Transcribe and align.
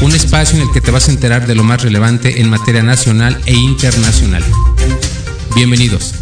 un 0.00 0.14
espacio 0.14 0.56
en 0.56 0.62
el 0.62 0.72
que 0.72 0.80
te 0.80 0.90
vas 0.90 1.08
a 1.08 1.12
enterar 1.12 1.46
de 1.46 1.54
lo 1.54 1.64
más 1.64 1.82
relevante 1.82 2.40
en 2.40 2.50
materia 2.50 2.82
nacional 2.82 3.40
e 3.46 3.54
internacional. 3.54 4.44
Bienvenidos. 5.54 6.14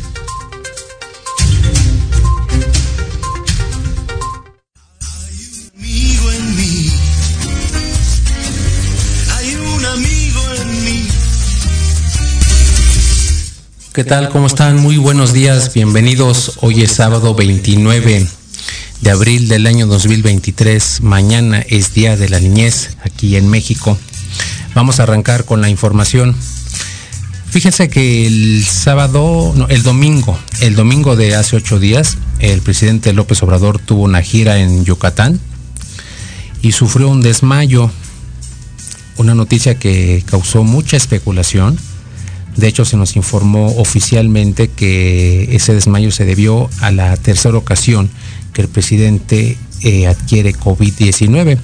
¿Qué 13.92 14.04
tal? 14.04 14.28
¿Cómo 14.28 14.46
están? 14.46 14.76
Muy 14.76 14.98
buenos 14.98 15.32
días, 15.32 15.72
bienvenidos. 15.72 16.58
Hoy 16.60 16.82
es 16.82 16.92
sábado 16.92 17.34
29 17.34 18.26
de 19.06 19.12
abril 19.12 19.46
del 19.46 19.68
año 19.68 19.86
2023. 19.86 21.02
Mañana 21.02 21.60
es 21.60 21.94
Día 21.94 22.16
de 22.16 22.28
la 22.28 22.40
Niñez 22.40 22.96
aquí 23.04 23.36
en 23.36 23.48
México. 23.48 23.96
Vamos 24.74 24.98
a 24.98 25.04
arrancar 25.04 25.44
con 25.44 25.60
la 25.60 25.68
información. 25.68 26.34
Fíjense 27.48 27.88
que 27.88 28.26
el 28.26 28.64
sábado, 28.64 29.52
no, 29.54 29.68
el 29.68 29.84
domingo, 29.84 30.36
el 30.60 30.74
domingo 30.74 31.14
de 31.14 31.36
hace 31.36 31.54
ocho 31.54 31.78
días, 31.78 32.18
el 32.40 32.62
presidente 32.62 33.12
López 33.12 33.40
Obrador 33.44 33.78
tuvo 33.78 34.02
una 34.02 34.22
gira 34.22 34.58
en 34.58 34.84
Yucatán 34.84 35.38
y 36.60 36.72
sufrió 36.72 37.08
un 37.08 37.20
desmayo, 37.20 37.92
una 39.18 39.36
noticia 39.36 39.78
que 39.78 40.24
causó 40.26 40.64
mucha 40.64 40.96
especulación. 40.96 41.78
De 42.56 42.66
hecho, 42.66 42.84
se 42.84 42.96
nos 42.96 43.14
informó 43.14 43.68
oficialmente 43.76 44.66
que 44.66 45.54
ese 45.54 45.74
desmayo 45.74 46.10
se 46.10 46.24
debió 46.24 46.68
a 46.80 46.90
la 46.90 47.16
tercera 47.16 47.56
ocasión 47.56 48.10
que 48.56 48.62
el 48.62 48.68
presidente 48.68 49.58
eh, 49.82 50.06
adquiere 50.06 50.54
COVID-19. 50.54 51.58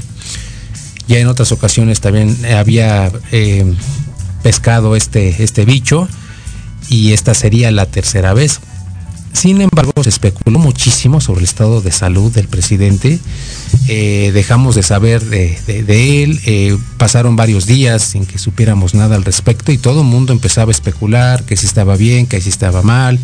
Ya 1.08 1.18
en 1.18 1.26
otras 1.26 1.50
ocasiones 1.50 2.02
también 2.02 2.36
había 2.54 3.10
eh, 3.30 3.64
pescado 4.42 4.94
este, 4.94 5.42
este 5.42 5.64
bicho 5.64 6.06
y 6.90 7.14
esta 7.14 7.32
sería 7.32 7.70
la 7.70 7.86
tercera 7.86 8.34
vez. 8.34 8.60
Sin 9.32 9.62
embargo, 9.62 9.92
se 10.02 10.10
especuló 10.10 10.58
muchísimo 10.58 11.22
sobre 11.22 11.38
el 11.40 11.44
estado 11.44 11.80
de 11.80 11.92
salud 11.92 12.30
del 12.30 12.46
presidente. 12.46 13.18
Eh, 13.88 14.30
dejamos 14.34 14.74
de 14.74 14.82
saber 14.82 15.24
de, 15.24 16.22
él. 16.22 16.78
pasaron 16.98 17.36
varios 17.36 17.64
días 17.64 18.02
sin 18.02 18.26
que 18.26 18.36
supiéramos 18.36 18.92
nada 18.92 19.16
al 19.16 19.24
respecto 19.24 19.72
y 19.72 19.78
todo 19.78 20.02
el 20.02 20.06
mundo 20.06 20.34
empezaba 20.34 20.68
a 20.68 20.72
especular 20.72 21.44
que 21.44 21.56
si 21.56 21.64
estaba 21.64 21.96
bien, 21.96 22.26
que 22.26 22.42
si 22.42 22.50
estaba 22.50 22.82
mal 22.82 23.18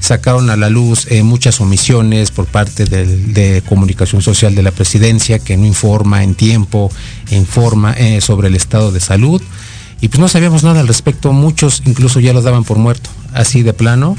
sacaron 0.00 0.50
a 0.50 0.56
la 0.56 0.70
luz 0.70 1.06
eh, 1.10 1.22
muchas 1.22 1.60
omisiones 1.60 2.30
por 2.30 2.46
parte 2.46 2.84
de 2.84 3.62
comunicación 3.68 4.22
social 4.22 4.54
de 4.54 4.62
la 4.62 4.70
presidencia 4.70 5.38
que 5.38 5.56
no 5.56 5.66
informa 5.66 6.22
en 6.22 6.34
tiempo, 6.34 6.90
informa 7.30 7.92
eh, 7.92 8.20
sobre 8.20 8.48
el 8.48 8.54
estado 8.54 8.92
de 8.92 9.00
salud. 9.00 9.42
Y 10.00 10.08
pues 10.08 10.20
no 10.20 10.28
sabíamos 10.28 10.62
nada 10.62 10.80
al 10.80 10.88
respecto, 10.88 11.32
muchos 11.32 11.82
incluso 11.86 12.20
ya 12.20 12.34
los 12.34 12.44
daban 12.44 12.64
por 12.64 12.76
muerto, 12.76 13.08
así 13.32 13.62
de 13.62 13.72
plano, 13.72 14.16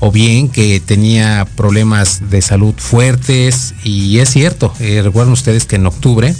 o 0.00 0.10
bien 0.10 0.48
que 0.48 0.80
tenía 0.80 1.46
problemas 1.56 2.30
de 2.30 2.42
salud 2.42 2.74
fuertes, 2.76 3.74
y 3.84 4.18
es 4.18 4.30
cierto, 4.30 4.74
eh, 4.80 5.02
recuerdan 5.04 5.32
ustedes 5.32 5.66
que 5.66 5.76
en 5.76 5.86
octubre, 5.86 6.34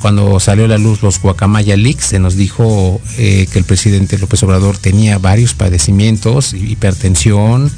cuando 0.00 0.38
salió 0.38 0.66
a 0.66 0.68
la 0.68 0.78
luz 0.78 1.02
los 1.02 1.20
Guacamaya 1.20 1.76
Leaks, 1.76 2.04
se 2.04 2.20
nos 2.20 2.36
dijo 2.36 3.00
que 3.16 3.48
el 3.52 3.64
presidente 3.64 4.18
López 4.18 4.40
Obrador 4.44 4.78
tenía 4.78 5.18
varios 5.18 5.54
padecimientos, 5.54 6.54
hipertensión, 6.54 7.72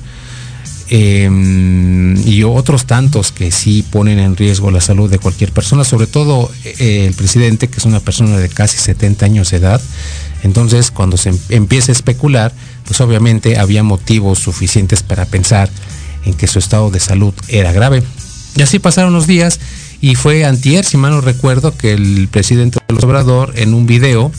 Em, 0.91 2.17
y 2.27 2.45
otros 2.45 2.87
tantos 2.87 3.31
que 3.31 3.51
sí 3.51 3.85
ponen 3.91 4.19
en 4.19 4.37
riesgo 4.37 4.71
la 4.71 4.81
salud 4.81 5.11
de 5.11 5.19
cualquier 5.19 5.53
persona, 5.53 5.85
sobre 5.85 6.07
todo 6.07 6.51
eh, 6.65 7.05
el 7.07 7.15
presidente, 7.15 7.69
que 7.69 7.79
es 7.79 7.85
una 7.85 8.01
persona 8.01 8.39
de 8.39 8.49
casi 8.49 8.79
70 8.79 9.27
años 9.27 9.51
de 9.51 9.59
edad. 9.59 9.83
Entonces, 10.43 10.91
cuando 10.91 11.19
se 11.19 11.31
em, 11.31 11.39
empieza 11.51 11.93
a 11.93 11.95
especular, 11.95 12.53
pues 12.87 13.01
obviamente 13.03 13.59
había 13.59 13.83
motivos 13.83 14.39
suficientes 14.39 15.03
para 15.03 15.27
pensar 15.27 15.69
en 16.25 16.33
que 16.35 16.47
su 16.47 16.59
estado 16.59 16.91
de 16.91 17.01
salud 17.01 17.35
era 17.49 17.73
grave. 17.73 18.03
Y 18.57 18.63
así 18.63 18.79
pasaron 18.79 19.13
los 19.13 19.27
días 19.27 19.61
y 20.01 20.15
fue 20.15 20.45
antier, 20.45 20.85
si 20.85 20.97
mal 20.97 21.11
no 21.11 21.21
recuerdo, 21.21 21.77
que 21.77 21.93
el 21.93 22.29
presidente 22.31 22.79
López 22.89 23.05
Obrador 23.05 23.53
en 23.57 23.75
un 23.75 23.87
video 23.87 24.33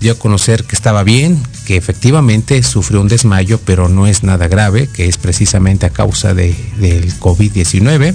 dio 0.00 0.12
a 0.12 0.18
conocer 0.18 0.64
que 0.64 0.74
estaba 0.74 1.02
bien, 1.04 1.38
que 1.66 1.76
efectivamente 1.76 2.62
sufrió 2.62 3.00
un 3.00 3.08
desmayo, 3.08 3.60
pero 3.64 3.88
no 3.88 4.06
es 4.06 4.22
nada 4.22 4.48
grave, 4.48 4.88
que 4.88 5.06
es 5.06 5.18
precisamente 5.18 5.86
a 5.86 5.90
causa 5.90 6.34
de, 6.34 6.54
del 6.78 7.12
COVID-19. 7.18 8.14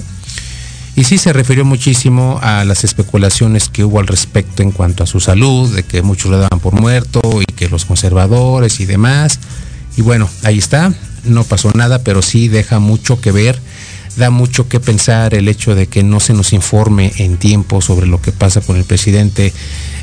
Y 0.96 1.04
sí 1.04 1.18
se 1.18 1.32
refirió 1.32 1.64
muchísimo 1.64 2.40
a 2.42 2.64
las 2.64 2.82
especulaciones 2.82 3.68
que 3.68 3.84
hubo 3.84 4.00
al 4.00 4.06
respecto 4.06 4.62
en 4.62 4.72
cuanto 4.72 5.04
a 5.04 5.06
su 5.06 5.20
salud, 5.20 5.74
de 5.74 5.82
que 5.82 6.02
muchos 6.02 6.30
lo 6.30 6.38
daban 6.38 6.58
por 6.58 6.72
muerto 6.72 7.20
y 7.40 7.52
que 7.52 7.68
los 7.68 7.84
conservadores 7.84 8.80
y 8.80 8.86
demás. 8.86 9.38
Y 9.96 10.02
bueno, 10.02 10.28
ahí 10.42 10.58
está, 10.58 10.92
no 11.24 11.44
pasó 11.44 11.70
nada, 11.74 12.02
pero 12.02 12.22
sí 12.22 12.48
deja 12.48 12.78
mucho 12.78 13.20
que 13.20 13.30
ver, 13.30 13.60
da 14.16 14.30
mucho 14.30 14.68
que 14.68 14.80
pensar 14.80 15.34
el 15.34 15.48
hecho 15.48 15.74
de 15.74 15.86
que 15.86 16.02
no 16.02 16.18
se 16.18 16.32
nos 16.32 16.52
informe 16.52 17.12
en 17.18 17.36
tiempo 17.36 17.82
sobre 17.82 18.06
lo 18.06 18.20
que 18.22 18.32
pasa 18.32 18.62
con 18.62 18.76
el 18.76 18.84
presidente 18.84 19.52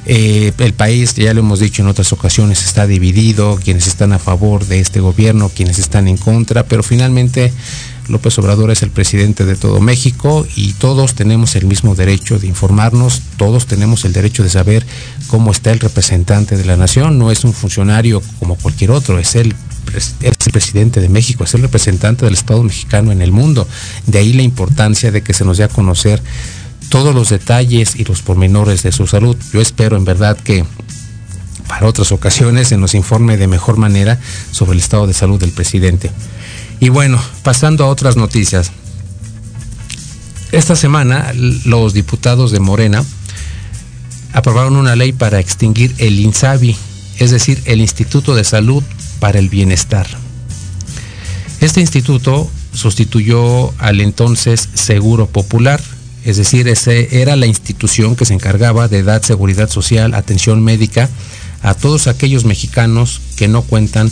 eh, 0.05 0.51
el 0.57 0.73
país, 0.73 1.13
ya 1.15 1.33
lo 1.33 1.39
hemos 1.39 1.59
dicho 1.59 1.81
en 1.81 1.87
otras 1.87 2.11
ocasiones, 2.11 2.63
está 2.63 2.87
dividido, 2.87 3.59
quienes 3.63 3.87
están 3.87 4.11
a 4.13 4.19
favor 4.19 4.65
de 4.65 4.79
este 4.79 4.99
gobierno, 4.99 5.49
quienes 5.49 5.79
están 5.79 6.07
en 6.07 6.17
contra, 6.17 6.63
pero 6.63 6.83
finalmente 6.83 7.53
López 8.09 8.37
Obrador 8.37 8.71
es 8.71 8.83
el 8.83 8.89
presidente 8.89 9.45
de 9.45 9.55
todo 9.55 9.79
México 9.79 10.45
y 10.55 10.73
todos 10.73 11.13
tenemos 11.13 11.55
el 11.55 11.65
mismo 11.65 11.95
derecho 11.95 12.37
de 12.37 12.47
informarnos, 12.47 13.21
todos 13.37 13.65
tenemos 13.65 14.03
el 14.03 14.11
derecho 14.11 14.43
de 14.43 14.49
saber 14.49 14.85
cómo 15.27 15.51
está 15.51 15.71
el 15.71 15.79
representante 15.79 16.57
de 16.57 16.65
la 16.65 16.75
nación, 16.75 17.17
no 17.17 17.31
es 17.31 17.45
un 17.45 17.53
funcionario 17.53 18.21
como 18.39 18.55
cualquier 18.55 18.91
otro, 18.91 19.19
es 19.19 19.35
el 19.35 19.55
es 19.95 20.15
el 20.21 20.51
presidente 20.51 21.01
de 21.01 21.09
México, 21.09 21.43
es 21.43 21.53
el 21.53 21.61
representante 21.61 22.25
del 22.25 22.33
Estado 22.33 22.63
mexicano 22.63 23.11
en 23.11 23.21
el 23.21 23.31
mundo. 23.31 23.67
De 24.07 24.17
ahí 24.17 24.33
la 24.33 24.41
importancia 24.41 25.11
de 25.11 25.21
que 25.21 25.33
se 25.33 25.45
nos 25.45 25.57
dé 25.57 25.65
a 25.65 25.67
conocer 25.67 26.21
todos 26.93 27.15
los 27.15 27.29
detalles 27.29 27.95
y 27.95 28.03
los 28.03 28.21
pormenores 28.21 28.83
de 28.83 28.91
su 28.91 29.07
salud. 29.07 29.35
Yo 29.51 29.59
espero 29.59 29.97
en 29.97 30.05
verdad 30.05 30.37
que 30.37 30.63
para 31.67 31.87
otras 31.87 32.11
ocasiones 32.11 32.67
se 32.67 32.77
nos 32.77 32.93
informe 32.93 33.35
de 33.35 33.47
mejor 33.47 33.77
manera 33.77 34.19
sobre 34.51 34.73
el 34.73 34.77
estado 34.77 35.07
de 35.07 35.15
salud 35.15 35.39
del 35.39 35.49
presidente. 35.49 36.11
Y 36.79 36.89
bueno, 36.89 37.19
pasando 37.41 37.83
a 37.83 37.87
otras 37.87 38.15
noticias. 38.15 38.71
Esta 40.51 40.75
semana 40.75 41.33
los 41.65 41.95
diputados 41.95 42.51
de 42.51 42.59
Morena 42.59 43.03
aprobaron 44.31 44.75
una 44.75 44.95
ley 44.95 45.13
para 45.13 45.39
extinguir 45.39 45.95
el 45.97 46.19
INSABI, 46.19 46.77
es 47.17 47.31
decir, 47.31 47.59
el 47.65 47.81
Instituto 47.81 48.35
de 48.35 48.43
Salud 48.43 48.83
para 49.19 49.39
el 49.39 49.49
Bienestar. 49.49 50.05
Este 51.59 51.81
instituto 51.81 52.47
sustituyó 52.71 53.73
al 53.79 53.99
entonces 53.99 54.69
Seguro 54.75 55.25
Popular, 55.25 55.81
es 56.25 56.37
decir, 56.37 56.67
ese 56.67 57.21
era 57.21 57.35
la 57.35 57.47
institución 57.47 58.15
que 58.15 58.25
se 58.25 58.33
encargaba 58.33 58.87
de 58.87 59.03
dar 59.03 59.23
seguridad 59.23 59.69
social, 59.69 60.13
atención 60.13 60.63
médica 60.63 61.09
a 61.61 61.73
todos 61.73 62.07
aquellos 62.07 62.45
mexicanos 62.45 63.21
que 63.35 63.47
no 63.47 63.61
cuentan 63.61 64.11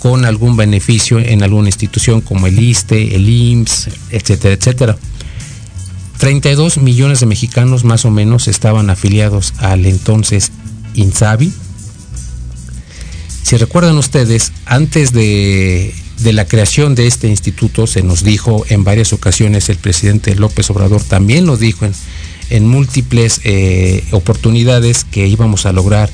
con 0.00 0.24
algún 0.24 0.56
beneficio 0.56 1.18
en 1.18 1.42
alguna 1.42 1.68
institución 1.68 2.20
como 2.20 2.46
el 2.46 2.58
ISTE, 2.58 3.16
el 3.16 3.28
IMSS, 3.28 3.88
etcétera, 4.10 4.54
etcétera. 4.54 4.96
32 6.18 6.78
millones 6.78 7.20
de 7.20 7.26
mexicanos 7.26 7.84
más 7.84 8.04
o 8.04 8.10
menos 8.10 8.48
estaban 8.48 8.88
afiliados 8.90 9.52
al 9.58 9.84
entonces 9.84 10.52
INSABI. 10.94 11.52
Si 13.42 13.56
recuerdan 13.56 13.96
ustedes, 13.98 14.52
antes 14.64 15.12
de, 15.12 15.94
la 16.24 16.46
creación 16.46 16.94
de 16.94 17.06
este 17.06 17.28
instituto 17.28 17.86
se 17.86 18.02
nos 18.02 18.24
dijo 18.24 18.64
en 18.68 18.84
varias 18.84 19.12
ocasiones, 19.12 19.68
el 19.68 19.76
presidente 19.76 20.34
López 20.34 20.70
Obrador 20.70 21.02
también 21.02 21.46
lo 21.46 21.56
dijo 21.56 21.86
en, 22.50 22.66
múltiples 22.66 23.40
eh, 23.44 24.04
oportunidades 24.12 25.04
que 25.04 25.26
íbamos 25.26 25.66
a 25.66 25.72
lograr 25.72 26.10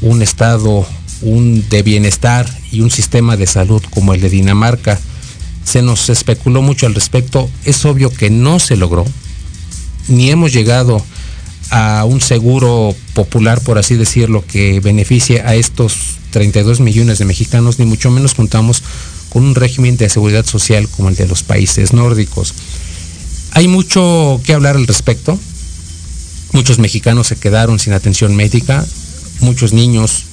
un 0.00 0.22
estado 0.22 0.86
un 1.22 1.64
de 1.68 1.82
bienestar 1.82 2.46
y 2.70 2.80
un 2.80 2.90
sistema 2.90 3.36
de 3.36 3.46
salud 3.46 3.82
como 3.90 4.14
el 4.14 4.20
de 4.20 4.28
Dinamarca. 4.28 5.00
Se 5.64 5.82
nos 5.82 6.10
especuló 6.10 6.60
mucho 6.62 6.86
al 6.86 6.94
respecto. 6.94 7.48
Es 7.64 7.84
obvio 7.84 8.10
que 8.10 8.30
no 8.30 8.58
se 8.60 8.76
logró, 8.76 9.06
ni 10.08 10.30
hemos 10.30 10.52
llegado 10.52 11.02
a 11.70 12.04
un 12.04 12.20
seguro 12.20 12.94
popular, 13.14 13.60
por 13.62 13.78
así 13.78 13.96
decirlo, 13.96 14.44
que 14.46 14.80
beneficie 14.80 15.40
a 15.40 15.54
estos 15.54 16.18
32 16.30 16.80
millones 16.80 17.18
de 17.18 17.24
mexicanos, 17.24 17.78
ni 17.78 17.86
mucho 17.86 18.10
menos 18.10 18.34
contamos 18.34 18.82
con 19.34 19.44
un 19.44 19.56
régimen 19.56 19.96
de 19.96 20.08
seguridad 20.08 20.46
social 20.46 20.88
como 20.88 21.08
el 21.08 21.16
de 21.16 21.26
los 21.26 21.42
países 21.42 21.92
nórdicos. 21.92 22.54
Hay 23.50 23.66
mucho 23.66 24.40
que 24.44 24.54
hablar 24.54 24.76
al 24.76 24.86
respecto. 24.86 25.36
Muchos 26.52 26.78
mexicanos 26.78 27.26
se 27.26 27.36
quedaron 27.36 27.80
sin 27.80 27.94
atención 27.94 28.36
médica, 28.36 28.86
muchos 29.40 29.72
niños, 29.72 30.26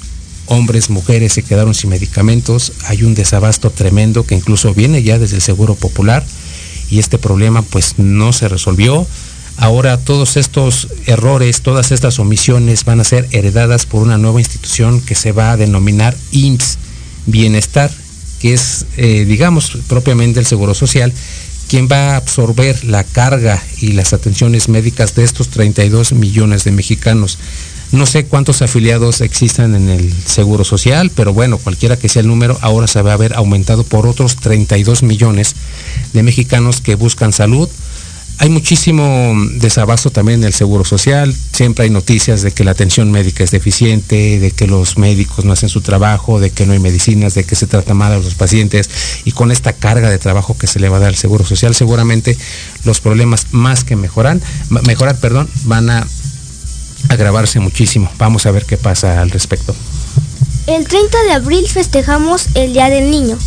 hombres, 0.46 0.92
mujeres 0.92 1.34
se 1.34 1.42
quedaron 1.42 1.74
sin 1.74 1.90
medicamentos, 1.90 2.74
hay 2.86 3.02
un 3.02 3.16
desabasto 3.16 3.72
tremendo 3.72 4.24
que 4.24 4.36
incluso 4.36 4.76
viene 4.76 5.02
ya 5.02 5.18
desde 5.18 5.38
el 5.38 5.42
Seguro 5.42 5.74
Popular 5.74 6.24
y 6.92 7.00
este 7.00 7.18
problema 7.18 7.64
pues 7.64 7.98
no 7.98 8.34
se 8.34 8.50
resolvió. 8.50 9.08
Ahora 9.58 9.98
todos 9.98 10.38
estos 10.38 10.90
errores, 11.08 11.62
todas 11.62 11.92
estas 11.92 12.20
omisiones 12.20 12.86
van 12.86 13.00
a 13.00 13.04
ser 13.04 13.28
heredadas 13.32 13.88
por 13.88 14.04
una 14.04 14.20
nueva 14.20 14.42
institución 14.42 15.02
que 15.02 15.16
se 15.16 15.32
va 15.32 15.54
a 15.54 15.58
denominar 15.58 16.16
IMSS, 16.32 16.78
Bienestar, 17.26 17.90
que 18.42 18.54
es, 18.54 18.86
eh, 18.98 19.26
digamos, 19.26 19.78
propiamente 19.88 20.40
el 20.40 20.46
Seguro 20.46 20.74
Social, 20.74 21.14
quien 21.68 21.88
va 21.90 22.14
a 22.14 22.16
absorber 22.18 22.84
la 22.84 23.04
carga 23.04 23.64
y 23.80 23.94
las 23.94 24.14
atenciones 24.14 24.68
médicas 24.68 25.16
de 25.16 25.24
estos 25.24 25.50
32 25.50 26.12
millones 26.14 26.64
de 26.64 26.72
mexicanos. 26.72 27.38
No 27.92 28.06
sé 28.06 28.26
cuántos 28.26 28.62
afiliados 28.62 29.22
existan 29.22 29.76
en 29.76 29.90
el 29.90 30.14
Seguro 30.26 30.64
Social, 30.64 31.12
pero 31.16 31.34
bueno, 31.34 31.58
cualquiera 31.58 31.98
que 31.98 32.10
sea 32.10 32.22
el 32.22 32.28
número, 32.28 32.58
ahora 32.62 32.88
se 32.88 33.02
va 33.02 33.14
a 33.14 33.18
ver 33.18 33.34
aumentado 33.36 33.84
por 33.84 34.08
otros 34.08 34.38
32 34.38 35.04
millones 35.04 35.56
de 36.14 36.24
mexicanos 36.24 36.82
que 36.82 36.96
buscan 36.96 37.34
salud, 37.34 37.70
hay 38.38 38.50
muchísimo 38.50 39.34
desabasto 39.56 40.10
también 40.10 40.40
en 40.40 40.48
el 40.48 40.54
Seguro 40.54 40.84
Social, 40.84 41.36
siempre 41.52 41.86
hay 41.86 41.90
noticias 41.90 42.42
de 42.42 42.52
que 42.52 42.64
la 42.64 42.72
atención 42.72 43.12
médica 43.12 43.44
es 43.44 43.52
deficiente, 43.52 44.40
de 44.40 44.52
que 44.52 44.68
los 44.68 44.98
médicos 44.98 45.46
no 45.46 45.54
hacen 45.54 45.70
su 45.70 45.82
trabajo, 45.82 46.40
de 46.40 46.50
que 46.50 46.66
no 46.66 46.74
hay 46.74 46.80
medicinas, 46.80 47.36
de 47.36 47.44
que 47.44 47.56
se 47.56 47.68
trata 47.68 47.94
mal 47.94 48.12
a 48.14 48.18
los 48.18 48.36
pacientes 48.36 48.90
y 49.26 49.32
con 49.32 49.52
esta 49.52 49.74
carga 49.74 50.10
de 50.10 50.18
trabajo 50.18 50.58
que 50.58 50.68
se 50.68 50.80
le 50.80 50.90
va 50.90 50.98
a 50.98 51.00
dar 51.02 51.10
al 51.10 51.16
Seguro 51.16 51.46
Social, 51.46 51.76
seguramente 51.76 52.38
los 52.84 53.00
problemas 53.00 53.48
más 53.52 53.84
que 53.84 53.96
mejoran, 53.96 54.42
mejorar, 54.70 55.18
perdón, 55.20 55.50
van 55.66 55.90
a 55.90 56.08
agravarse 57.10 57.60
muchísimo. 57.60 58.12
Vamos 58.18 58.46
a 58.46 58.52
ver 58.52 58.66
qué 58.66 58.78
pasa 58.78 59.22
al 59.22 59.30
respecto. 59.30 59.76
El 60.68 60.88
30 60.88 61.24
de 61.24 61.32
abril 61.34 61.68
festejamos 61.68 62.48
el 62.54 62.74
Día 62.74 62.90
del 62.90 63.10
Niño. 63.10 63.38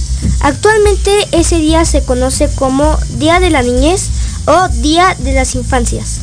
Actualmente 0.41 1.11
ese 1.33 1.59
día 1.59 1.85
se 1.85 2.03
conoce 2.03 2.49
como 2.55 2.99
Día 3.19 3.41
de 3.41 3.51
la 3.51 3.63
Niñez 3.63 4.09
o 4.47 4.69
Día 4.81 5.17
de 5.21 5.33
las 5.33 5.55
Infancias. 5.55 6.21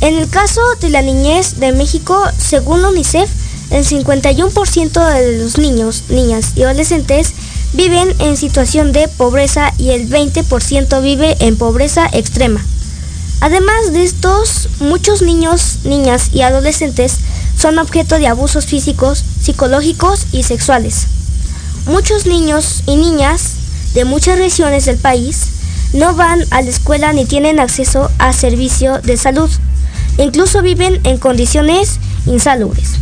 En 0.00 0.16
el 0.16 0.28
caso 0.28 0.60
de 0.80 0.90
la 0.90 1.02
niñez 1.02 1.60
de 1.60 1.72
México, 1.72 2.18
según 2.36 2.84
UNICEF, 2.84 3.30
el 3.70 3.84
51% 3.84 5.14
de 5.14 5.38
los 5.38 5.58
niños, 5.58 6.04
niñas 6.08 6.52
y 6.56 6.62
adolescentes 6.62 7.32
viven 7.72 8.14
en 8.20 8.36
situación 8.36 8.92
de 8.92 9.08
pobreza 9.08 9.72
y 9.78 9.90
el 9.90 10.08
20% 10.08 11.02
vive 11.02 11.36
en 11.40 11.56
pobreza 11.56 12.08
extrema. 12.12 12.64
Además 13.40 13.92
de 13.92 14.04
estos, 14.04 14.68
muchos 14.80 15.22
niños, 15.22 15.78
niñas 15.84 16.30
y 16.32 16.42
adolescentes 16.42 17.18
son 17.58 17.78
objeto 17.78 18.18
de 18.18 18.26
abusos 18.26 18.66
físicos, 18.66 19.24
psicológicos 19.42 20.26
y 20.32 20.44
sexuales. 20.44 21.06
Muchos 21.86 22.26
niños 22.26 22.82
y 22.86 22.96
niñas 22.96 23.54
de 23.94 24.04
muchas 24.04 24.38
regiones 24.38 24.86
del 24.86 24.96
país 24.96 25.48
no 25.94 26.14
van 26.14 26.44
a 26.50 26.60
la 26.60 26.68
escuela 26.68 27.12
ni 27.12 27.24
tienen 27.24 27.60
acceso 27.60 28.10
a 28.18 28.32
servicio 28.32 29.00
de 29.00 29.16
salud. 29.16 29.48
Incluso 30.18 30.60
viven 30.60 31.00
en 31.04 31.18
condiciones 31.18 31.98
insalubres. 32.26 32.96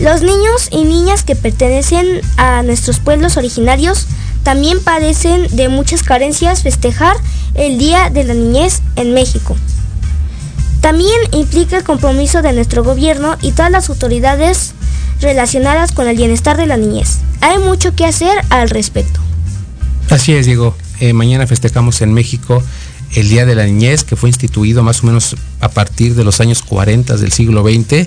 Los 0.00 0.22
niños 0.22 0.68
y 0.70 0.84
niñas 0.84 1.22
que 1.22 1.36
pertenecen 1.36 2.20
a 2.36 2.62
nuestros 2.62 2.98
pueblos 2.98 3.36
originarios 3.36 4.06
también 4.42 4.82
padecen 4.82 5.46
de 5.54 5.68
muchas 5.68 6.02
carencias 6.02 6.62
festejar 6.62 7.16
el 7.54 7.78
Día 7.78 8.10
de 8.10 8.24
la 8.24 8.34
Niñez 8.34 8.80
en 8.96 9.14
México. 9.14 9.56
También 10.80 11.18
implica 11.32 11.76
el 11.76 11.84
compromiso 11.84 12.42
de 12.42 12.52
nuestro 12.52 12.82
gobierno 12.82 13.36
y 13.42 13.52
todas 13.52 13.70
las 13.70 13.88
autoridades 13.90 14.72
relacionadas 15.20 15.92
con 15.92 16.08
el 16.08 16.16
bienestar 16.16 16.56
de 16.56 16.66
la 16.66 16.78
niñez. 16.78 17.18
Hay 17.42 17.58
mucho 17.58 17.94
que 17.94 18.06
hacer 18.06 18.32
al 18.48 18.70
respecto. 18.70 19.20
Así 20.08 20.32
es, 20.32 20.46
Diego. 20.46 20.74
Eh, 21.00 21.14
mañana 21.14 21.46
festejamos 21.46 22.02
en 22.02 22.12
México 22.12 22.62
el 23.14 23.28
Día 23.28 23.46
de 23.46 23.54
la 23.54 23.64
Niñez, 23.64 24.04
que 24.04 24.16
fue 24.16 24.28
instituido 24.28 24.82
más 24.82 25.02
o 25.02 25.06
menos 25.06 25.34
a 25.60 25.70
partir 25.70 26.14
de 26.14 26.24
los 26.24 26.40
años 26.40 26.62
40 26.62 27.16
del 27.16 27.32
siglo 27.32 27.62
XX. 27.62 28.06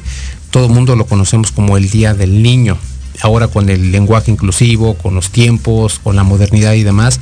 Todo 0.51 0.67
el 0.67 0.71
mundo 0.71 0.95
lo 0.95 1.05
conocemos 1.05 1.51
como 1.51 1.75
el 1.75 1.89
Día 1.89 2.13
del 2.13 2.41
Niño. 2.41 2.77
Ahora 3.21 3.47
con 3.47 3.69
el 3.69 3.91
lenguaje 3.91 4.31
inclusivo, 4.31 4.93
con 4.93 5.15
los 5.15 5.29
tiempos, 5.31 5.99
con 5.99 6.15
la 6.15 6.23
modernidad 6.23 6.73
y 6.73 6.83
demás, 6.83 7.19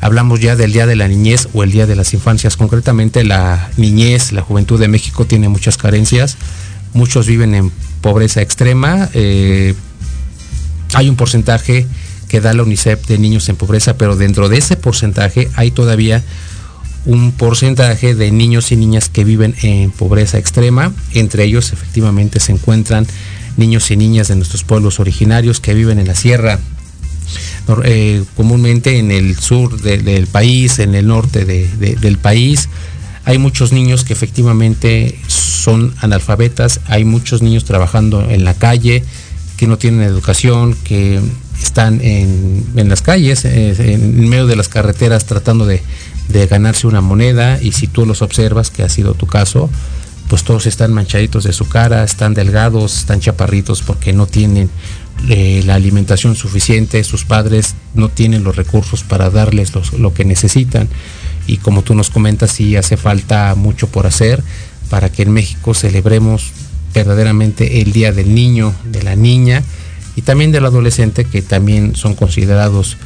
hablamos 0.00 0.40
ya 0.40 0.56
del 0.56 0.72
Día 0.72 0.86
de 0.86 0.96
la 0.96 1.08
Niñez 1.08 1.48
o 1.52 1.62
el 1.62 1.70
Día 1.70 1.86
de 1.86 1.94
las 1.94 2.14
Infancias. 2.14 2.56
Concretamente 2.56 3.22
la 3.22 3.70
niñez, 3.76 4.32
la 4.32 4.42
juventud 4.42 4.80
de 4.80 4.88
México 4.88 5.26
tiene 5.26 5.48
muchas 5.48 5.76
carencias. 5.76 6.36
Muchos 6.94 7.26
viven 7.26 7.54
en 7.54 7.70
pobreza 8.00 8.42
extrema. 8.42 9.10
Eh, 9.14 9.74
hay 10.94 11.08
un 11.08 11.16
porcentaje 11.16 11.86
que 12.32 12.40
da 12.40 12.54
la 12.54 12.62
UNICEF 12.62 13.06
de 13.08 13.18
niños 13.18 13.50
en 13.50 13.56
pobreza, 13.56 13.98
pero 13.98 14.16
dentro 14.16 14.48
de 14.48 14.56
ese 14.56 14.78
porcentaje 14.78 15.50
hay 15.54 15.70
todavía 15.70 16.24
un 17.04 17.30
porcentaje 17.32 18.14
de 18.14 18.30
niños 18.30 18.72
y 18.72 18.76
niñas 18.76 19.10
que 19.10 19.22
viven 19.22 19.54
en 19.60 19.90
pobreza 19.90 20.38
extrema. 20.38 20.94
Entre 21.12 21.44
ellos 21.44 21.74
efectivamente 21.74 22.40
se 22.40 22.52
encuentran 22.52 23.06
niños 23.58 23.90
y 23.90 23.98
niñas 23.98 24.28
de 24.28 24.36
nuestros 24.36 24.64
pueblos 24.64 24.98
originarios 24.98 25.60
que 25.60 25.74
viven 25.74 25.98
en 25.98 26.06
la 26.06 26.14
sierra, 26.14 26.58
eh, 27.84 28.24
comúnmente 28.34 28.98
en 28.98 29.10
el 29.10 29.38
sur 29.38 29.78
del 29.82 30.26
país, 30.26 30.78
en 30.78 30.94
el 30.94 31.08
norte 31.08 31.44
del 31.44 32.16
país. 32.16 32.70
Hay 33.26 33.36
muchos 33.36 33.72
niños 33.72 34.04
que 34.04 34.14
efectivamente 34.14 35.18
son 35.26 35.94
analfabetas, 36.00 36.80
hay 36.86 37.04
muchos 37.04 37.42
niños 37.42 37.66
trabajando 37.66 38.26
en 38.30 38.44
la 38.44 38.54
calle, 38.54 39.04
que 39.58 39.66
no 39.66 39.76
tienen 39.76 40.00
educación, 40.00 40.74
que 40.82 41.20
están 41.64 42.00
en, 42.02 42.64
las 42.74 43.02
calles, 43.02 43.44
en 43.44 44.28
medio 44.28 44.46
de 44.46 44.56
las 44.56 44.68
carreteras 44.68 45.24
tratando 45.24 45.66
de, 45.66 45.82
ganarse 46.48 46.86
una 46.86 47.02
moneda 47.02 47.60
y 47.60 47.72
si 47.72 47.86
tú 47.86 48.06
los 48.06 48.22
observas, 48.22 48.70
que 48.70 48.82
ha 48.82 48.88
sido 48.88 49.14
tu 49.14 49.26
caso, 49.26 49.68
pues 50.28 50.44
todos 50.44 50.66
están 50.66 50.92
manchaditos 50.92 51.44
de 51.44 51.52
su 51.52 51.68
cara, 51.68 52.04
están 52.04 52.32
delgados, 52.32 52.96
están 52.98 53.20
chaparritos 53.20 53.82
porque 53.82 54.14
no 54.14 54.26
tienen 54.26 54.70
eh, 55.28 55.62
la 55.66 55.74
alimentación 55.74 56.34
suficiente, 56.34 57.04
sus 57.04 57.24
padres 57.24 57.74
no 57.94 58.08
tienen 58.08 58.44
los 58.44 58.56
recursos 58.56 59.02
para 59.02 59.28
darles 59.28 59.72
lo 59.98 60.14
que 60.14 60.24
necesitan. 60.24 60.88
Y 61.46 61.58
como 61.58 61.82
tú 61.82 61.94
nos 61.94 62.08
comentas, 62.08 62.52
sí 62.52 62.76
hace 62.76 62.96
falta 62.96 63.54
mucho 63.54 63.88
por 63.88 64.06
hacer 64.06 64.42
para 64.88 65.10
que 65.10 65.22
en 65.22 65.32
México 65.32 65.74
celebremos 65.74 66.52
verdaderamente 66.94 67.82
el 67.82 67.92
Día 67.92 68.12
del 68.12 68.34
Niño, 68.34 68.74
de 68.84 69.02
la 69.02 69.16
Niña 69.16 69.62
y 70.16 70.22
también 70.22 70.52
del 70.52 70.66
adolescente 70.66 71.24
que 71.24 71.42
también 71.42 71.96
son 71.96 72.14
considerados 72.14 72.96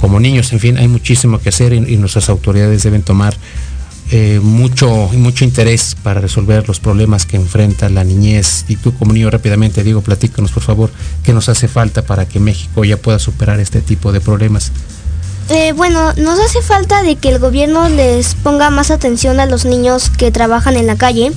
como 0.00 0.18
niños. 0.18 0.52
En 0.52 0.60
fin, 0.60 0.78
hay 0.78 0.88
muchísimo 0.88 1.38
que 1.38 1.50
hacer 1.50 1.72
y, 1.72 1.96
nuestras 1.96 2.28
autoridades 2.28 2.82
deben 2.82 3.02
tomar 3.02 3.34
eh, 4.10 4.40
mucho, 4.42 4.88
mucho 5.12 5.44
interés 5.44 5.96
para 6.02 6.20
resolver 6.20 6.66
los 6.66 6.80
problemas 6.80 7.26
que 7.26 7.36
enfrenta 7.36 7.88
la 7.88 8.02
niñez. 8.02 8.64
Y 8.68 8.76
tú 8.76 8.92
como 8.94 9.12
niño 9.12 9.30
rápidamente, 9.30 9.84
Diego, 9.84 10.00
platícanos 10.00 10.50
por 10.50 10.62
favor 10.62 10.90
qué 11.22 11.32
nos 11.32 11.48
hace 11.48 11.68
falta 11.68 12.02
para 12.02 12.26
que 12.26 12.40
México 12.40 12.84
ya 12.84 12.96
pueda 12.96 13.18
superar 13.18 13.60
este 13.60 13.80
tipo 13.80 14.12
de 14.12 14.20
problemas. 14.20 14.72
Eh, 15.48 15.72
bueno, 15.72 16.12
nos 16.14 16.38
hace 16.38 16.62
falta 16.62 17.02
de 17.02 17.16
que 17.16 17.28
el 17.28 17.40
gobierno 17.40 17.88
les 17.88 18.36
ponga 18.36 18.70
más 18.70 18.90
atención 18.90 19.40
a 19.40 19.46
los 19.46 19.64
niños 19.64 20.08
que 20.10 20.30
trabajan 20.30 20.76
en 20.76 20.86
la 20.86 20.96
calle 20.96 21.32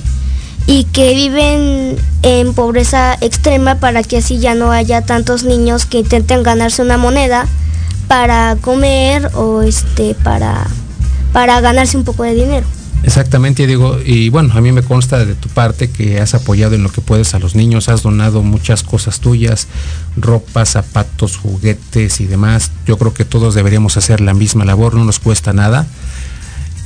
y 0.66 0.84
que 0.84 1.14
viven 1.14 1.96
en 2.22 2.54
pobreza 2.54 3.16
extrema 3.20 3.76
para 3.76 4.02
que 4.02 4.18
así 4.18 4.38
ya 4.38 4.54
no 4.54 4.72
haya 4.72 5.02
tantos 5.02 5.44
niños 5.44 5.84
que 5.86 5.98
intenten 5.98 6.42
ganarse 6.42 6.82
una 6.82 6.96
moneda 6.96 7.46
para 8.08 8.56
comer 8.60 9.30
o 9.34 9.62
este 9.62 10.14
para 10.14 10.66
para 11.32 11.60
ganarse 11.60 11.96
un 11.96 12.04
poco 12.04 12.22
de 12.22 12.34
dinero. 12.34 12.66
Exactamente, 13.02 13.66
digo, 13.66 13.98
y 14.02 14.30
bueno, 14.30 14.54
a 14.54 14.62
mí 14.62 14.72
me 14.72 14.82
consta 14.82 15.26
de 15.26 15.34
tu 15.34 15.50
parte 15.50 15.90
que 15.90 16.20
has 16.20 16.32
apoyado 16.32 16.74
en 16.74 16.82
lo 16.82 16.90
que 16.90 17.02
puedes 17.02 17.34
a 17.34 17.38
los 17.38 17.54
niños, 17.54 17.90
has 17.90 18.02
donado 18.02 18.42
muchas 18.42 18.82
cosas 18.82 19.20
tuyas, 19.20 19.66
ropa, 20.16 20.64
zapatos, 20.64 21.36
juguetes 21.36 22.22
y 22.22 22.26
demás. 22.26 22.70
Yo 22.86 22.96
creo 22.96 23.12
que 23.12 23.26
todos 23.26 23.54
deberíamos 23.54 23.98
hacer 23.98 24.22
la 24.22 24.32
misma 24.32 24.64
labor, 24.64 24.94
no 24.94 25.04
nos 25.04 25.18
cuesta 25.18 25.52
nada. 25.52 25.86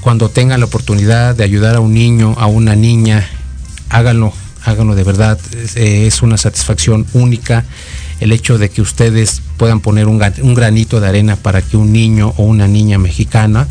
Cuando 0.01 0.29
tengan 0.29 0.59
la 0.59 0.67
oportunidad 0.67 1.37
de 1.37 1.45
ayudar 1.45 1.77
a 1.77 1.81
un 1.81 1.95
niño, 1.95 2.35
a 2.39 2.47
una 2.47 2.75
niña, 2.75 3.29
háganlo, 3.91 4.33
háganlo 4.65 4.95
de 4.95 5.05
verdad. 5.05 5.39
Es 5.75 6.23
una 6.23 6.37
satisfacción 6.37 7.07
única 7.13 7.65
el 8.21 8.33
hecho 8.33 8.59
de 8.59 8.69
que 8.69 8.83
ustedes 8.83 9.43
puedan 9.57 9.81
poner 9.81 10.07
un, 10.07 10.19
granito 10.55 11.01
de 11.01 11.09
arena 11.09 11.37
para 11.37 11.63
que 11.63 11.77
un 11.77 11.93
niño 11.93 12.35
o 12.37 12.45
una 12.45 12.67
niña 12.67 12.99
mexicana 12.99 13.69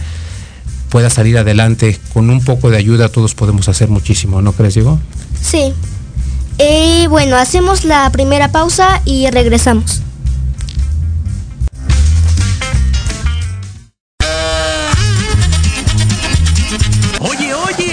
pueda 0.90 1.10
salir 1.10 1.38
adelante. 1.38 2.00
Con 2.14 2.30
un 2.30 2.44
poco 2.44 2.70
de 2.70 2.78
ayuda 2.78 3.10
todos 3.10 3.36
podemos 3.36 3.68
hacer 3.68 3.90
muchísimo, 3.90 4.42
¿no 4.42 4.54
crees, 4.54 4.76
Diego? 4.76 5.00
Sí. 5.42 5.74
Eh, 6.60 7.08
bueno, 7.10 7.36
hacemos 7.36 7.86
la 7.86 8.10
primera 8.12 8.52
pausa 8.52 9.02
y 9.06 9.30
regresamos. 9.30 10.02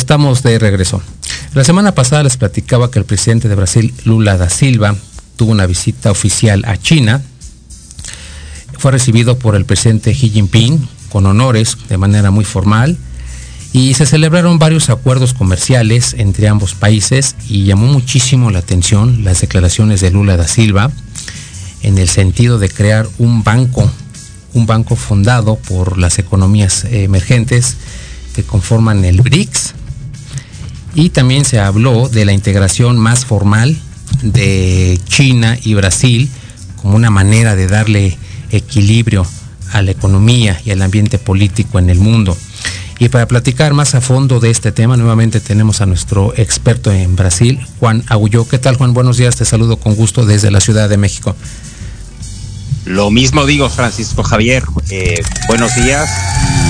Estamos 0.00 0.42
de 0.42 0.58
regreso. 0.58 1.02
La 1.52 1.62
semana 1.62 1.92
pasada 1.92 2.22
les 2.22 2.38
platicaba 2.38 2.90
que 2.90 2.98
el 2.98 3.04
presidente 3.04 3.50
de 3.50 3.54
Brasil, 3.54 3.92
Lula 4.06 4.38
da 4.38 4.48
Silva, 4.48 4.96
tuvo 5.36 5.52
una 5.52 5.66
visita 5.66 6.10
oficial 6.10 6.64
a 6.66 6.78
China. 6.78 7.22
Fue 8.78 8.92
recibido 8.92 9.38
por 9.38 9.54
el 9.56 9.66
presidente 9.66 10.12
Xi 10.12 10.30
Jinping 10.30 10.88
con 11.10 11.26
honores 11.26 11.76
de 11.90 11.98
manera 11.98 12.30
muy 12.30 12.46
formal 12.46 12.96
y 13.74 13.92
se 13.92 14.06
celebraron 14.06 14.58
varios 14.58 14.88
acuerdos 14.88 15.34
comerciales 15.34 16.14
entre 16.16 16.48
ambos 16.48 16.72
países 16.74 17.36
y 17.46 17.64
llamó 17.64 17.86
muchísimo 17.86 18.50
la 18.50 18.60
atención 18.60 19.22
las 19.22 19.42
declaraciones 19.42 20.00
de 20.00 20.10
Lula 20.10 20.38
da 20.38 20.48
Silva 20.48 20.90
en 21.82 21.98
el 21.98 22.08
sentido 22.08 22.58
de 22.58 22.70
crear 22.70 23.06
un 23.18 23.44
banco, 23.44 23.88
un 24.54 24.64
banco 24.64 24.96
fundado 24.96 25.56
por 25.56 25.98
las 25.98 26.18
economías 26.18 26.84
emergentes 26.84 27.76
que 28.34 28.44
conforman 28.44 29.04
el 29.04 29.20
BRICS 29.20 29.74
y 30.94 31.10
también 31.10 31.44
se 31.44 31.58
habló 31.58 32.08
de 32.08 32.24
la 32.24 32.32
integración 32.32 32.98
más 32.98 33.24
formal 33.24 33.76
de 34.22 34.98
China 35.06 35.56
y 35.62 35.74
Brasil 35.74 36.28
como 36.76 36.96
una 36.96 37.10
manera 37.10 37.56
de 37.56 37.66
darle 37.66 38.18
equilibrio 38.50 39.26
a 39.72 39.82
la 39.82 39.92
economía 39.92 40.60
y 40.64 40.70
al 40.70 40.82
ambiente 40.82 41.18
político 41.18 41.78
en 41.78 41.90
el 41.90 41.98
mundo. 41.98 42.36
Y 42.98 43.08
para 43.08 43.26
platicar 43.26 43.72
más 43.72 43.94
a 43.94 44.02
fondo 44.02 44.40
de 44.40 44.50
este 44.50 44.72
tema, 44.72 44.96
nuevamente 44.96 45.40
tenemos 45.40 45.80
a 45.80 45.86
nuestro 45.86 46.34
experto 46.36 46.92
en 46.92 47.16
Brasil, 47.16 47.58
Juan 47.78 48.04
Agulló. 48.08 48.46
¿Qué 48.46 48.58
tal, 48.58 48.76
Juan? 48.76 48.92
Buenos 48.92 49.16
días, 49.16 49.36
te 49.36 49.46
saludo 49.46 49.78
con 49.78 49.94
gusto 49.94 50.26
desde 50.26 50.50
la 50.50 50.60
Ciudad 50.60 50.88
de 50.88 50.98
México. 50.98 51.34
Lo 52.86 53.10
mismo 53.10 53.46
digo, 53.46 53.68
Francisco 53.68 54.22
Javier. 54.22 54.64
Eh, 54.90 55.22
buenos 55.46 55.74
días 55.76 56.08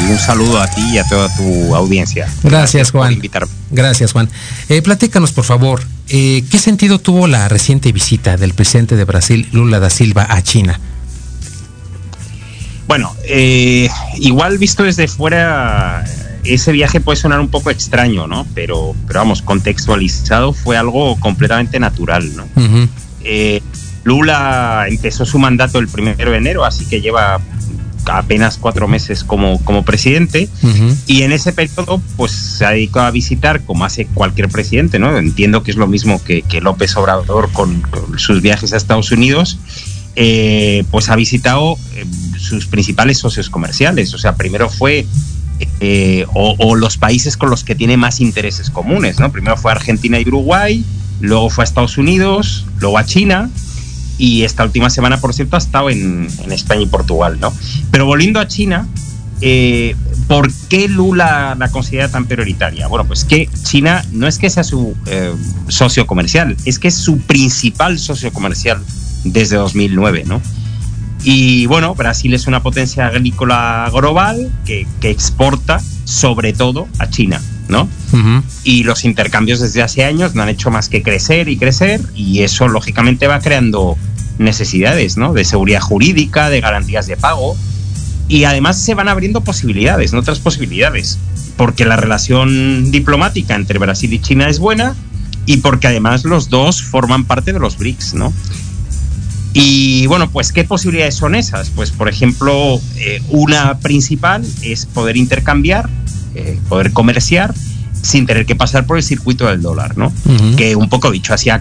y 0.02 0.10
un 0.10 0.18
saludo 0.18 0.60
a 0.60 0.66
ti 0.66 0.82
y 0.92 0.98
a 0.98 1.04
toda 1.04 1.34
tu 1.34 1.74
audiencia. 1.74 2.24
Gracias, 2.24 2.42
Gracias 2.42 2.90
Juan. 2.90 3.08
Por 3.08 3.12
invitarme. 3.12 3.52
Gracias, 3.70 4.12
Juan. 4.12 4.28
Eh, 4.68 4.82
platícanos, 4.82 5.32
por 5.32 5.44
favor, 5.44 5.82
eh, 6.08 6.44
¿qué 6.50 6.58
sentido 6.58 6.98
tuvo 6.98 7.26
la 7.26 7.48
reciente 7.48 7.92
visita 7.92 8.36
del 8.36 8.54
presidente 8.54 8.96
de 8.96 9.04
Brasil, 9.04 9.48
Lula 9.52 9.78
da 9.78 9.88
Silva, 9.88 10.26
a 10.28 10.42
China? 10.42 10.80
Bueno, 12.88 13.14
igual 14.18 14.58
visto 14.58 14.82
desde 14.82 15.06
fuera, 15.06 16.04
ese 16.42 16.72
viaje 16.72 17.00
puede 17.00 17.16
sonar 17.16 17.38
un 17.38 17.46
poco 17.48 17.70
extraño, 17.70 18.26
¿no? 18.26 18.48
Pero, 18.52 18.96
pero 19.06 19.20
vamos, 19.20 19.42
contextualizado 19.42 20.52
fue 20.52 20.76
algo 20.76 21.14
completamente 21.20 21.78
natural, 21.78 22.34
¿no? 22.34 22.48
Lula 24.04 24.86
empezó 24.88 25.24
su 25.24 25.38
mandato 25.38 25.78
el 25.78 25.88
primero 25.88 26.30
de 26.30 26.36
enero, 26.36 26.64
así 26.64 26.86
que 26.86 27.00
lleva 27.00 27.40
apenas 28.06 28.58
cuatro 28.58 28.88
meses 28.88 29.24
como, 29.24 29.62
como 29.64 29.84
presidente 29.84 30.48
y 31.06 31.22
en 31.22 31.32
ese 31.32 31.52
periodo 31.52 32.00
pues 32.16 32.32
se 32.32 32.64
ha 32.64 32.70
dedicado 32.70 33.06
a 33.06 33.10
visitar 33.10 33.62
como 33.62 33.84
hace 33.84 34.06
cualquier 34.06 34.48
presidente, 34.48 34.98
¿no? 34.98 35.16
Entiendo 35.16 35.62
que 35.62 35.70
es 35.70 35.76
lo 35.76 35.86
mismo 35.86 36.22
que, 36.22 36.44
López 36.60 36.96
Obrador 36.96 37.50
con, 37.52 37.82
sus 38.16 38.42
viajes 38.42 38.72
a 38.72 38.76
Estados 38.76 39.12
Unidos, 39.12 39.58
eh, 40.16 40.84
pues 40.90 41.08
ha 41.08 41.16
visitado 41.16 41.76
eh, 41.94 42.04
sus 42.38 42.66
principales 42.66 43.18
socios 43.18 43.48
comerciales, 43.48 44.12
o 44.14 44.18
sea, 44.18 44.34
primero 44.34 44.68
fue 44.68 45.06
eh, 45.80 46.24
o, 46.34 46.56
o, 46.58 46.74
los 46.74 46.96
países 46.96 47.36
con 47.36 47.50
los 47.50 47.64
que 47.64 47.74
tiene 47.74 47.96
más 47.96 48.20
intereses 48.20 48.70
comunes, 48.70 49.20
¿no? 49.20 49.30
Primero 49.30 49.56
fue 49.56 49.72
Argentina 49.72 50.18
y 50.18 50.26
Uruguay, 50.26 50.84
luego 51.20 51.50
fue 51.50 51.62
a 51.62 51.66
Estados 51.66 51.98
Unidos, 51.98 52.66
luego 52.78 52.98
a 52.98 53.04
China 53.04 53.50
y 54.20 54.44
esta 54.44 54.64
última 54.64 54.90
semana, 54.90 55.18
por 55.18 55.32
cierto, 55.32 55.56
ha 55.56 55.58
estado 55.58 55.88
en, 55.88 56.28
España 56.50 56.82
y 56.82 56.86
Portugal, 56.86 57.38
¿no? 57.40 57.52
Pero 57.90 58.04
volviendo 58.04 58.38
a 58.38 58.46
China, 58.46 58.86
eh, 59.40 59.96
¿por 60.28 60.52
qué 60.68 60.88
Lula 60.88 61.56
la 61.58 61.70
considera 61.70 62.10
tan 62.10 62.26
prioritaria? 62.26 62.86
Bueno, 62.86 63.06
pues 63.06 63.24
que 63.24 63.48
China 63.62 64.04
no 64.12 64.26
es 64.26 64.38
que 64.38 64.50
sea 64.50 64.62
su 64.62 64.94
eh, 65.06 65.32
socio 65.68 66.06
comercial, 66.06 66.54
es 66.66 66.78
que 66.78 66.88
es 66.88 66.94
su 66.94 67.18
principal 67.20 67.98
socio 67.98 68.30
comercial 68.30 68.82
desde 69.24 69.56
2009, 69.56 70.24
¿no? 70.26 70.42
Y 71.22 71.64
bueno, 71.66 71.94
Brasil 71.94 72.34
es 72.34 72.46
una 72.46 72.62
potencia 72.62 73.06
agrícola 73.06 73.90
global 73.92 74.50
que, 74.66 74.86
exporta 75.02 75.80
sobre 76.04 76.52
todo 76.52 76.88
a 76.98 77.08
China, 77.08 77.40
¿no? 77.68 77.88
Y 78.64 78.84
los 78.84 79.04
intercambios 79.04 79.60
desde 79.60 79.82
hace 79.82 80.04
años 80.04 80.34
no 80.34 80.42
han 80.42 80.50
hecho 80.50 80.70
más 80.70 80.88
que 80.88 81.02
crecer 81.02 81.48
y 81.48 81.56
crecer 81.56 82.00
y 82.14 82.40
eso 82.40 82.68
lógicamente 82.68 83.26
va 83.26 83.40
creando 83.40 83.96
necesidades, 84.40 85.16
¿no? 85.16 85.32
De 85.32 85.44
seguridad 85.44 85.80
jurídica, 85.80 86.50
de 86.50 86.60
garantías 86.60 87.06
de 87.06 87.16
pago. 87.16 87.56
Y 88.26 88.44
además 88.44 88.80
se 88.80 88.94
van 88.94 89.08
abriendo 89.08 89.42
posibilidades, 89.42 90.12
¿no? 90.12 90.20
otras 90.20 90.38
posibilidades. 90.38 91.18
Porque 91.56 91.84
la 91.84 91.96
relación 91.96 92.90
diplomática 92.90 93.54
entre 93.54 93.78
Brasil 93.78 94.12
y 94.12 94.20
China 94.20 94.48
es 94.48 94.58
buena 94.58 94.94
y 95.46 95.58
porque 95.58 95.88
además 95.88 96.24
los 96.24 96.48
dos 96.48 96.82
forman 96.82 97.24
parte 97.24 97.52
de 97.52 97.58
los 97.58 97.76
BRICS, 97.76 98.14
¿no? 98.14 98.32
Y 99.52 100.06
bueno, 100.06 100.30
pues 100.30 100.52
¿qué 100.52 100.62
posibilidades 100.62 101.16
son 101.16 101.34
esas? 101.34 101.70
Pues 101.70 101.90
por 101.90 102.08
ejemplo, 102.08 102.80
eh, 102.96 103.20
una 103.30 103.78
principal 103.78 104.44
es 104.62 104.86
poder 104.86 105.16
intercambiar, 105.16 105.90
eh, 106.36 106.58
poder 106.68 106.92
comerciar 106.92 107.52
sin 108.02 108.26
tener 108.26 108.46
que 108.46 108.56
pasar 108.56 108.86
por 108.86 108.96
el 108.96 109.02
circuito 109.02 109.46
del 109.46 109.62
dólar, 109.62 109.96
¿no? 109.96 110.12
Que 110.56 110.76
un 110.76 110.88
poco 110.88 111.10
dicho 111.10 111.34
así 111.34 111.50
a, 111.50 111.60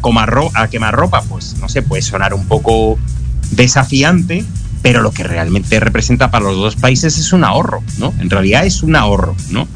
a 0.54 0.68
quemar 0.68 0.96
ropa, 0.96 1.22
pues 1.24 1.56
no 1.60 1.70
sé, 1.70 1.82
puede 1.82 2.02
sonar 2.02 2.34
un 2.34 2.46
poco 2.46 2.98
desafiante, 3.52 4.46
pero 4.82 5.02
lo 5.02 5.12
que 5.12 5.24
realmente 5.24 5.80
representa 5.80 6.32
para 6.32 6.46
los 6.46 6.56
dos 6.56 6.76
países 6.76 7.18
es 7.18 7.34
un 7.34 7.44
ahorro, 7.44 7.84
¿no? 7.98 8.14
En 8.20 8.30
realidad 8.30 8.66
es 8.66 8.84
un 8.84 8.96
ahorro, 8.96 9.36
¿no? 9.50 9.68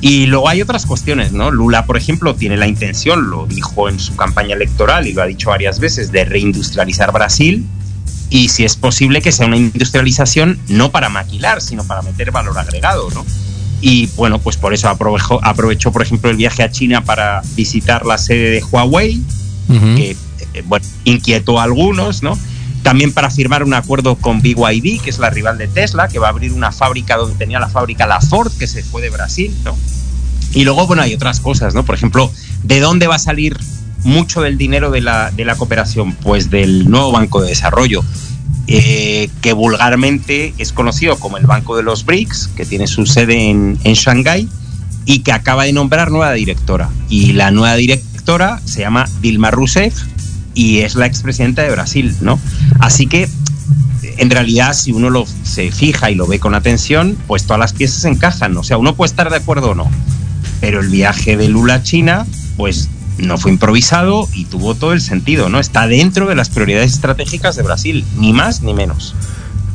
Y 0.00 0.26
luego 0.26 0.48
hay 0.48 0.60
otras 0.60 0.84
cuestiones, 0.84 1.32
¿no? 1.32 1.50
Lula, 1.50 1.86
por 1.86 1.96
ejemplo, 1.96 2.34
tiene 2.34 2.56
la 2.56 2.66
intención, 2.66 3.30
lo 3.30 3.46
dijo 3.46 3.88
en 3.88 3.98
su 3.98 4.14
campaña 4.14 4.54
electoral 4.54 5.06
y 5.06 5.14
lo 5.14 5.22
ha 5.22 5.26
dicho 5.26 5.50
varias 5.50 5.80
veces, 5.80 6.12
de 6.12 6.24
reindustrializar 6.24 7.12
Brasil. 7.12 7.66
Y 8.28 8.48
si 8.48 8.64
es 8.64 8.76
posible 8.76 9.22
que 9.22 9.32
sea 9.32 9.46
una 9.46 9.56
industrialización 9.56 10.58
no 10.68 10.90
para 10.90 11.08
maquilar, 11.08 11.62
sino 11.62 11.84
para 11.84 12.02
meter 12.02 12.30
valor 12.30 12.58
agregado, 12.58 13.08
¿no? 13.14 13.24
Y 13.88 14.08
bueno, 14.16 14.40
pues 14.40 14.56
por 14.56 14.74
eso 14.74 14.88
aprovechó, 14.88 15.38
aprovechó, 15.44 15.92
por 15.92 16.02
ejemplo, 16.02 16.28
el 16.28 16.36
viaje 16.36 16.64
a 16.64 16.72
China 16.72 17.04
para 17.04 17.40
visitar 17.54 18.04
la 18.04 18.18
sede 18.18 18.50
de 18.50 18.64
Huawei, 18.64 19.22
que 19.68 20.10
eh, 20.54 20.62
bueno, 20.66 20.84
inquietó 21.04 21.60
a 21.60 21.62
algunos, 21.62 22.20
¿no? 22.20 22.36
También 22.82 23.12
para 23.12 23.30
firmar 23.30 23.62
un 23.62 23.74
acuerdo 23.74 24.16
con 24.16 24.40
BYD, 24.42 25.00
que 25.00 25.08
es 25.08 25.20
la 25.20 25.30
rival 25.30 25.56
de 25.56 25.68
Tesla, 25.68 26.08
que 26.08 26.18
va 26.18 26.26
a 26.26 26.30
abrir 26.30 26.52
una 26.52 26.72
fábrica 26.72 27.16
donde 27.16 27.36
tenía 27.36 27.60
la 27.60 27.68
fábrica 27.68 28.08
la 28.08 28.20
Ford, 28.20 28.50
que 28.58 28.66
se 28.66 28.82
fue 28.82 29.02
de 29.02 29.10
Brasil, 29.10 29.56
¿no? 29.64 29.76
Y 30.52 30.64
luego, 30.64 30.84
bueno, 30.88 31.02
hay 31.02 31.14
otras 31.14 31.38
cosas, 31.38 31.76
¿no? 31.76 31.84
Por 31.84 31.94
ejemplo, 31.94 32.32
¿de 32.64 32.80
dónde 32.80 33.06
va 33.06 33.14
a 33.14 33.20
salir 33.20 33.56
mucho 34.02 34.42
del 34.42 34.58
dinero 34.58 34.90
de 34.90 35.00
la, 35.00 35.30
de 35.30 35.44
la 35.44 35.54
cooperación? 35.54 36.12
Pues 36.12 36.50
del 36.50 36.90
nuevo 36.90 37.12
Banco 37.12 37.40
de 37.40 37.50
Desarrollo. 37.50 38.02
Eh, 38.68 39.30
que 39.42 39.52
vulgarmente 39.52 40.52
es 40.58 40.72
conocido 40.72 41.18
como 41.18 41.36
el 41.36 41.46
Banco 41.46 41.76
de 41.76 41.84
los 41.84 42.04
BRICS, 42.04 42.48
que 42.56 42.66
tiene 42.66 42.88
su 42.88 43.06
sede 43.06 43.48
en, 43.48 43.78
en 43.84 43.94
Shanghái 43.94 44.48
y 45.04 45.20
que 45.20 45.32
acaba 45.32 45.64
de 45.64 45.72
nombrar 45.72 46.10
nueva 46.10 46.32
directora. 46.32 46.90
Y 47.08 47.32
la 47.32 47.52
nueva 47.52 47.76
directora 47.76 48.60
se 48.64 48.80
llama 48.80 49.08
Dilma 49.20 49.52
Rousseff 49.52 49.94
y 50.54 50.78
es 50.78 50.96
la 50.96 51.06
expresidenta 51.06 51.62
de 51.62 51.70
Brasil, 51.70 52.16
¿no? 52.20 52.40
Así 52.80 53.06
que 53.06 53.28
en 54.18 54.30
realidad, 54.30 54.74
si 54.74 54.92
uno 54.92 55.10
lo, 55.10 55.26
se 55.44 55.70
fija 55.70 56.10
y 56.10 56.14
lo 56.14 56.26
ve 56.26 56.38
con 56.38 56.54
atención, 56.54 57.16
pues 57.26 57.44
todas 57.44 57.60
las 57.60 57.72
piezas 57.72 58.04
encajan. 58.04 58.56
O 58.56 58.62
sea, 58.62 58.78
uno 58.78 58.94
puede 58.94 59.10
estar 59.10 59.30
de 59.30 59.36
acuerdo 59.36 59.70
o 59.70 59.74
no. 59.74 59.90
Pero 60.60 60.80
el 60.80 60.88
viaje 60.88 61.36
de 61.36 61.48
Lula 61.48 61.74
a 61.74 61.82
China, 61.82 62.26
pues 62.56 62.88
no 63.18 63.38
fue 63.38 63.50
improvisado 63.50 64.28
y 64.32 64.44
tuvo 64.44 64.74
todo 64.74 64.92
el 64.92 65.00
sentido, 65.00 65.48
¿no? 65.48 65.58
Está 65.58 65.86
dentro 65.86 66.28
de 66.28 66.34
las 66.34 66.50
prioridades 66.50 66.92
estratégicas 66.92 67.56
de 67.56 67.62
Brasil, 67.62 68.04
ni 68.18 68.32
más 68.32 68.62
ni 68.62 68.74
menos. 68.74 69.14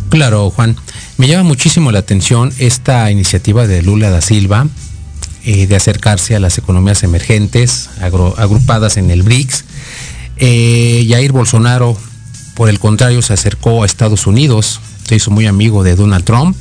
Claro, 0.09 0.49
Juan. 0.49 0.75
Me 1.17 1.27
llama 1.27 1.43
muchísimo 1.43 1.91
la 1.91 1.99
atención 1.99 2.51
esta 2.57 3.09
iniciativa 3.11 3.67
de 3.67 3.81
Lula 3.81 4.09
da 4.09 4.21
Silva 4.21 4.67
eh, 5.43 5.67
de 5.67 5.75
acercarse 5.75 6.35
a 6.35 6.39
las 6.39 6.57
economías 6.57 7.03
emergentes, 7.03 7.89
agrupadas 7.99 8.97
en 8.97 9.09
el 9.09 9.23
BRICS. 9.23 9.65
Eh, 10.37 11.07
Jair 11.09 11.31
Bolsonaro, 11.31 11.97
por 12.55 12.69
el 12.69 12.79
contrario, 12.79 13.21
se 13.21 13.33
acercó 13.33 13.83
a 13.83 13.85
Estados 13.85 14.27
Unidos, 14.27 14.81
se 15.07 15.15
hizo 15.15 15.31
muy 15.31 15.47
amigo 15.47 15.83
de 15.83 15.95
Donald 15.95 16.25
Trump 16.25 16.57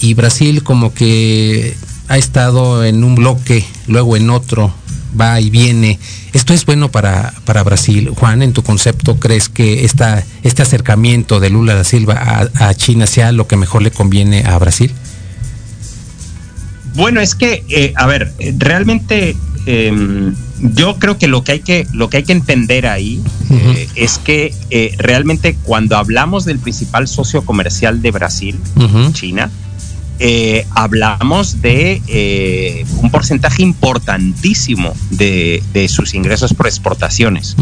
y 0.00 0.14
Brasil 0.14 0.62
como 0.62 0.92
que 0.92 1.76
ha 2.08 2.18
estado 2.18 2.84
en 2.84 3.02
un 3.02 3.14
bloque, 3.14 3.64
luego 3.86 4.16
en 4.16 4.30
otro, 4.30 4.72
va 5.18 5.40
y 5.40 5.50
viene. 5.50 5.98
¿Esto 6.32 6.52
es 6.52 6.66
bueno 6.66 6.90
para, 6.90 7.32
para 7.44 7.62
Brasil? 7.62 8.10
Juan, 8.10 8.42
en 8.42 8.52
tu 8.52 8.62
concepto, 8.62 9.18
¿crees 9.18 9.48
que 9.48 9.84
esta, 9.84 10.24
este 10.42 10.62
acercamiento 10.62 11.40
de 11.40 11.50
Lula 11.50 11.74
da 11.74 11.84
Silva 11.84 12.48
a, 12.54 12.74
China 12.74 13.06
sea 13.06 13.32
lo 13.32 13.46
que 13.46 13.56
mejor 13.56 13.82
le 13.82 13.90
conviene 13.90 14.44
a 14.44 14.58
Brasil? 14.58 14.92
Bueno, 16.94 17.20
es 17.20 17.34
que, 17.34 17.64
eh, 17.68 17.92
a 17.96 18.06
ver, 18.06 18.32
realmente 18.58 19.36
em, 19.66 20.34
yo 20.60 20.98
creo 20.98 21.18
que 21.18 21.26
lo 21.26 21.42
que 21.42 21.52
hay 21.52 21.60
que, 21.60 21.86
lo 21.92 22.08
que, 22.08 22.18
hay 22.18 22.22
que 22.22 22.32
entender 22.32 22.86
ahí 22.86 23.22
eh, 23.50 23.88
es 23.96 24.18
que 24.18 24.54
eh, 24.70 24.94
realmente 24.98 25.56
cuando 25.62 25.96
hablamos 25.96 26.44
del 26.44 26.58
principal 26.58 27.08
socio 27.08 27.44
comercial 27.44 28.00
de 28.00 28.10
Brasil, 28.10 28.60
China, 29.12 29.50
eh, 30.20 30.66
hablamos 30.74 31.60
de 31.60 32.00
eh, 32.06 32.86
un 33.02 33.10
porcentaje 33.10 33.62
importantísimo 33.62 34.94
de, 35.10 35.62
sus 35.88 36.14
ingresos 36.14 36.54
por 36.54 36.66
exportaciones. 36.66 37.56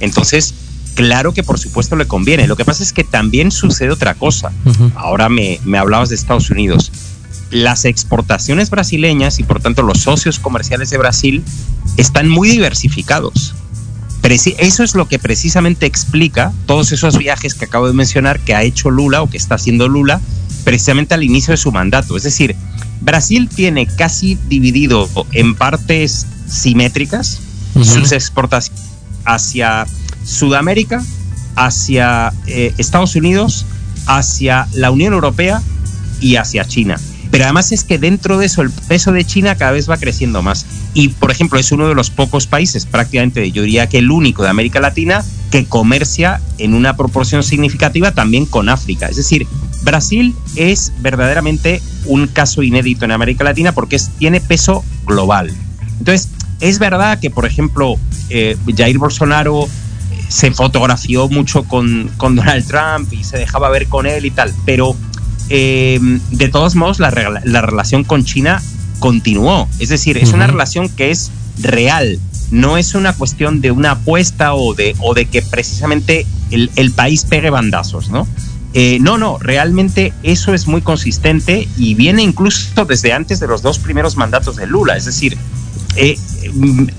Entonces, 0.00 0.54
claro 0.94 1.32
que 1.32 1.42
por 1.42 1.58
supuesto 1.58 1.96
le 1.96 2.06
conviene. 2.06 2.46
Lo 2.46 2.56
que 2.56 2.64
pasa 2.64 2.82
es 2.82 2.92
que 2.92 3.04
también 3.04 3.50
sucede 3.50 3.90
otra 3.90 4.14
cosa. 4.14 4.52
Ahora 4.94 5.28
me, 5.28 5.60
me 5.64 5.78
hablabas 5.78 6.08
de 6.08 6.14
Estados 6.14 6.50
Unidos. 6.50 6.92
Las 7.50 7.84
exportaciones 7.84 8.70
brasileñas 8.70 9.38
y 9.38 9.44
por 9.44 9.60
tanto 9.60 9.82
los 9.82 9.98
socios 9.98 10.38
comerciales 10.38 10.90
de 10.90 10.98
Brasil 10.98 11.44
están 11.96 12.28
muy 12.28 12.48
diversificados. 12.48 13.54
Eso 14.32 14.82
es 14.82 14.94
lo 14.94 15.08
que 15.08 15.18
precisamente 15.18 15.86
explica 15.86 16.52
todos 16.66 16.92
esos 16.92 17.18
viajes 17.18 17.54
que 17.54 17.66
acabo 17.66 17.86
de 17.86 17.92
mencionar 17.92 18.40
que 18.40 18.54
ha 18.54 18.62
hecho 18.62 18.90
Lula 18.90 19.22
o 19.22 19.30
que 19.30 19.36
está 19.36 19.56
haciendo 19.56 19.88
Lula 19.88 20.20
precisamente 20.64 21.14
al 21.14 21.22
inicio 21.22 21.52
de 21.52 21.58
su 21.58 21.70
mandato. 21.70 22.16
Es 22.16 22.24
decir, 22.24 22.56
Brasil 23.00 23.48
tiene 23.48 23.86
casi 23.86 24.36
dividido 24.48 25.08
en 25.32 25.54
partes 25.54 26.26
simétricas 26.48 27.40
sus 27.74 28.12
exportaciones 28.12 28.82
hacia 29.24 29.86
Sudamérica 30.24 31.02
hacia 31.56 32.32
eh, 32.46 32.72
Estados 32.78 33.16
Unidos, 33.16 33.66
hacia 34.06 34.68
la 34.74 34.90
Unión 34.90 35.14
Europea 35.14 35.60
y 36.20 36.36
hacia 36.36 36.64
China. 36.64 37.00
Pero 37.36 37.44
además 37.44 37.70
es 37.70 37.84
que 37.84 37.98
dentro 37.98 38.38
de 38.38 38.46
eso 38.46 38.62
el 38.62 38.70
peso 38.70 39.12
de 39.12 39.22
China 39.22 39.56
cada 39.56 39.72
vez 39.72 39.90
va 39.90 39.98
creciendo 39.98 40.40
más. 40.40 40.64
Y, 40.94 41.08
por 41.08 41.30
ejemplo, 41.30 41.58
es 41.58 41.70
uno 41.70 41.86
de 41.86 41.94
los 41.94 42.08
pocos 42.08 42.46
países, 42.46 42.86
prácticamente 42.86 43.52
yo 43.52 43.60
diría 43.60 43.90
que 43.90 43.98
el 43.98 44.10
único 44.10 44.42
de 44.42 44.48
América 44.48 44.80
Latina, 44.80 45.22
que 45.50 45.66
comercia 45.66 46.40
en 46.56 46.72
una 46.72 46.96
proporción 46.96 47.42
significativa 47.42 48.12
también 48.12 48.46
con 48.46 48.70
África. 48.70 49.08
Es 49.08 49.16
decir, 49.16 49.46
Brasil 49.82 50.34
es 50.54 50.94
verdaderamente 51.00 51.82
un 52.06 52.26
caso 52.26 52.62
inédito 52.62 53.04
en 53.04 53.10
América 53.10 53.44
Latina 53.44 53.72
porque 53.72 54.00
tiene 54.16 54.40
peso 54.40 54.82
global. 55.04 55.54
Entonces, 55.98 56.30
es 56.60 56.78
verdad 56.78 57.20
que, 57.20 57.28
por 57.28 57.44
ejemplo, 57.44 57.96
eh, 58.30 58.56
Jair 58.74 58.96
Bolsonaro 58.96 59.64
eh, 59.64 59.68
se 60.28 60.52
fotografió 60.52 61.28
mucho 61.28 61.64
con, 61.64 62.10
con 62.16 62.34
Donald 62.34 62.66
Trump 62.66 63.12
y 63.12 63.24
se 63.24 63.36
dejaba 63.36 63.68
ver 63.68 63.88
con 63.88 64.06
él 64.06 64.24
y 64.24 64.30
tal, 64.30 64.54
pero 64.64 64.96
eh, 65.48 66.00
de 66.30 66.48
todos 66.48 66.74
modos, 66.74 66.98
la, 66.98 67.10
relación 67.10 68.04
con 68.04 68.24
China 68.24 68.62
continuó. 68.98 69.68
Es 69.78 69.88
decir, 69.88 70.18
es 70.18 70.32
una 70.32 70.46
relación 70.46 70.88
que 70.88 71.10
es 71.10 71.30
real. 71.58 72.18
No 72.50 72.76
es 72.76 72.94
una 72.94 73.12
cuestión 73.12 73.60
de 73.60 73.70
una 73.70 73.92
apuesta 73.92 74.54
o 74.54 74.74
de, 74.74 74.94
o 75.00 75.14
de 75.14 75.26
que 75.26 75.42
precisamente 75.42 76.26
el, 76.50 76.92
país 76.92 77.24
pegue 77.24 77.50
bandazos, 77.50 78.08
¿no? 78.08 78.26
Eh, 78.74 78.98
no, 79.00 79.16
no, 79.16 79.38
realmente 79.38 80.12
eso 80.22 80.52
es 80.52 80.66
muy 80.66 80.82
consistente 80.82 81.66
y 81.78 81.94
viene 81.94 82.22
incluso 82.22 82.84
desde 82.84 83.12
antes 83.12 83.40
de 83.40 83.46
los 83.46 83.62
dos 83.62 83.78
primeros 83.78 84.16
mandatos 84.16 84.56
de 84.56 84.66
Lula. 84.66 84.96
Es 84.96 85.06
decir, 85.06 85.38
eh, 85.96 86.18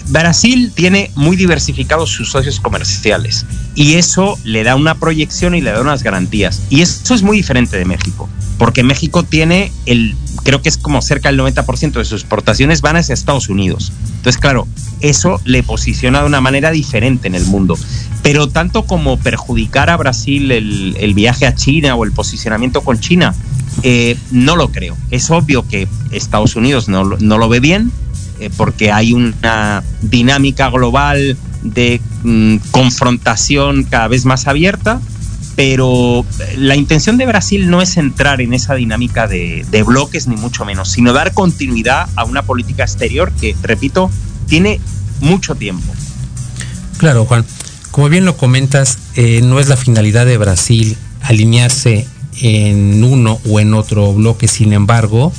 Brasil 0.08 0.72
tiene 0.74 1.12
muy 1.16 1.38
diversificados 1.38 2.10
sus 2.10 2.32
socios 2.32 2.60
comerciales 2.60 3.46
y 3.76 3.94
eso 3.96 4.40
le 4.44 4.64
da 4.64 4.76
una 4.76 4.96
proyección 4.96 5.54
y 5.54 5.62
le 5.62 5.72
da 5.72 5.82
unas 5.82 6.04
garantías. 6.04 6.64
Y 6.70 6.82
eso 6.82 7.14
es 7.14 7.22
muy 7.22 7.38
diferente 7.38 7.78
de 7.78 7.86
México, 7.86 8.28
porque 8.58 8.84
México 8.84 9.24
tiene 9.24 9.72
el, 9.86 10.16
creo 10.44 10.62
que 10.62 10.70
es 10.70 10.78
como 10.78 11.02
cerca 11.02 11.30
del 11.30 11.40
90% 11.40 11.92
de 11.94 12.06
sus 12.06 12.22
exportaciones 12.22 12.82
van 12.82 12.96
hacia 12.96 13.14
Estados 13.14 13.50
Unidos. 13.50 13.92
Entonces, 14.18 14.38
claro, 14.40 14.68
eso 15.02 15.40
le 15.46 15.64
posiciona 15.64 16.22
de 16.22 16.26
una 16.26 16.42
manera 16.42 16.72
diferente 16.72 17.28
en 17.28 17.36
el 17.36 17.46
mundo. 17.46 17.78
Pero 18.24 18.48
tanto 18.48 18.84
como 18.84 19.18
perjudicar 19.18 19.90
a 19.90 19.98
Brasil 19.98 20.52
el, 20.52 21.14
viaje 21.14 21.46
a 21.46 21.56
China 21.56 21.96
o 21.96 22.04
el 22.04 22.12
posicionamiento 22.12 22.82
con 22.82 23.00
China, 23.00 23.36
eh, 23.84 24.18
no 24.32 24.56
lo 24.56 24.70
creo. 24.70 24.98
Es 25.12 25.30
obvio 25.30 25.68
que 25.68 25.88
Estados 26.12 26.56
Unidos 26.56 26.90
no, 26.90 27.04
no 27.04 27.38
lo 27.38 27.48
ve 27.48 27.60
bien, 27.60 27.92
eh, 28.40 28.50
porque 28.56 28.92
hay 28.92 29.14
una 29.14 29.84
dinámica 30.02 30.70
global 30.70 31.38
de 31.64 32.02
mm, 32.24 32.58
confrontación 32.72 33.84
cada 33.84 34.08
vez 34.08 34.26
más 34.26 34.48
abierta, 34.48 35.00
pero 35.58 36.24
la 36.56 36.76
intención 36.76 37.18
de 37.18 37.26
Brasil 37.26 37.68
no 37.68 37.82
es 37.82 37.98
entrar 37.98 38.42
en 38.42 38.54
esa 38.54 38.76
dinámica 38.76 39.28
de, 39.28 39.84
bloques, 39.88 40.28
ni 40.28 40.38
mucho 40.38 40.66
menos, 40.66 40.92
sino 40.92 41.14
dar 41.14 41.34
continuidad 41.34 42.08
a 42.16 42.26
una 42.26 42.44
política 42.44 42.84
exterior 42.84 43.32
que, 43.32 43.56
repito, 43.64 44.12
tiene 44.48 44.80
mucho 45.20 45.56
tiempo. 45.56 45.92
Claro, 47.00 47.26
Juan. 47.26 47.44
Como 47.90 48.08
bien 48.08 48.24
lo 48.24 48.38
comentas, 48.38 49.00
eh, 49.16 49.42
no 49.42 49.60
es 49.60 49.68
la 49.68 49.78
finalidad 49.78 50.28
de 50.28 50.38
Brasil 50.38 50.96
alinearse 51.24 52.06
en 52.40 53.04
uno 53.04 53.40
o 53.50 53.60
en 53.60 53.74
otro 53.74 54.14
bloque, 54.14 54.48
sin 54.48 54.74
embargo, 54.74 55.34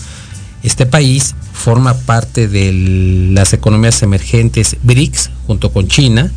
este 0.64 0.84
país 0.84 1.36
forma 1.52 1.94
parte 1.94 2.48
de 2.48 2.72
las 3.32 3.52
economías 3.52 4.02
emergentes 4.02 4.78
BRICS 4.82 5.30
junto 5.46 5.72
con 5.72 5.86
China, 5.86 6.32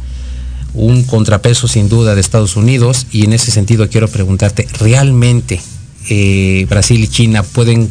un 0.74 1.04
contrapeso 1.04 1.68
sin 1.68 1.90
duda 1.90 2.16
de 2.16 2.22
Estados 2.22 2.56
Unidos 2.56 3.08
y 3.12 3.26
en 3.26 3.34
ese 3.34 3.52
sentido 3.52 3.90
quiero 3.90 4.08
preguntarte, 4.08 4.68
¿realmente 4.80 5.62
eh, 6.10 6.66
Brasil 6.70 7.04
y 7.04 7.08
China 7.08 7.44
pueden 7.44 7.90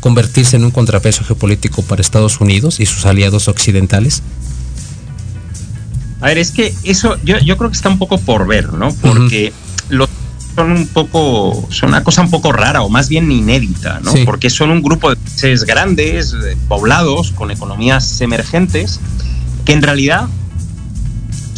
convertirse 0.00 0.56
en 0.56 0.64
un 0.64 0.70
contrapeso 0.70 1.24
geopolítico 1.24 1.82
para 1.82 2.00
Estados 2.00 2.40
Unidos 2.40 2.80
y 2.80 2.86
sus 2.86 3.04
aliados 3.04 3.48
occidentales? 3.48 4.22
A 6.20 6.26
ver, 6.26 6.38
es 6.38 6.50
que 6.50 6.74
eso 6.84 7.16
yo, 7.24 7.38
yo 7.38 7.56
creo 7.56 7.70
que 7.70 7.76
está 7.76 7.88
un 7.88 7.98
poco 7.98 8.18
por 8.18 8.46
ver, 8.46 8.72
¿no? 8.72 8.94
Porque 8.94 9.52
los 9.88 10.08
son 10.54 10.72
un 10.72 10.86
poco, 10.88 11.68
son 11.70 11.90
una 11.90 12.02
cosa 12.02 12.22
un 12.22 12.30
poco 12.30 12.52
rara 12.52 12.82
o 12.82 12.88
más 12.88 13.08
bien 13.08 13.30
inédita, 13.30 14.00
¿no? 14.02 14.12
Porque 14.24 14.50
son 14.50 14.70
un 14.70 14.82
grupo 14.82 15.10
de 15.10 15.16
países 15.16 15.64
grandes, 15.64 16.34
poblados, 16.68 17.30
con 17.32 17.50
economías 17.50 18.20
emergentes, 18.20 19.00
que 19.64 19.72
en 19.72 19.82
realidad 19.82 20.28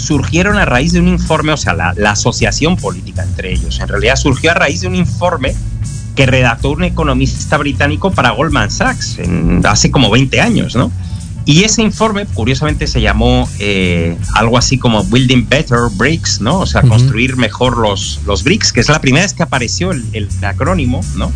surgieron 0.03 0.59
a 0.59 0.65
raíz 0.65 0.93
de 0.93 1.01
un 1.01 1.09
informe, 1.09 1.53
o 1.53 1.57
sea, 1.57 1.75
la, 1.75 2.11
asociación 2.11 2.77
política 2.77 3.23
entre 3.23 3.53
ellos, 3.53 3.81
en 3.81 3.88
realidad 3.88 4.17
surgió 4.17 4.51
a 4.51 4.55
raíz 4.55 4.83
de 4.83 4.88
un 4.88 4.95
informe 4.95 5.55
que 6.15 6.27
redactó 6.27 6.71
un 6.71 6.85
economista 6.85 7.57
británico 7.57 8.11
para 8.11 8.31
Goldman 8.31 8.71
Sachs 8.71 9.19
en, 9.19 9.65
hace 9.65 9.91
como 9.91 10.11
20 10.11 10.41
años, 10.41 10.77
¿no? 10.77 10.93
Y 11.45 11.65
ese 11.65 11.83
informe, 11.83 12.27
curiosamente, 12.27 12.87
se 12.87 13.01
llamó 13.01 13.49
eh, 13.59 14.17
algo 14.35 14.59
así 14.59 14.79
como 14.79 15.03
Building 15.05 15.49
Better 15.49 15.79
Bricks, 15.97 16.41
¿no? 16.41 16.61
O 16.61 16.67
sea, 16.67 16.83
construir 16.83 17.37
mejor 17.37 17.79
los, 17.79 18.21
los 18.27 18.45
bricks, 18.45 18.73
que 18.73 18.81
es 18.81 18.88
la 18.88 19.01
primera 19.01 19.25
vez 19.25 19.35
que 19.35 19.43
apareció 19.43 19.91
el, 19.91 20.29
acrónimo, 20.43 21.01
¿no? 21.17 21.33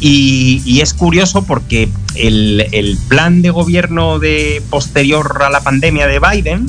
Y, 0.00 0.80
es 0.80 0.92
curioso 0.92 1.42
porque 1.42 1.88
el, 2.14 2.98
plan 3.08 3.40
de 3.40 3.50
gobierno 3.50 4.18
de 4.18 4.62
posterior 4.68 5.42
a 5.42 5.50
la 5.50 5.60
pandemia 5.60 6.06
de 6.06 6.20
Biden 6.20 6.66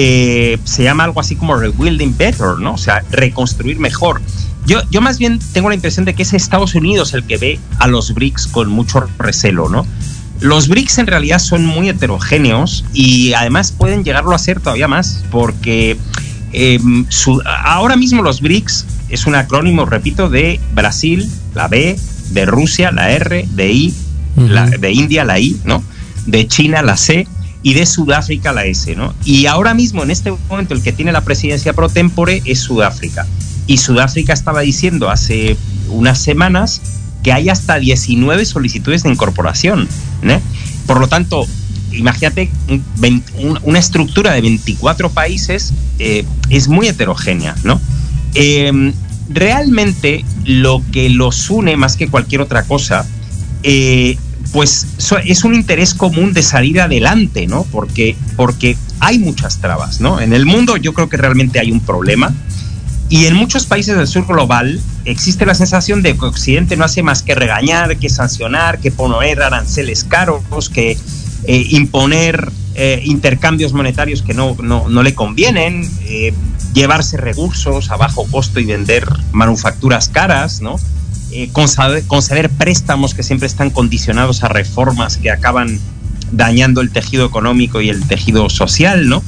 eh, 0.00 0.58
se 0.62 0.84
llama 0.84 1.02
algo 1.02 1.18
así 1.18 1.34
como 1.34 1.56
Rebuilding 1.56 2.16
Better, 2.16 2.60
¿no? 2.60 2.74
O 2.74 2.78
sea, 2.78 3.02
reconstruir 3.10 3.80
mejor. 3.80 4.22
Yo, 4.64 4.80
yo 4.92 5.00
más 5.00 5.18
bien 5.18 5.40
tengo 5.52 5.70
la 5.70 5.74
impresión 5.74 6.04
de 6.04 6.14
que 6.14 6.22
es 6.22 6.34
Estados 6.34 6.76
Unidos 6.76 7.14
el 7.14 7.24
que 7.24 7.36
ve 7.36 7.58
a 7.80 7.88
los 7.88 8.14
BRICS 8.14 8.46
con 8.46 8.70
mucho 8.70 9.04
recelo, 9.18 9.68
¿no? 9.68 9.84
Los 10.38 10.68
BRICS 10.68 10.98
en 10.98 11.08
realidad 11.08 11.40
son 11.40 11.66
muy 11.66 11.88
heterogéneos 11.88 12.84
y 12.92 13.32
además 13.32 13.72
pueden 13.72 14.04
llegarlo 14.04 14.36
a 14.36 14.38
ser 14.38 14.60
todavía 14.60 14.86
más 14.86 15.24
porque 15.32 15.98
em, 16.52 17.04
ahora 17.64 17.96
mismo 17.96 18.22
los 18.22 18.40
BRICS 18.40 18.86
es 19.08 19.26
un 19.26 19.34
acrónimo, 19.34 19.84
repito, 19.84 20.30
de 20.30 20.60
Brasil, 20.74 21.28
la 21.56 21.66
B, 21.66 21.98
de 22.30 22.46
Rusia, 22.46 22.92
la 22.92 23.10
R, 23.10 23.48
de 23.50 23.72
I, 23.72 23.94
de 24.78 24.92
India, 24.92 25.24
la 25.24 25.40
I, 25.40 25.60
¿no? 25.64 25.82
De 26.26 26.46
China, 26.46 26.82
la 26.82 26.96
C 26.96 27.26
y 27.62 27.74
de 27.74 27.86
Sudáfrica, 27.86 28.52
la 28.52 28.64
S, 28.64 28.94
¿no? 28.94 29.14
Y 29.24 29.46
ahora 29.46 29.74
mismo, 29.74 30.02
en 30.02 30.10
este 30.10 30.32
momento, 30.48 30.74
el 30.74 30.82
que 30.82 30.92
tiene 30.92 31.12
la 31.12 31.22
presidencia 31.22 31.72
pro 31.72 31.88
tempore 31.88 32.42
es 32.44 32.60
Sudáfrica. 32.60 33.26
Y 33.66 33.78
Sudáfrica 33.78 34.32
estaba 34.32 34.60
diciendo 34.60 35.10
hace 35.10 35.56
unas 35.90 36.18
semanas 36.18 36.80
que 37.22 37.32
hay 37.32 37.48
hasta 37.48 37.78
19 37.78 38.44
solicitudes 38.44 39.02
de 39.02 39.10
incorporación. 39.10 39.88
Por 40.86 41.00
lo 41.00 41.08
tanto, 41.08 41.46
imagínate, 41.92 42.50
una 43.64 43.78
estructura 43.78 44.32
de 44.32 44.40
24 44.40 45.10
países 45.10 45.72
eh, 45.98 46.24
es 46.48 46.68
muy 46.68 46.88
heterogénea. 46.88 47.54
¿no? 47.64 47.80
Em, 48.34 48.92
realmente 49.28 50.24
lo 50.44 50.82
que 50.92 51.10
los 51.10 51.50
une 51.50 51.76
más 51.76 51.96
que 51.96 52.08
cualquier 52.08 52.40
otra 52.40 52.62
cosa, 52.62 53.06
eh, 53.62 54.16
pues 54.52 54.86
es 55.24 55.44
un 55.44 55.54
interés 55.54 55.94
común 55.94 56.32
de 56.32 56.42
salir 56.42 56.80
adelante, 56.80 57.46
¿no? 57.46 57.64
Porque, 57.64 58.16
porque 58.36 58.76
hay 59.00 59.18
muchas 59.18 59.60
trabas, 59.60 60.00
¿no? 60.00 60.20
En 60.20 60.32
el 60.32 60.46
mundo 60.46 60.76
yo 60.76 60.94
creo 60.94 61.08
que 61.08 61.16
realmente 61.16 61.58
hay 61.58 61.70
un 61.70 61.80
problema 61.80 62.34
y 63.10 63.24
en 63.26 63.34
muchos 63.34 63.64
países 63.64 63.96
del 63.96 64.06
sur 64.06 64.26
global 64.26 64.80
existe 65.06 65.46
la 65.46 65.54
sensación 65.54 66.02
de 66.02 66.14
que 66.14 66.26
Occidente 66.26 66.76
no 66.76 66.84
hace 66.84 67.02
más 67.02 67.22
que 67.22 67.34
regañar, 67.34 67.96
que 67.96 68.10
sancionar, 68.10 68.80
que 68.80 68.90
poner 68.90 69.42
aranceles 69.42 70.04
caros, 70.04 70.68
que 70.68 70.98
eh, 71.44 71.66
imponer 71.70 72.52
eh, 72.74 73.00
intercambios 73.04 73.72
monetarios 73.72 74.20
que 74.20 74.34
no, 74.34 74.56
no, 74.62 75.02
le 75.02 75.14
convienen, 75.14 75.90
eh, 76.02 76.34
llevarse 76.74 77.16
recursos 77.16 77.90
a 77.90 77.96
bajo 77.96 78.26
costo 78.30 78.60
y 78.60 78.66
vender 78.66 79.08
manufacturas 79.32 80.10
caras, 80.10 80.60
¿no? 80.60 80.76
Conceder, 81.52 82.04
conceder 82.06 82.50
préstamos 82.50 83.14
que 83.14 83.22
siempre 83.22 83.46
están 83.46 83.70
condicionados 83.70 84.42
a 84.44 84.48
reformas 84.48 85.16
que 85.16 85.30
acaban 85.30 85.78
dañando 86.32 86.80
el 86.80 86.90
tejido 86.90 87.26
económico 87.26 87.80
y 87.80 87.88
el 87.88 88.06
tejido 88.06 88.48
social, 88.50 89.08
¿no? 89.08 89.22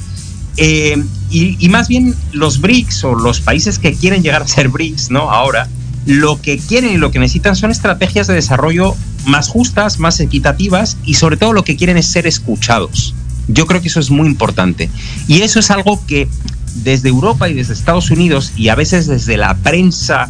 Eh, 0.57 1.01
y, 1.29 1.69
más 1.69 1.87
bien 1.87 2.13
los 2.33 2.59
BRICS 2.59 3.05
o 3.05 3.15
los 3.15 3.39
países 3.39 3.79
que 3.79 3.93
quieren 3.93 4.21
llegar 4.21 4.41
a 4.41 4.47
ser 4.47 4.67
BRICS, 4.67 5.09
¿no? 5.11 5.31
Ahora, 5.31 5.69
lo 6.05 6.41
que 6.41 6.57
quieren 6.57 6.91
y 6.91 6.97
lo 6.97 7.11
que 7.11 7.19
necesitan 7.19 7.55
son 7.55 7.71
estrategias 7.71 8.27
de 8.27 8.33
desarrollo 8.33 8.95
más 9.25 9.47
justas, 9.47 9.99
más 9.99 10.19
equitativas 10.19 10.97
y 11.05 11.13
sobre 11.13 11.37
todo 11.37 11.53
lo 11.53 11.63
que 11.63 11.77
quieren 11.77 11.97
es 11.97 12.07
ser 12.07 12.27
escuchados. 12.27 13.15
Yo 13.47 13.65
creo 13.65 13.81
que 13.81 13.87
eso 13.87 13.99
es 13.99 14.09
muy 14.09 14.27
importante. 14.27 14.89
Y 15.27 15.41
eso 15.41 15.59
es 15.59 15.71
algo 15.71 16.05
que 16.05 16.27
desde 16.83 17.09
Europa 17.09 17.49
y 17.49 17.53
desde 17.53 17.73
Estados 17.73 18.11
Unidos 18.11 18.51
y 18.57 18.69
a 18.69 18.75
veces 18.75 19.07
desde 19.07 19.37
la 19.37 19.55
prensa 19.55 20.29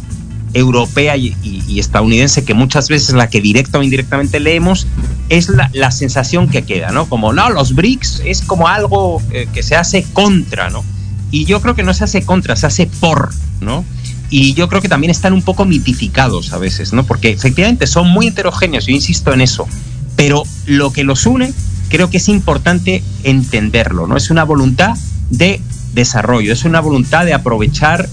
europea 0.54 1.16
y, 1.16 1.78
estadounidense, 1.78 2.44
que 2.44 2.54
muchas 2.54 2.88
veces 2.88 3.14
la 3.14 3.28
que 3.28 3.40
directa 3.40 3.78
o 3.78 3.82
indirectamente 3.82 4.40
leemos, 4.40 4.86
es 5.28 5.48
la, 5.48 5.90
sensación 5.90 6.48
que 6.48 6.62
queda, 6.62 6.90
¿no? 6.90 7.08
Como, 7.08 7.32
no, 7.32 7.50
los 7.50 7.74
BRICS 7.74 8.22
es 8.24 8.42
como 8.42 8.68
algo 8.68 9.22
eh, 9.30 9.48
que 9.52 9.62
se 9.62 9.76
hace 9.76 10.04
contra, 10.12 10.70
¿no? 10.70 10.84
y 11.32 11.46
yo 11.46 11.60
creo 11.60 11.74
que 11.74 11.82
no 11.82 11.94
se 11.94 12.04
hace 12.04 12.24
contra, 12.24 12.54
se 12.54 12.66
hace 12.66 12.86
por, 12.86 13.30
¿no? 13.60 13.84
Y 14.28 14.54
yo 14.54 14.68
creo 14.68 14.80
que 14.80 14.88
también 14.88 15.10
están 15.10 15.32
un 15.32 15.42
poco 15.42 15.64
mitificados 15.64 16.52
a 16.52 16.58
veces, 16.58 16.92
¿no? 16.92 17.04
Porque 17.04 17.30
efectivamente 17.30 17.86
son 17.86 18.08
muy 18.08 18.28
heterogéneos, 18.28 18.86
yo 18.86 18.94
insisto 18.94 19.32
en 19.32 19.40
eso, 19.40 19.66
pero 20.14 20.44
lo 20.66 20.92
que 20.92 21.04
los 21.04 21.26
une 21.26 21.52
creo 21.88 22.10
que 22.10 22.18
es 22.18 22.28
importante 22.28 23.02
entenderlo, 23.24 24.06
¿no? 24.06 24.16
Es 24.16 24.30
una 24.30 24.44
voluntad 24.44 24.96
de 25.30 25.60
desarrollo, 25.94 26.52
es 26.52 26.64
una 26.64 26.80
voluntad 26.80 27.24
de 27.24 27.32
aprovechar 27.32 28.08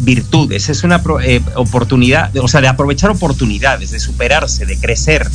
virtudes, 0.00 0.68
es 0.68 0.84
una 0.84 1.02
eh, 1.22 1.40
oportunidad, 1.54 2.34
o 2.36 2.48
sea, 2.48 2.60
de 2.60 2.68
aprovechar 2.68 3.10
oportunidades, 3.10 3.90
de 3.90 4.00
superarse, 4.00 4.66
de 4.66 4.76
crecer, 4.76 5.28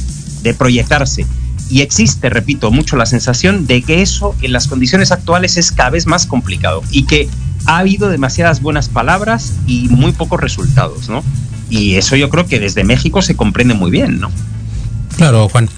de 0.43 0.53
proyectarse. 0.53 1.25
Y 1.69 1.81
existe, 1.81 2.29
repito, 2.29 2.71
mucho 2.71 2.95
la 2.95 3.05
sensación 3.05 3.67
de 3.67 3.83
que 3.83 4.01
eso 4.01 4.35
en 4.41 4.51
las 4.51 4.67
condiciones 4.67 5.11
actuales 5.11 5.57
es 5.57 5.71
cada 5.71 5.91
vez 5.91 6.07
más 6.07 6.25
complicado 6.25 6.83
y 6.89 7.05
que 7.05 7.29
ha 7.65 7.77
habido 7.77 8.09
demasiadas 8.09 8.61
buenas 8.61 8.89
palabras 8.89 9.53
y 9.67 9.87
muy 9.89 10.11
pocos 10.11 10.39
resultados, 10.39 11.09
¿no? 11.09 11.23
Y 11.69 11.95
eso 11.95 12.15
yo 12.15 12.29
creo 12.29 12.47
que 12.47 12.59
desde 12.59 12.83
México 12.83 13.21
se 13.21 13.35
comprende 13.35 13.75
muy 13.75 13.91
bien, 13.91 14.19
¿no? 14.19 14.31
Claro, 15.17 15.47
Juan. 15.49 15.69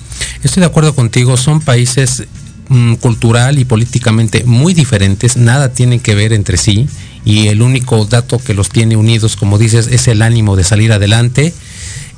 Estoy 0.44 0.62
de 0.62 0.67
acuerdo 0.67 0.96
contigo, 0.96 1.36
son 1.36 1.60
países 1.60 2.24
mm, 2.70 2.96
cultural 2.96 3.60
y 3.60 3.65
políticamente 3.65 4.44
muy 4.46 4.74
diferentes, 4.74 5.36
nada 5.36 5.74
tienen 5.74 6.00
que 6.00 6.15
ver 6.15 6.32
entre 6.32 6.58
sí 6.58 6.88
y 7.25 7.47
el 7.47 7.62
único 7.62 8.05
dato 8.05 8.39
que 8.39 8.53
los 8.53 8.69
tiene 8.69 8.95
unidos, 8.95 9.36
como 9.36 9.57
dices, 9.57 9.88
es 9.88 10.07
el 10.07 10.21
ánimo 10.21 10.55
de 10.55 10.63
salir 10.63 10.91
adelante 10.91 11.53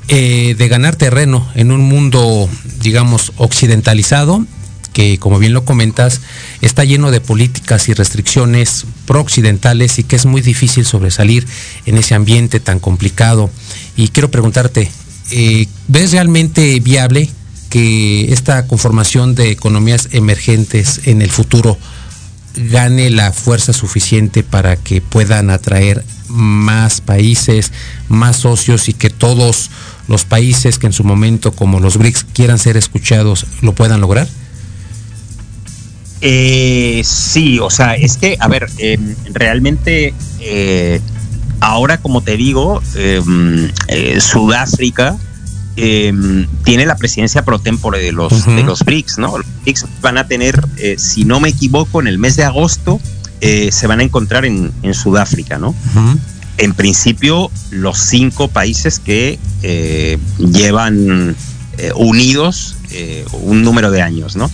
eh, 0.08 0.54
de 0.58 0.68
ganar 0.68 0.96
terreno 0.96 1.48
en 1.54 1.72
un 1.72 1.80
mundo, 1.80 2.48
digamos, 2.80 3.32
occidentalizado, 3.36 4.44
que 4.92 5.18
como 5.18 5.38
bien 5.38 5.54
lo 5.54 5.64
comentas, 5.64 6.20
está 6.60 6.84
lleno 6.84 7.10
de 7.10 7.22
políticas 7.22 7.88
y 7.88 7.94
restricciones 7.94 8.84
pro-occidentales 9.06 9.98
y 9.98 10.04
que 10.04 10.16
es 10.16 10.26
muy 10.26 10.42
difícil 10.42 10.84
sobresalir 10.84 11.46
en 11.86 11.96
ese 11.96 12.14
ambiente 12.14 12.60
tan 12.60 12.80
complicado. 12.80 13.50
Y 13.96 14.08
quiero 14.08 14.30
preguntarte, 14.30 14.90
eh, 15.30 15.66
¿ves 15.88 16.12
realmente 16.12 16.78
viable 16.80 17.30
que 17.70 18.30
esta 18.30 18.66
conformación 18.66 19.34
de 19.34 19.50
economías 19.50 20.10
emergentes 20.12 21.00
en 21.06 21.22
el 21.22 21.30
futuro 21.30 21.78
gane 22.56 23.10
la 23.10 23.32
fuerza 23.32 23.72
suficiente 23.72 24.42
para 24.42 24.76
que 24.76 25.00
puedan 25.00 25.50
atraer 25.50 26.04
más 26.28 27.00
países, 27.00 27.72
más 28.08 28.36
socios 28.36 28.88
y 28.88 28.92
que 28.92 29.10
todos 29.10 29.70
los 30.08 30.24
países 30.24 30.78
que 30.78 30.86
en 30.86 30.92
su 30.92 31.04
momento, 31.04 31.52
como 31.52 31.80
los 31.80 31.96
BRICS, 31.96 32.24
quieran 32.32 32.58
ser 32.58 32.76
escuchados, 32.76 33.46
lo 33.62 33.74
puedan 33.74 34.00
lograr? 34.00 34.28
Eh, 36.20 37.02
sí, 37.04 37.58
o 37.58 37.70
sea, 37.70 37.94
es 37.94 38.16
que, 38.16 38.36
a 38.40 38.48
ver, 38.48 38.66
em, 38.78 39.14
realmente 39.32 40.14
eh, 40.40 41.00
ahora, 41.60 41.98
como 41.98 42.22
te 42.22 42.36
digo, 42.36 42.82
em, 42.94 43.70
eh, 45.76 46.08
em, 46.08 46.46
tiene 46.64 46.86
la 46.86 46.96
presidencia 46.96 47.44
pro 47.44 47.58
tempore 47.58 48.00
de 48.00 48.12
los, 48.12 48.46
de 48.46 48.62
los 48.62 48.84
BRICS, 48.84 49.18
¿no? 49.18 49.38
Los 49.38 49.46
BRICS 49.62 49.86
van 50.00 50.18
a 50.18 50.26
tener, 50.26 50.60
si 50.96 51.24
no 51.24 51.40
me 51.40 51.48
equivoco, 51.48 52.00
en 52.00 52.06
el 52.06 52.18
mes 52.18 52.36
de 52.36 52.44
agosto 52.44 53.00
se 53.40 53.86
van 53.86 54.00
a 54.00 54.02
encontrar 54.02 54.46
en, 54.46 54.72
Sudáfrica, 54.94 55.58
¿no? 55.58 55.74
en 56.58 56.74
principio 56.74 57.50
los 57.70 57.98
cinco 57.98 58.48
países 58.48 58.98
que 58.98 59.38
eh, 59.62 60.18
llevan 60.38 61.34
eh, 61.78 61.92
unidos 61.96 62.76
eh, 62.90 63.24
un 63.32 63.62
número 63.62 63.90
de 63.90 64.02
años, 64.02 64.36
¿no? 64.36 64.50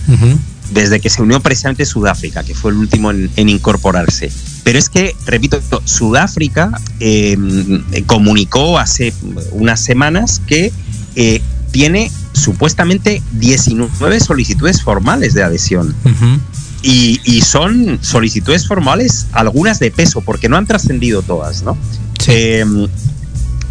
Desde 0.71 0.99
que 0.99 1.09
se 1.09 1.21
unió 1.21 1.41
precisamente 1.41 1.85
Sudáfrica, 1.85 2.43
que 2.43 2.55
fue 2.55 2.71
el 2.71 2.77
último 2.77 3.11
en, 3.11 3.49
incorporarse. 3.49 4.31
Pero 4.63 4.79
es 4.79 4.89
que, 4.89 5.15
repito, 5.25 5.61
Sudáfrica 5.83 6.71
em, 6.99 7.83
comunicó 8.05 8.79
hace 8.79 9.13
unas 9.51 9.81
semanas 9.81 10.41
que 10.47 10.71
tiene 11.71 12.11
supuestamente 12.33 13.21
19 13.33 14.19
solicitudes 14.19 14.81
formales 14.81 15.33
de 15.33 15.43
adhesión. 15.43 15.95
Y, 16.83 17.41
son 17.41 17.99
solicitudes 18.01 18.67
formales, 18.67 19.27
algunas 19.33 19.79
de 19.79 19.91
peso, 19.91 20.21
porque 20.21 20.49
no 20.49 20.57
han 20.57 20.65
trascendido 20.65 21.21
todas, 21.21 21.63
¿no? 21.63 21.77
Em, 22.27 22.87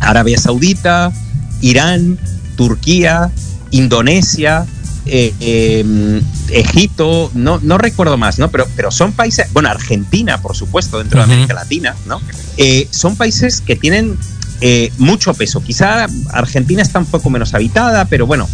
Arabia 0.01 0.39
Saudita, 0.39 1.13
Irán, 1.61 2.19
Turquía, 2.57 3.31
Indonesia, 3.71 4.67
eh, 5.07 5.35
em, 5.41 6.23
Egipto, 6.51 7.31
no, 7.35 7.59
no 7.63 7.79
recuerdo 7.79 8.17
más, 8.17 8.39
¿no? 8.39 8.51
Pero, 8.51 8.67
pero 8.77 8.91
son 8.91 9.13
países, 9.13 9.47
bueno, 9.53 9.71
Argentina, 9.71 10.41
por 10.41 10.57
supuesto, 10.57 10.99
dentro 10.99 11.19
de 11.19 11.25
América 11.25 11.55
Latina, 11.55 11.97
¿no? 12.07 12.21
Eh, 12.57 12.87
son 12.91 13.17
países 13.17 13.61
que 13.61 13.77
tienen 13.77 14.17
eh, 14.61 14.93
mucho 14.99 15.35
peso. 15.35 15.63
Quizá 15.63 16.07
Argentina 16.33 16.83
está 16.83 16.99
un 16.99 17.07
poco 17.07 17.31
menos 17.31 17.55
habitada, 17.55 18.05
pero 18.07 18.27
bueno, 18.27 18.49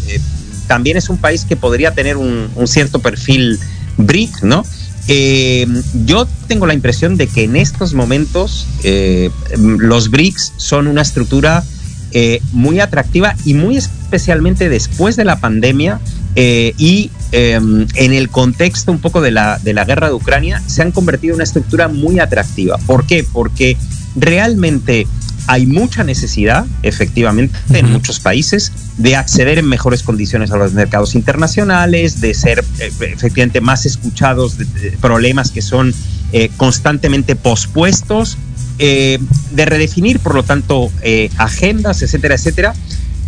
también 0.67 0.97
es 0.97 1.09
un 1.09 1.19
país 1.19 1.45
que 1.45 1.57
podría 1.57 1.93
tener 1.93 2.17
un, 2.17 2.49
cierto 2.67 3.01
perfil 3.01 3.59
BRIC, 3.97 4.43
¿no? 4.43 4.65
Eh, 5.09 5.67
yo 6.05 6.27
tengo 6.49 6.67
la 6.67 6.75
impresión 6.75 7.17
de 7.17 7.29
que 7.29 7.45
en 7.45 7.55
estos 7.55 7.95
momentos 7.95 8.67
eh, 8.83 9.31
los 9.57 10.11
BRICS 10.11 10.55
son 10.57 10.89
una 10.89 11.03
estructura 11.03 11.63
eh, 12.11 12.41
muy 12.53 12.81
atractiva 12.81 13.37
y 13.45 13.55
muy 13.55 13.77
especialmente 13.77 14.69
después 14.69 15.15
de 15.15 15.25
la 15.25 15.39
pandemia 15.39 16.01
y 16.39 17.11
en 17.33 18.13
el 18.13 18.29
contexto 18.29 18.93
un 18.93 18.99
poco 18.99 19.23
de 19.23 19.31
la, 19.31 19.59
de 19.59 19.73
la 19.73 19.87
guerra 19.87 20.09
de 20.09 20.13
Ucrania 20.13 20.63
se 20.67 20.83
han 20.83 20.93
convertido 20.93 21.33
en 21.33 21.37
una 21.37 21.45
estructura 21.45 21.89
muy 21.89 22.19
atractiva. 22.19 22.77
¿Por 22.87 23.07
qué? 23.07 23.25
Porque 23.33 23.79
realmente 24.17 25.07
hay 25.47 25.67
mucha 25.67 26.05
necesidad, 26.05 26.67
efectivamente, 26.83 27.57
en 27.73 27.91
muchos 27.91 28.21
países 28.21 28.73
de 28.99 29.17
acceder 29.17 29.59
en 29.59 29.67
mejores 29.67 30.03
condiciones 30.03 30.51
a 30.51 30.57
los 30.57 30.73
mercados 30.73 31.15
internacionales, 31.15 32.21
de 32.21 32.35
ser 32.35 32.65
eh, 32.79 32.91
efectivamente 33.01 33.61
más 33.61 33.87
escuchados 33.87 34.59
de, 34.59 34.67
problemas 35.01 35.51
que 35.51 35.63
son 35.63 35.95
eh, 36.33 36.51
constantemente 36.57 37.37
pospuestos, 37.37 38.39
eh, 38.79 39.19
de 39.53 39.65
redefinir, 39.65 40.19
por 40.19 40.35
lo 40.35 40.43
tanto, 40.43 40.91
agendas, 41.39 42.03
etcétera, 42.03 42.35
etcétera. 42.35 42.75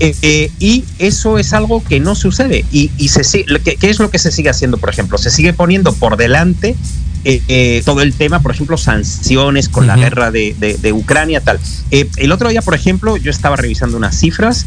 y 0.00 0.84
eso 0.98 1.38
es 1.38 1.52
algo 1.52 1.82
que 1.84 2.00
no 2.00 2.14
sucede. 2.14 2.64
¿Y, 2.72 2.90
y 2.98 3.08
se, 3.08 3.44
¿qué, 3.64 3.76
¿qué, 3.76 3.90
es 3.90 3.98
lo 3.98 4.10
que 4.10 4.18
se 4.18 4.32
sigue 4.32 4.50
haciendo, 4.50 4.78
por 4.78 4.90
ejemplo? 4.90 5.18
Se 5.18 5.30
sigue 5.30 5.52
poniendo 5.52 5.92
por 5.94 6.16
delante 6.16 6.76
eh, 7.24 7.42
eh, 7.48 7.82
todo 7.84 8.02
el 8.02 8.14
tema, 8.14 8.40
por 8.40 8.52
ejemplo, 8.52 8.78
sanciones 8.78 9.68
con 9.68 9.86
la 9.86 9.96
guerra 9.96 10.30
de, 10.30 10.92
Ucrania, 10.92 11.40
tal. 11.40 11.58
Eh, 11.90 12.08
el 12.16 12.32
otro 12.32 12.48
día, 12.48 12.62
por 12.62 12.74
ejemplo, 12.74 13.16
yo 13.16 13.30
estaba 13.30 13.56
revisando 13.56 13.96
unas 13.96 14.16
cifras 14.16 14.66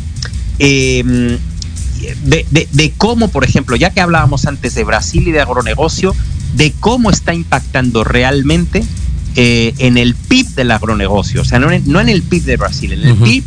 de, 0.60 1.40
cómo, 2.98 3.30
por 3.30 3.46
ejemplo, 3.46 3.76
ya 3.76 3.92
que 3.92 4.02
hablábamos 4.02 4.46
antes 4.46 4.76
de 4.76 4.84
Brasil 4.84 5.28
y 5.28 5.32
de 5.32 5.40
agronegocio, 5.42 6.14
de 6.56 6.74
cómo 6.80 7.10
está 7.10 7.34
impactando 7.34 8.04
realmente 8.04 8.84
en 9.36 9.98
el 9.98 10.14
PIB 10.16 10.50
del 10.56 10.72
agronegocio, 10.72 11.42
o 11.42 11.46
sea, 11.46 11.58
no 11.60 11.72
en, 11.72 12.10
el 12.10 12.22
PIB 12.22 12.44
de 12.44 12.58
Brasil, 12.58 12.92
en 12.92 13.04
el 13.04 13.16
PIB 13.16 13.46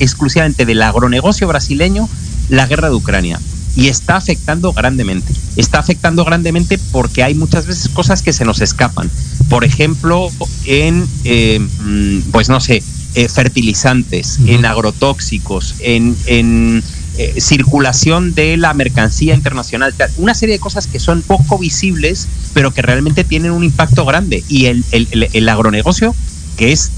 exclusivamente 0.00 0.66
del 0.66 0.82
agronegocio 0.82 1.48
brasileño, 1.48 2.08
la 2.50 2.66
guerra 2.66 2.90
de 2.90 2.94
Ucrania 2.94 3.40
y 3.76 3.88
está 3.88 4.16
afectando 4.16 4.72
grandemente. 4.72 5.32
Está 5.56 5.78
afectando 5.78 6.24
grandemente 6.24 6.78
porque 6.92 7.22
hay 7.22 7.34
muchas 7.34 7.66
veces 7.66 7.88
cosas 7.88 8.22
que 8.22 8.32
se 8.32 8.44
nos 8.44 8.60
escapan. 8.60 9.10
Por 9.48 9.64
ejemplo, 9.64 10.30
en, 10.64 11.06
eh, 11.24 11.58
mm, 11.58 12.30
pues 12.30 12.48
no 12.48 12.60
sé, 12.60 12.82
eh, 13.14 13.28
fertilizantes, 13.28 14.38
en 14.46 14.64
agrotóxicos, 14.64 15.76
en, 15.80 16.16
en 16.26 16.82
eh, 17.18 17.34
circulación 17.40 18.34
de 18.34 18.56
la 18.56 18.74
mercancía 18.74 19.34
internacional. 19.34 19.94
Una 20.16 20.34
serie 20.34 20.54
de 20.54 20.60
cosas 20.60 20.86
que 20.86 20.98
son 20.98 21.22
poco 21.22 21.58
visibles, 21.58 22.28
pero 22.52 22.72
que 22.72 22.82
realmente 22.82 23.24
tienen 23.24 23.52
un 23.52 23.64
impacto 23.64 24.04
grande. 24.04 24.42
Y 24.48 24.66
el, 24.66 24.84
el, 24.92 25.28
el 25.32 25.48
agronegocio, 25.48 26.14
que 26.56 26.72
es 26.72 26.90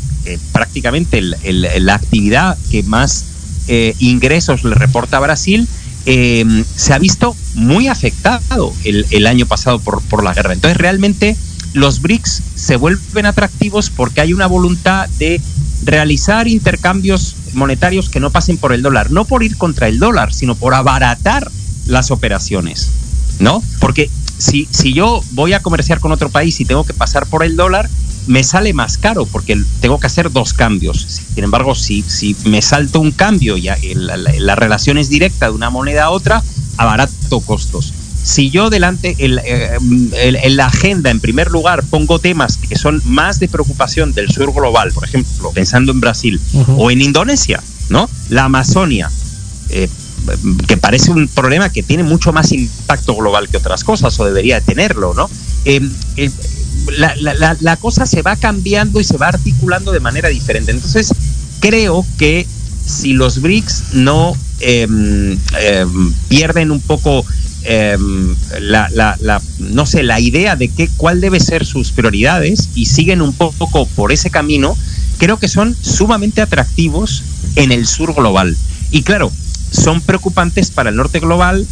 prácticamente 0.52 1.20
la 1.20 1.94
actividad 1.94 2.58
que 2.70 2.82
más 2.82 3.26
ingresos 4.00 4.64
le 4.64 4.74
reporta 4.74 5.18
a 5.18 5.20
Brasil, 5.20 5.68
Em, 6.08 6.64
se 6.76 6.92
ha 6.92 6.98
visto 7.00 7.34
muy 7.54 7.88
afectado 7.88 8.72
el, 8.84 9.26
año 9.26 9.44
pasado 9.46 9.80
por, 9.80 10.00
por 10.02 10.22
la 10.22 10.32
guerra. 10.32 10.52
Entonces 10.52 10.78
realmente 10.78 11.36
los 11.74 12.00
BRICS 12.00 12.42
se 12.54 12.76
vuelven 12.76 13.26
atractivos 13.26 13.90
porque 13.90 14.20
hay 14.20 14.32
una 14.32 14.46
voluntad 14.46 15.08
de 15.18 15.40
realizar 15.84 16.46
intercambios 16.46 17.34
monetarios 17.54 18.08
que 18.08 18.20
no 18.20 18.30
pasen 18.30 18.56
por 18.56 18.72
el 18.72 18.82
dólar, 18.82 19.10
no 19.10 19.24
por 19.24 19.42
ir 19.42 19.56
contra 19.56 19.88
el 19.88 19.98
dólar, 19.98 20.32
sino 20.32 20.54
por 20.54 20.74
abaratar 20.74 21.50
las 21.86 22.12
operaciones, 22.12 22.88
¿no? 23.40 23.60
Porque 23.80 24.08
si, 24.38 24.68
si 24.70 24.92
yo 24.92 25.24
voy 25.32 25.54
a 25.54 25.60
comerciar 25.60 25.98
con 25.98 26.12
otro 26.12 26.28
país 26.30 26.60
y 26.60 26.64
tengo 26.64 26.84
que 26.84 26.94
pasar 26.94 27.26
por 27.26 27.42
el 27.42 27.56
dólar, 27.56 27.90
me 28.26 28.42
sale 28.42 28.72
más 28.72 28.98
caro 28.98 29.26
porque 29.26 29.60
tengo 29.80 30.00
que 30.00 30.06
hacer 30.06 30.30
dos 30.30 30.52
cambios. 30.52 31.06
Sin 31.34 31.44
embargo, 31.44 31.74
si, 31.74 32.02
si 32.02 32.36
me 32.44 32.62
salto 32.62 33.00
un 33.00 33.12
cambio 33.12 33.56
y 33.56 33.68
la, 33.94 34.54
relación 34.56 34.98
es 34.98 35.08
directa 35.08 35.46
de 35.46 35.52
una 35.52 35.70
moneda 35.70 36.04
a 36.04 36.10
otra, 36.10 36.42
abarato 36.76 37.40
costos. 37.40 37.92
si 38.22 38.50
yo 38.50 38.70
delante 38.70 39.16
eh, 39.18 39.78
en, 40.12 40.56
la 40.56 40.66
agenda, 40.66 41.10
en 41.10 41.20
primer 41.20 41.50
lugar, 41.50 41.84
pongo 41.84 42.18
temas 42.18 42.56
que 42.56 42.76
son 42.76 43.00
más 43.04 43.38
de 43.38 43.48
preocupación 43.48 44.12
del 44.12 44.30
sur 44.30 44.52
global, 44.52 44.92
por 44.92 45.04
ejemplo, 45.04 45.52
pensando 45.52 45.92
en 45.92 46.00
Brasil 46.00 46.40
o 46.76 46.90
en 46.90 47.02
Indonesia, 47.02 47.62
¿no? 47.88 48.10
La 48.30 48.44
Amazonia, 48.44 49.10
eh, 49.70 49.88
que 50.66 50.76
parece 50.76 51.12
un 51.12 51.28
problema 51.28 51.70
que 51.70 51.82
tiene 51.82 52.02
mucho 52.02 52.32
más 52.32 52.52
impacto 52.52 53.14
global 53.14 53.48
que 53.48 53.58
otras 53.58 53.84
cosas, 53.84 54.18
o 54.18 54.24
debería 54.24 54.60
tenerlo, 54.60 55.14
¿no? 55.14 55.30
Eh, 55.64 55.80
la, 56.98 57.76
cosa 57.76 58.06
se 58.06 58.22
va 58.22 58.36
cambiando 58.36 59.00
y 59.00 59.04
se 59.04 59.16
va 59.16 59.28
articulando 59.28 59.92
de 59.92 60.00
manera 60.00 60.28
diferente. 60.28 60.72
Entonces, 60.72 61.12
creo 61.60 62.04
que 62.18 62.46
si 62.84 63.12
los 63.12 63.40
BRICS 63.40 63.94
no 63.94 64.36
em, 64.60 65.38
em, 65.58 66.12
pierden 66.28 66.70
un 66.70 66.80
poco 66.80 67.24
Em, 67.68 68.36
la, 68.60 68.88
la, 68.94 69.42
no 69.58 69.86
sé, 69.86 70.04
la 70.04 70.20
idea 70.20 70.54
de 70.54 70.68
que, 70.68 70.88
cuál 70.96 71.20
debe 71.20 71.40
ser 71.40 71.66
sus 71.66 71.90
prioridades 71.90 72.68
y 72.76 72.86
siguen 72.86 73.20
un 73.20 73.32
poco 73.32 73.86
por 73.86 74.12
ese 74.12 74.30
camino, 74.30 74.76
creo 75.18 75.38
que 75.38 75.48
son 75.48 75.76
sumamente 75.80 76.42
atractivos 76.42 77.24
en 77.56 77.72
el 77.72 77.88
sur 77.88 78.14
global. 78.14 78.56
Y 78.92 79.02
claro, 79.02 79.32
son 79.72 80.00
preocupantes 80.00 80.70
para 80.70 80.90
el 80.90 80.96
norte 80.96 81.18
global. 81.18 81.66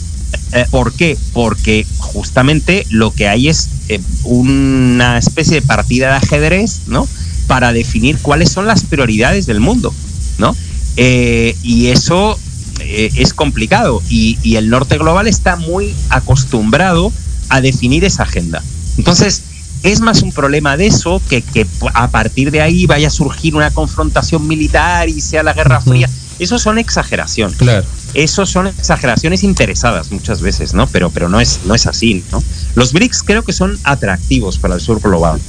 Eh, 0.52 0.66
¿Por 0.70 0.92
qué? 0.92 1.16
Porque 1.32 1.86
justamente 1.98 2.86
lo 2.90 3.12
que 3.12 3.28
hay 3.28 3.48
es 3.48 3.68
eh, 3.88 4.00
una 4.24 5.18
especie 5.18 5.60
de 5.60 5.66
partida 5.66 6.08
de 6.10 6.16
ajedrez, 6.16 6.82
¿no? 6.86 7.06
Para 7.46 7.72
definir 7.72 8.18
cuáles 8.18 8.50
son 8.50 8.66
las 8.66 8.84
prioridades 8.84 9.46
del 9.46 9.60
mundo, 9.60 9.92
¿no? 10.38 10.56
Eh, 10.96 11.56
y 11.62 11.88
eso 11.88 12.38
eh, 12.80 13.10
es 13.16 13.34
complicado 13.34 14.02
y, 14.08 14.56
el 14.56 14.70
norte 14.70 14.98
global 14.98 15.26
está 15.26 15.56
muy 15.56 15.94
acostumbrado 16.08 17.12
a 17.48 17.60
definir 17.60 18.04
esa 18.04 18.22
agenda. 18.22 18.62
Entonces, 18.96 19.42
es 19.82 20.00
más 20.00 20.22
un 20.22 20.32
problema 20.32 20.76
de 20.76 20.86
eso 20.86 21.20
que 21.28 21.42
que 21.42 21.66
a 21.92 22.08
partir 22.10 22.50
de 22.50 22.62
ahí 22.62 22.86
vaya 22.86 23.08
a 23.08 23.10
surgir 23.10 23.54
una 23.54 23.70
confrontación 23.70 24.46
militar 24.46 25.08
y 25.08 25.20
sea 25.20 25.42
la 25.42 25.52
Guerra 25.52 25.80
Fría. 25.80 26.08
Eso 26.38 26.58
son 26.58 26.78
exageraciones. 26.78 27.56
Claro. 27.56 27.84
Eso 28.14 28.46
son 28.46 28.68
exageraciones 28.68 29.42
interesadas 29.42 30.10
muchas 30.10 30.40
veces, 30.40 30.74
¿no? 30.74 30.86
Pero, 30.86 31.10
pero 31.10 31.28
no, 31.28 31.40
es, 31.40 31.60
no 31.66 31.74
es 31.74 31.86
así, 31.86 32.24
¿no? 32.30 32.42
Los 32.74 32.92
BRICS 32.92 33.22
creo 33.22 33.42
que 33.42 33.52
son 33.52 33.78
atractivos 33.84 34.58
para 34.58 34.74
el 34.74 34.80
sur 34.80 35.00
global. 35.00 35.40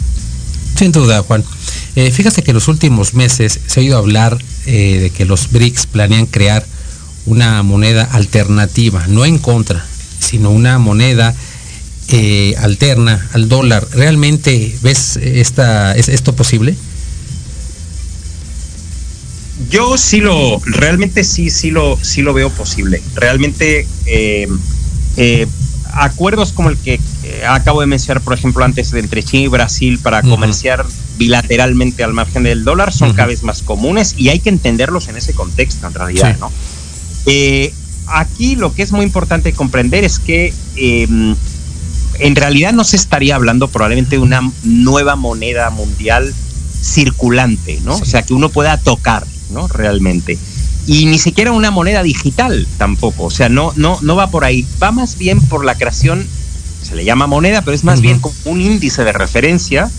Sin 0.75 0.91
duda, 0.91 1.23
Juan. 1.23 1.43
Eh, 1.95 2.11
fíjate 2.11 2.43
que 2.43 2.51
en 2.51 2.55
los 2.55 2.67
últimos 2.67 3.13
meses 3.13 3.59
se 3.65 3.79
ha 3.79 3.83
oído 3.83 3.97
hablar 3.97 4.37
eh, 4.65 4.99
de 4.99 5.09
que 5.09 5.25
los 5.25 5.51
BRICS 5.51 5.85
planean 5.85 6.25
crear 6.25 6.65
una 7.25 7.63
moneda 7.63 8.03
alternativa, 8.03 9.05
no 9.07 9.25
en 9.25 9.37
contra, 9.37 9.85
sino 10.19 10.49
una 10.51 10.77
moneda 10.77 11.33
eh, 12.09 12.55
alterna 12.59 13.29
al 13.33 13.47
dólar. 13.47 13.87
¿Realmente 13.91 14.77
ves 14.81 15.17
esta, 15.17 15.95
es 15.95 16.09
esto 16.09 16.35
posible? 16.35 16.75
Yo 19.69 19.97
sí 19.97 20.19
lo, 20.19 20.59
realmente 20.65 21.23
sí, 21.23 21.49
sí 21.49 21.71
lo, 21.71 21.97
sí 22.01 22.21
lo 22.21 22.33
veo 22.33 22.49
posible. 22.49 23.01
Realmente 23.15 23.87
eh, 24.05 24.47
eh, 25.17 25.47
acuerdos 25.93 26.51
como 26.51 26.69
el 26.69 26.77
que 26.77 26.99
acabo 27.47 27.81
de 27.81 27.87
mencionar, 27.87 28.21
por 28.21 28.33
ejemplo, 28.33 28.65
antes 28.65 28.91
de 28.91 28.99
entre 28.99 29.23
China 29.23 29.43
y 29.43 29.47
Brasil 29.47 29.99
para 29.99 30.21
comerciar 30.21 30.85
bilateralmente 31.17 32.03
al 32.03 32.13
margen 32.13 32.43
del 32.43 32.63
dólar 32.63 32.91
son 32.93 33.13
cada 33.13 33.27
vez 33.27 33.43
más 33.43 33.61
comunes 33.61 34.15
y 34.17 34.29
hay 34.29 34.39
que 34.39 34.49
entenderlos 34.49 35.07
en 35.07 35.17
ese 35.17 35.33
contexto, 35.33 35.87
en 35.87 35.93
realidad, 35.93 36.37
¿no? 36.39 36.51
Eh, 37.25 37.73
aquí 38.07 38.55
lo 38.55 38.73
que 38.73 38.83
es 38.83 38.91
muy 38.91 39.05
importante 39.05 39.53
comprender 39.53 40.03
es 40.03 40.19
que 40.19 40.53
em, 40.75 41.35
en 42.19 42.35
realidad 42.35 42.73
no 42.73 42.83
se 42.83 42.95
estaría 42.95 43.35
hablando 43.35 43.67
probablemente 43.67 44.17
de 44.17 44.21
una 44.21 44.41
nueva 44.63 45.15
moneda 45.15 45.69
mundial 45.69 46.33
circulante, 46.81 47.79
¿no? 47.83 47.95
O 47.95 48.05
sea, 48.05 48.23
que 48.23 48.33
uno 48.33 48.49
pueda 48.49 48.77
tocar, 48.77 49.25
¿no? 49.49 49.67
Realmente. 49.67 50.37
Y 50.87 51.07
ni 51.07 51.17
siquiera 51.17 51.51
una 51.51 51.71
moneda 51.71 52.03
digital 52.03 52.67
tampoco, 52.77 53.23
o 53.23 53.31
sea, 53.31 53.49
no, 53.49 53.73
no, 53.75 53.97
no 54.01 54.15
va 54.15 54.29
por 54.29 54.43
ahí, 54.43 54.65
va 54.81 54.91
más 54.91 55.17
bien 55.17 55.41
por 55.41 55.65
la 55.65 55.75
creación, 55.75 56.27
se 56.83 56.95
le 56.95 57.03
llama 57.03 57.25
moneda, 57.25 57.63
pero 57.63 57.73
es 57.73 57.83
más 57.83 58.01
bien 58.01 58.19
como 58.19 58.35
un 58.45 58.61
índice 58.61 59.03
de 59.03 59.11
referencia 59.11 59.89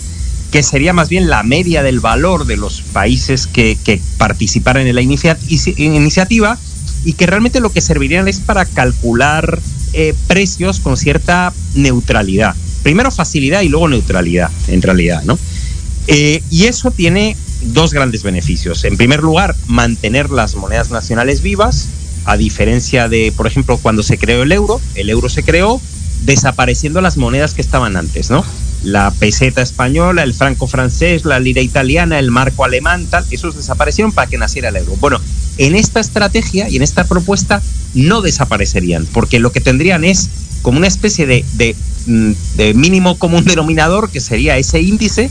que 0.53 0.63
sería 0.63 0.93
más 0.93 1.09
bien 1.09 1.29
la 1.29 1.43
media 1.43 1.83
del 1.83 1.99
valor 1.99 2.47
de 2.47 2.57
los 2.57 2.83
países 2.83 3.49
que, 3.49 3.77
que 3.85 4.01
participaran 4.17 4.87
en 4.87 4.95
la 4.95 5.03
iniciativa 5.03 6.57
y 7.05 7.13
que 7.15 7.27
realmente 7.27 7.61
lo 7.61 7.71
que 7.71 7.81
servirían 7.81 8.29
es 8.29 8.41
para 8.41 8.65
calcular 8.65 9.61
eh, 9.93 10.15
precios 10.27 10.81
con 10.81 10.97
cierta 10.97 11.53
neutralidad. 11.75 12.55
Primero 12.83 13.11
facilidad 13.11 13.63
y 13.63 13.69
luego 13.69 13.89
neutralidad, 13.89 14.51
en 14.69 14.83
realidad, 14.83 15.23
¿no? 15.25 15.39
Eh, 16.07 16.43
y 16.51 16.65
eso 16.65 16.91
tiene 16.91 17.37
dos 17.63 17.93
grandes 17.93 18.23
beneficios. 18.23 18.85
En 18.85 18.97
primer 18.97 19.21
lugar, 19.21 19.55
mantener 19.67 20.31
las 20.31 20.55
monedas 20.57 20.91
nacionales 20.91 21.43
vivas, 21.43 21.89
a 22.25 22.37
diferencia 22.37 23.09
de, 23.09 23.33
por 23.37 23.47
ejemplo, 23.47 23.79
cuando 23.79 24.03
se 24.03 24.19
creó 24.19 24.43
el 24.43 24.53
euro, 24.53 24.81
el 24.95 25.11
euro 25.11 25.29
se 25.29 25.43
creó 25.43 25.81
desapareciendo 26.25 27.01
las 27.01 27.17
monedas 27.17 27.55
que 27.55 27.63
estaban 27.63 27.97
antes, 27.97 28.31
¿no? 28.31 28.45
La 28.83 29.11
peseta 29.13 29.63
española, 29.63 30.23
el 30.23 30.35
franco 30.35 30.67
francés, 30.67 31.25
la 31.25 31.39
lira 31.41 31.61
italiana, 31.61 32.19
el 32.19 32.31
marco 32.31 32.65
alemán, 32.65 33.07
tal, 33.07 33.25
esos 33.31 33.57
desaparecieron 33.57 34.13
para 34.13 34.29
que 34.29 34.39
naciera 34.39 34.69
el 34.71 34.77
euro. 34.77 34.97
Bueno, 35.01 35.21
en 35.59 35.75
esta 35.75 36.01
estrategia 36.01 36.69
y 36.69 36.77
en 36.77 36.83
esta 36.83 37.05
propuesta 37.05 37.63
no 37.95 38.21
desaparecerían, 38.23 39.07
porque 39.07 39.41
lo 39.41 39.53
que 39.53 39.61
tendrían 39.61 40.05
es 40.05 40.29
como 40.63 40.79
una 40.79 40.89
especie 40.89 41.27
de, 41.27 41.77
mm, 42.07 42.33
de, 42.57 42.75
mínimo 42.75 43.19
común 43.19 43.45
denominador, 43.45 44.11
que 44.11 44.21
sería 44.21 44.59
ese 44.59 44.81
índice, 44.81 45.31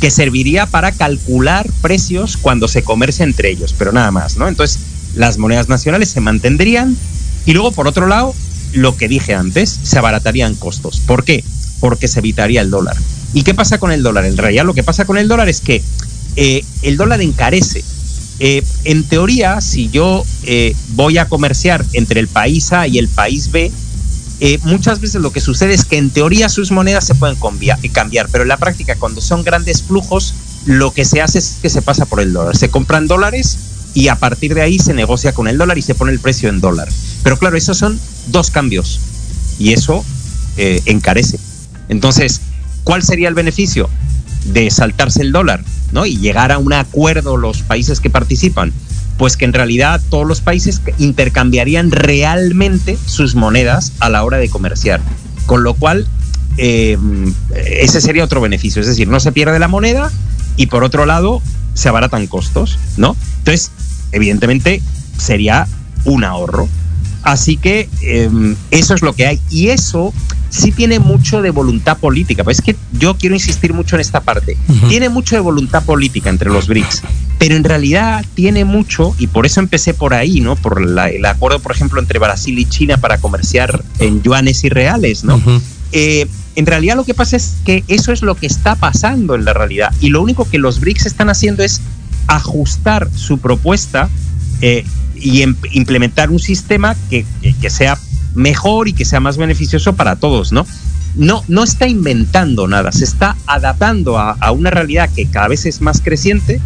que 0.00 0.10
serviría 0.10 0.66
para 0.66 0.92
calcular 0.92 1.68
precios 1.82 2.36
cuando 2.36 2.68
se 2.68 2.82
comercia 2.82 3.24
entre 3.24 3.50
ellos, 3.50 3.74
pero 3.76 3.92
nada 3.92 4.10
más, 4.10 4.36
¿no? 4.36 4.48
Entonces, 4.48 4.80
las 5.14 5.38
monedas 5.38 5.68
nacionales 5.68 6.08
se 6.08 6.20
mantendrían 6.20 6.96
y 7.46 7.52
luego, 7.52 7.72
por 7.72 7.86
otro 7.86 8.06
lado, 8.06 8.34
lo 8.72 8.96
que 8.96 9.08
dije 9.08 9.34
antes, 9.34 9.80
se 9.82 9.98
abaratarían 9.98 10.54
costos. 10.54 11.00
¿Por 11.00 11.24
qué? 11.24 11.44
Porque 11.80 12.08
se 12.08 12.20
evitaría 12.20 12.60
el 12.60 12.70
dólar. 12.70 12.96
¿Y 13.34 13.42
qué 13.42 13.54
pasa 13.54 13.78
con 13.78 13.92
el 13.92 14.02
dólar? 14.02 14.24
En 14.24 14.36
realidad 14.36 14.64
lo 14.64 14.74
que 14.74 14.82
pasa 14.82 15.04
con 15.04 15.18
el 15.18 15.28
dólar 15.28 15.48
es 15.48 15.60
que 15.60 15.82
eh, 16.36 16.64
el 16.82 16.96
dólar 16.96 17.20
encarece 17.20 17.84
eh, 18.42 18.64
en 18.84 19.04
teoría, 19.04 19.60
si 19.60 19.90
yo 19.90 20.24
eh, 20.44 20.74
voy 20.94 21.18
a 21.18 21.28
comerciar 21.28 21.84
entre 21.92 22.20
el 22.20 22.26
país 22.26 22.72
A 22.72 22.88
y 22.88 22.98
el 22.98 23.06
país 23.06 23.50
B, 23.50 23.70
eh, 24.40 24.58
muchas 24.62 25.00
veces 25.00 25.20
lo 25.20 25.32
que 25.32 25.40
sucede 25.40 25.74
es 25.74 25.84
que 25.84 25.98
en 25.98 26.10
teoría 26.10 26.48
sus 26.48 26.70
monedas 26.70 27.06
se 27.06 27.14
pueden 27.14 27.36
cambiar, 27.92 28.28
pero 28.30 28.42
en 28.42 28.48
la 28.48 28.56
práctica 28.56 28.96
cuando 28.96 29.20
son 29.20 29.44
grandes 29.44 29.82
flujos, 29.82 30.34
lo 30.66 30.92
que 30.92 31.04
se 31.04 31.20
hace 31.20 31.38
es 31.38 31.58
que 31.62 31.70
se 31.70 31.82
pasa 31.82 32.06
por 32.06 32.20
el 32.20 32.32
dólar. 32.32 32.56
Se 32.56 32.70
compran 32.70 33.06
dólares 33.06 33.58
y 33.94 34.08
a 34.08 34.16
partir 34.16 34.54
de 34.54 34.62
ahí 34.62 34.78
se 34.78 34.94
negocia 34.94 35.32
con 35.32 35.48
el 35.48 35.58
dólar 35.58 35.78
y 35.78 35.82
se 35.82 35.94
pone 35.94 36.12
el 36.12 36.20
precio 36.20 36.48
en 36.48 36.60
dólar. 36.60 36.88
Pero 37.22 37.38
claro, 37.38 37.56
esos 37.56 37.76
son 37.76 37.98
dos 38.28 38.50
cambios 38.50 39.00
y 39.58 39.72
eso 39.72 40.04
encarece. 40.56 41.38
Entonces, 41.88 42.40
¿cuál 42.84 43.02
sería 43.02 43.28
el 43.28 43.34
beneficio 43.34 43.88
de 44.44 44.70
saltarse 44.70 45.22
el 45.22 45.32
dólar? 45.32 45.64
¿no? 45.92 46.06
Y 46.06 46.18
llegar 46.18 46.52
a 46.52 46.58
un 46.58 46.72
acuerdo 46.72 47.36
los 47.36 47.62
países 47.62 48.00
que 48.00 48.10
participan, 48.10 48.72
pues 49.20 49.36
que 49.36 49.44
en 49.44 49.52
realidad 49.52 50.00
todos 50.08 50.26
los 50.26 50.40
países 50.40 50.80
intercambiarían 50.96 51.90
realmente 51.90 52.96
sus 53.04 53.34
monedas 53.34 53.92
a 54.00 54.08
la 54.08 54.24
hora 54.24 54.38
de 54.38 54.48
comerciar. 54.48 54.98
Con 55.44 55.62
lo 55.62 55.74
cual, 55.74 56.08
em, 56.56 57.34
ese 57.54 58.00
sería 58.00 58.24
otro 58.24 58.40
beneficio, 58.40 58.80
es 58.80 58.88
decir, 58.88 59.08
no 59.08 59.20
se 59.20 59.30
pierde 59.30 59.58
la 59.58 59.68
moneda 59.68 60.10
y 60.56 60.68
por 60.68 60.84
otro 60.84 61.04
lado 61.04 61.42
se 61.74 61.90
abaratan 61.90 62.28
costos, 62.28 62.78
¿no? 62.96 63.14
Entonces, 63.40 63.72
evidentemente 64.12 64.80
sería 65.18 65.68
un 66.06 66.24
ahorro. 66.24 66.66
Así 67.22 67.58
que 67.58 67.90
em, 68.00 68.56
eso 68.70 68.94
es 68.94 69.02
lo 69.02 69.12
que 69.12 69.26
hay. 69.26 69.40
Y 69.50 69.68
eso 69.68 70.14
sí 70.50 70.72
tiene 70.72 70.98
mucho 70.98 71.40
de 71.40 71.50
voluntad 71.50 71.96
política. 71.98 72.44
Pues 72.44 72.58
es 72.58 72.64
que 72.64 72.76
yo 72.92 73.16
quiero 73.16 73.34
insistir 73.34 73.72
mucho 73.72 73.96
en 73.96 74.00
esta 74.00 74.20
parte. 74.20 74.56
Tiene 74.88 75.08
mucho 75.08 75.36
de 75.36 75.40
voluntad 75.40 75.84
política 75.84 76.28
entre 76.28 76.50
los 76.50 76.66
BRICS, 76.66 77.02
pero 77.38 77.56
en 77.56 77.64
realidad 77.64 78.24
tiene 78.34 78.64
mucho, 78.64 79.14
y 79.18 79.28
por 79.28 79.46
eso 79.46 79.60
empecé 79.60 79.94
por 79.94 80.12
ahí, 80.12 80.40
¿no? 80.40 80.56
Por 80.56 80.82
el 80.82 81.24
acuerdo, 81.24 81.60
por 81.60 81.72
ejemplo, 81.72 82.00
entre 82.00 82.18
Brasil 82.18 82.58
y 82.58 82.66
China 82.66 82.98
para 82.98 83.18
comerciar 83.18 83.82
en 83.98 84.22
yuanes 84.22 84.64
y 84.64 84.68
reales, 84.68 85.24
¿no? 85.24 85.40
Eh, 85.92 86.26
en 86.56 86.66
realidad 86.66 86.96
lo 86.96 87.04
que 87.04 87.14
pasa 87.14 87.36
es 87.36 87.54
que 87.64 87.84
eso 87.88 88.12
es 88.12 88.22
lo 88.22 88.34
que 88.34 88.46
está 88.46 88.74
pasando 88.74 89.34
en 89.34 89.44
la 89.44 89.52
realidad. 89.52 89.92
Y 90.00 90.10
lo 90.10 90.20
único 90.20 90.48
que 90.48 90.58
los 90.58 90.80
BRICS 90.80 91.06
están 91.06 91.30
haciendo 91.30 91.62
es 91.62 91.80
ajustar 92.26 93.08
su 93.14 93.38
propuesta 93.38 94.08
eh, 94.60 94.84
y 95.16 95.42
em, 95.42 95.56
implementar 95.72 96.30
un 96.30 96.38
sistema 96.38 96.96
que, 97.08 97.24
que 97.60 97.70
sea 97.70 97.98
mejor 98.34 98.88
y 98.88 98.92
que 98.92 99.04
sea 99.04 99.20
más 99.20 99.36
beneficioso 99.36 99.94
para 99.94 100.16
todos, 100.16 100.52
¿no? 100.52 100.66
No, 101.16 101.42
no 101.48 101.64
está 101.64 101.88
inventando 101.88 102.68
nada, 102.68 102.92
se 102.92 103.04
está 103.04 103.36
adaptando 103.46 104.18
a, 104.18 104.52
una 104.52 104.70
realidad 104.70 105.10
que 105.14 105.26
cada 105.26 105.48
vez 105.48 105.66
es 105.66 105.80
más 105.80 106.00
creciente 106.00 106.60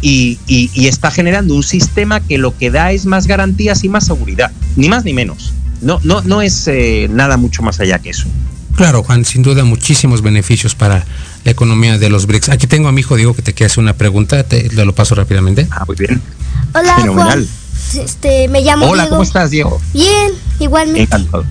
y, 0.00 0.38
está 0.86 1.10
generando 1.10 1.54
un 1.54 1.62
sistema 1.62 2.20
que 2.20 2.38
lo 2.38 2.56
que 2.56 2.70
da 2.70 2.92
es 2.92 3.04
más 3.06 3.26
garantías 3.26 3.84
y 3.84 3.88
más 3.88 4.06
seguridad, 4.06 4.50
ni 4.76 4.88
más 4.88 5.04
ni 5.04 5.12
menos. 5.12 5.52
no, 5.82 6.00
no, 6.02 6.22
no 6.22 6.40
es 6.40 6.66
eh, 6.68 7.08
nada 7.10 7.36
mucho 7.36 7.62
más 7.62 7.80
allá 7.80 7.98
que 7.98 8.10
eso. 8.10 8.26
Claro, 8.76 9.04
Juan, 9.04 9.24
sin 9.24 9.42
duda 9.42 9.64
muchísimos 9.64 10.20
beneficios 10.22 10.74
para 10.74 11.04
la 11.44 11.50
economía 11.50 11.96
de 11.98 12.08
los 12.08 12.26
BRICS. 12.26 12.48
Aquí 12.48 12.66
tengo 12.66 12.88
a 12.88 12.92
mi 12.92 13.00
hijo 13.00 13.16
Diego 13.16 13.34
que 13.34 13.42
te 13.42 13.54
quiere 13.54 13.70
hacer 13.70 13.82
una 13.82 13.94
pregunta, 13.94 14.42
te, 14.42 14.68
lo 14.72 14.94
paso 14.94 15.14
rápidamente. 15.14 15.68
Ah, 15.70 15.84
muy 15.86 15.96
bien. 15.96 16.20
Hola, 16.74 16.96
Juan. 17.06 17.46
Este, 17.94 18.48
me 18.48 18.62
llamo 18.62 18.86
Hola, 18.86 19.08
¿cómo 19.08 19.22
estás, 19.22 19.50
Diego? 19.50 19.80
Bien, 19.92 20.32
igualmente. 20.58 21.02
Encantado. 21.02 21.44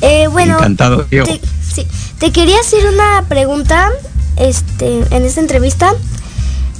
Eh, 0.00 0.26
bueno, 0.28 0.56
Encantado, 0.56 1.04
Diego. 1.04 1.26
Te, 1.26 1.40
sí, 1.62 1.86
te 2.18 2.30
quería 2.32 2.58
hacer 2.60 2.86
una 2.86 3.24
pregunta 3.28 3.90
este, 4.36 5.04
en 5.10 5.24
esta 5.24 5.40
entrevista. 5.40 5.92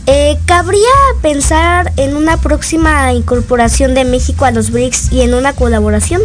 Eh, 0.07 0.37
¿Cabría 0.45 0.81
pensar 1.23 1.93
en 1.97 2.17
una 2.17 2.37
próxima 2.37 3.13
incorporación 3.15 3.95
de 3.95 4.05
México 4.05 4.45
a 4.45 4.51
los 4.51 4.71
BRICS 4.71 5.13
y 5.13 5.23
en 5.23 5.35
una 5.35 5.55
colaboración? 5.55 6.21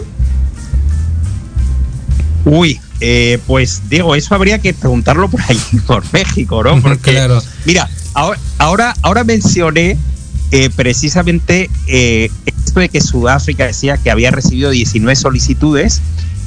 Uy, 2.43 2.80
eh, 2.99 3.39
pues 3.47 3.84
Diego, 3.89 4.15
eso 4.15 4.36
habría 4.36 4.59
que 4.59 4.74
preguntarlo 4.74 5.30
por 5.30 5.41
ahí, 5.47 5.59
por 5.88 6.03
México, 6.11 6.63
¿no? 6.63 6.82
Porque, 6.82 7.11
claro. 7.11 7.41
mira, 7.65 7.89
ahora, 8.13 8.39
ahora, 8.57 8.95
ahora 9.01 9.24
mencioné 9.24 9.97
eh, 10.51 10.70
precisamente 10.76 11.70
eh, 11.88 12.30
de 12.76 12.89
que 12.89 13.01
Sudáfrica 13.01 13.65
decía 13.65 13.97
que 13.97 14.11
había 14.11 14.32
recibido 14.32 14.70
19 14.70 15.15
solicitudes 15.15 16.01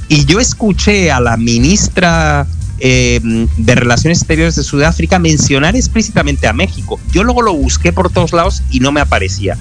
y 0.09 0.25
yo 0.27 0.41
escuché 0.41 1.11
a 1.11 1.21
la 1.21 1.37
ministra 1.37 2.47
de 2.79 3.75
Relaciones 3.77 4.19
Exteriores 4.19 4.57
de 4.57 4.65
Sudáfrica 4.65 5.21
mencionar 5.21 5.77
explícitamente 5.77 6.49
a 6.49 6.53
México. 6.53 6.99
Yo 7.13 7.23
luego 7.23 7.43
lo 7.43 7.55
busqué 7.55 7.93
por 7.93 8.11
todos 8.11 8.33
lados 8.33 8.63
y 8.71 8.81
no 8.81 8.91
me 8.91 9.01
aparecía. 9.01 9.57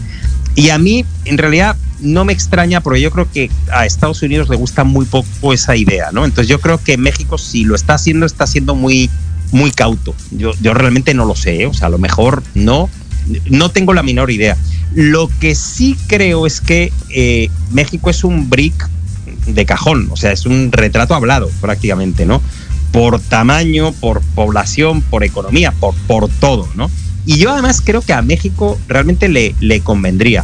Y 0.56 0.70
a 0.70 0.78
mí, 0.78 1.06
en 1.26 1.38
realidad, 1.38 1.78
no 2.02 2.26
me 2.26 2.34
extraña 2.34 2.82
porque 2.82 3.00
yo 3.00 3.12
creo 3.12 3.32
que 3.32 3.52
a 3.72 3.86
Estados 3.86 4.22
Unidos 4.24 4.50
le 4.50 4.56
gusta 4.58 4.84
muy 4.84 5.06
poco 5.06 5.54
esa 5.54 5.76
idea, 5.76 6.12
¿no? 6.12 6.26
Entonces 6.26 6.48
yo 6.48 6.60
creo 6.60 6.84
que 6.84 6.98
México, 6.98 7.38
si 7.38 7.64
lo 7.64 7.76
está 7.76 7.94
haciendo, 7.94 8.26
está 8.26 8.48
siendo 8.48 8.74
muy, 8.76 9.10
muy 9.52 9.72
cauto. 9.72 10.16
Yo, 10.32 10.52
yo 10.60 10.74
realmente 10.74 11.14
no 11.14 11.26
lo 11.26 11.36
sé, 11.36 11.68
o 11.68 11.74
sea, 11.74 11.88
a 11.88 11.92
lo 11.92 12.00
mejor 12.00 12.44
no, 12.56 12.90
no 13.50 13.70
tengo 13.70 13.94
la 13.94 14.04
menor 14.04 14.32
idea. 14.32 14.58
Lo 14.94 15.30
que 15.40 15.56
sí 15.56 15.98
creo 16.08 16.46
es 16.46 16.62
que 16.62 16.92
eh, 17.10 17.50
México 17.72 18.10
es 18.10 18.24
un 18.24 18.50
brick 18.50 18.90
de 19.48 19.66
cajón, 19.66 20.10
o 20.12 20.18
sea, 20.18 20.32
es 20.32 20.46
un 20.46 20.72
retrato 20.72 21.16
hablado 21.16 21.50
prácticamente, 21.62 22.26
¿no? 22.26 22.42
Por 22.92 23.20
tamaño, 23.20 23.94
por 23.94 24.22
población, 24.22 25.02
por 25.02 25.24
economía, 25.24 25.72
por, 25.72 25.96
por 26.08 26.30
todo, 26.30 26.68
¿no? 26.76 26.92
Y 27.26 27.38
yo 27.38 27.52
además 27.52 27.82
creo 27.84 28.02
que 28.02 28.14
a 28.14 28.22
México 28.22 28.78
realmente 28.88 29.30
le, 29.30 29.56
le 29.60 29.82
convendría. 29.82 30.44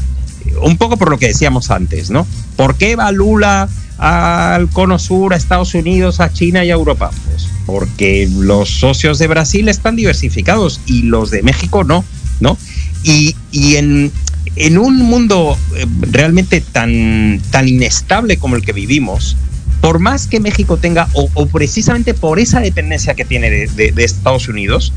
Un 0.62 0.78
poco 0.78 0.98
por 0.98 1.10
lo 1.10 1.18
que 1.18 1.28
decíamos 1.28 1.72
antes, 1.72 2.10
¿no? 2.10 2.26
¿Por 2.56 2.76
qué 2.76 2.96
va 2.96 3.12
Lula 3.12 3.68
al 3.98 4.70
Cono 4.70 4.98
Sur, 4.98 5.34
a 5.34 5.38
Estados 5.38 5.74
Unidos, 5.74 6.20
a 6.20 6.32
China 6.32 6.64
y 6.64 6.72
a 6.72 6.76
Europa? 6.76 7.12
Pues 7.26 7.48
porque 7.68 8.30
los 8.34 8.70
socios 8.70 9.20
de 9.20 9.28
Brasil 9.28 9.68
están 9.68 9.98
diversificados 9.98 10.80
y 10.88 11.04
los 11.04 11.30
de 11.30 11.44
México 11.44 11.84
no, 11.84 12.04
¿no? 12.40 12.58
Y, 13.04 13.36
y 13.52 13.76
en, 13.76 14.12
en, 14.56 14.78
un 14.78 14.98
mundo 14.98 15.58
eh, 15.76 15.86
realmente 16.02 16.62
tan, 16.62 17.42
tan 17.52 17.68
inestable 17.68 18.38
como 18.38 18.56
el 18.56 18.62
que 18.64 18.74
vivimos, 18.74 19.38
por 19.82 20.00
más 20.00 20.28
que 20.28 20.40
México 20.40 20.78
tenga, 20.78 21.08
o, 21.14 21.46
precisamente 21.48 22.14
por 22.14 22.40
esa 22.40 22.60
dependencia 22.60 23.14
que 23.14 23.26
tiene 23.26 23.68
de, 23.68 23.94
Estados 24.04 24.48
Unidos, 24.48 24.92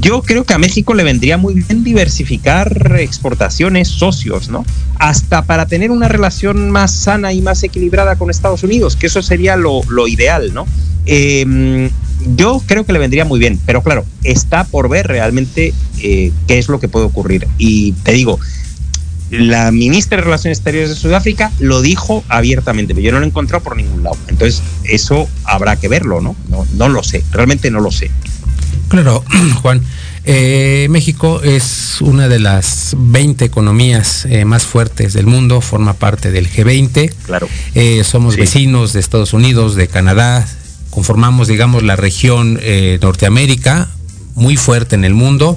yo 0.00 0.22
creo 0.22 0.44
que 0.44 0.52
a 0.52 0.58
México 0.58 0.92
le 0.92 1.02
vendría 1.02 1.38
muy 1.38 1.54
bien 1.54 1.82
diversificar 1.82 2.96
exportaciones, 3.00 3.88
socios, 3.88 4.50
¿no? 4.50 4.66
Hasta 4.98 5.42
para 5.42 5.66
tener 5.66 5.90
una 5.90 6.08
relación 6.08 6.70
más 6.70 6.92
sana 6.92 7.32
y 7.32 7.40
más 7.40 7.62
equilibrada 7.62 8.16
con 8.16 8.28
Estados 8.28 8.62
Unidos, 8.62 8.96
que 8.96 9.06
eso 9.06 9.22
sería 9.22 9.56
lo, 9.56 9.80
lo 9.88 10.06
ideal, 10.06 10.52
¿no? 10.52 10.66
Eh, 11.06 11.90
yo 12.36 12.62
creo 12.66 12.84
que 12.84 12.92
le 12.92 12.98
vendría 12.98 13.24
muy 13.24 13.38
bien, 13.38 13.58
pero 13.66 13.82
claro, 13.82 14.04
está 14.24 14.64
por 14.64 14.88
ver 14.88 15.06
realmente 15.06 15.72
eh, 16.00 16.32
qué 16.46 16.58
es 16.58 16.68
lo 16.68 16.80
que 16.80 16.88
puede 16.88 17.06
ocurrir. 17.06 17.46
Y 17.58 17.92
te 17.92 18.12
digo, 18.12 18.38
la 19.30 19.70
ministra 19.70 20.16
de 20.16 20.22
Relaciones 20.24 20.58
Exteriores 20.58 20.90
de 20.90 20.96
Sudáfrica 20.96 21.52
lo 21.58 21.82
dijo 21.82 22.24
abiertamente, 22.28 22.94
pero 22.94 23.04
yo 23.04 23.12
no 23.12 23.18
lo 23.18 23.24
he 23.24 23.28
encontrado 23.28 23.62
por 23.62 23.76
ningún 23.76 24.02
lado. 24.02 24.16
Entonces, 24.28 24.62
eso 24.84 25.28
habrá 25.44 25.76
que 25.76 25.88
verlo, 25.88 26.20
¿no? 26.20 26.34
No, 26.48 26.66
no 26.74 26.88
lo 26.88 27.02
sé, 27.02 27.22
realmente 27.32 27.70
no 27.70 27.80
lo 27.80 27.90
sé. 27.90 28.10
Claro, 28.88 29.24
Juan. 29.62 29.82
Eh, 30.30 30.88
México 30.90 31.40
es 31.42 32.02
una 32.02 32.28
de 32.28 32.38
las 32.38 32.94
20 32.98 33.46
economías 33.46 34.26
eh, 34.26 34.44
más 34.44 34.64
fuertes 34.64 35.14
del 35.14 35.26
mundo, 35.26 35.62
forma 35.62 35.94
parte 35.94 36.30
del 36.30 36.50
G20. 36.50 37.14
Claro. 37.24 37.48
Eh, 37.74 38.04
somos 38.04 38.34
sí. 38.34 38.40
vecinos 38.40 38.92
de 38.92 39.00
Estados 39.00 39.32
Unidos, 39.32 39.74
de 39.74 39.88
Canadá, 39.88 40.46
conformamos, 40.98 41.46
digamos, 41.46 41.84
la 41.84 41.94
región 41.94 42.58
eh, 42.60 42.98
Norteamérica, 43.00 43.88
muy 44.34 44.56
fuerte 44.56 44.96
en 44.96 45.04
el 45.04 45.14
mundo. 45.14 45.56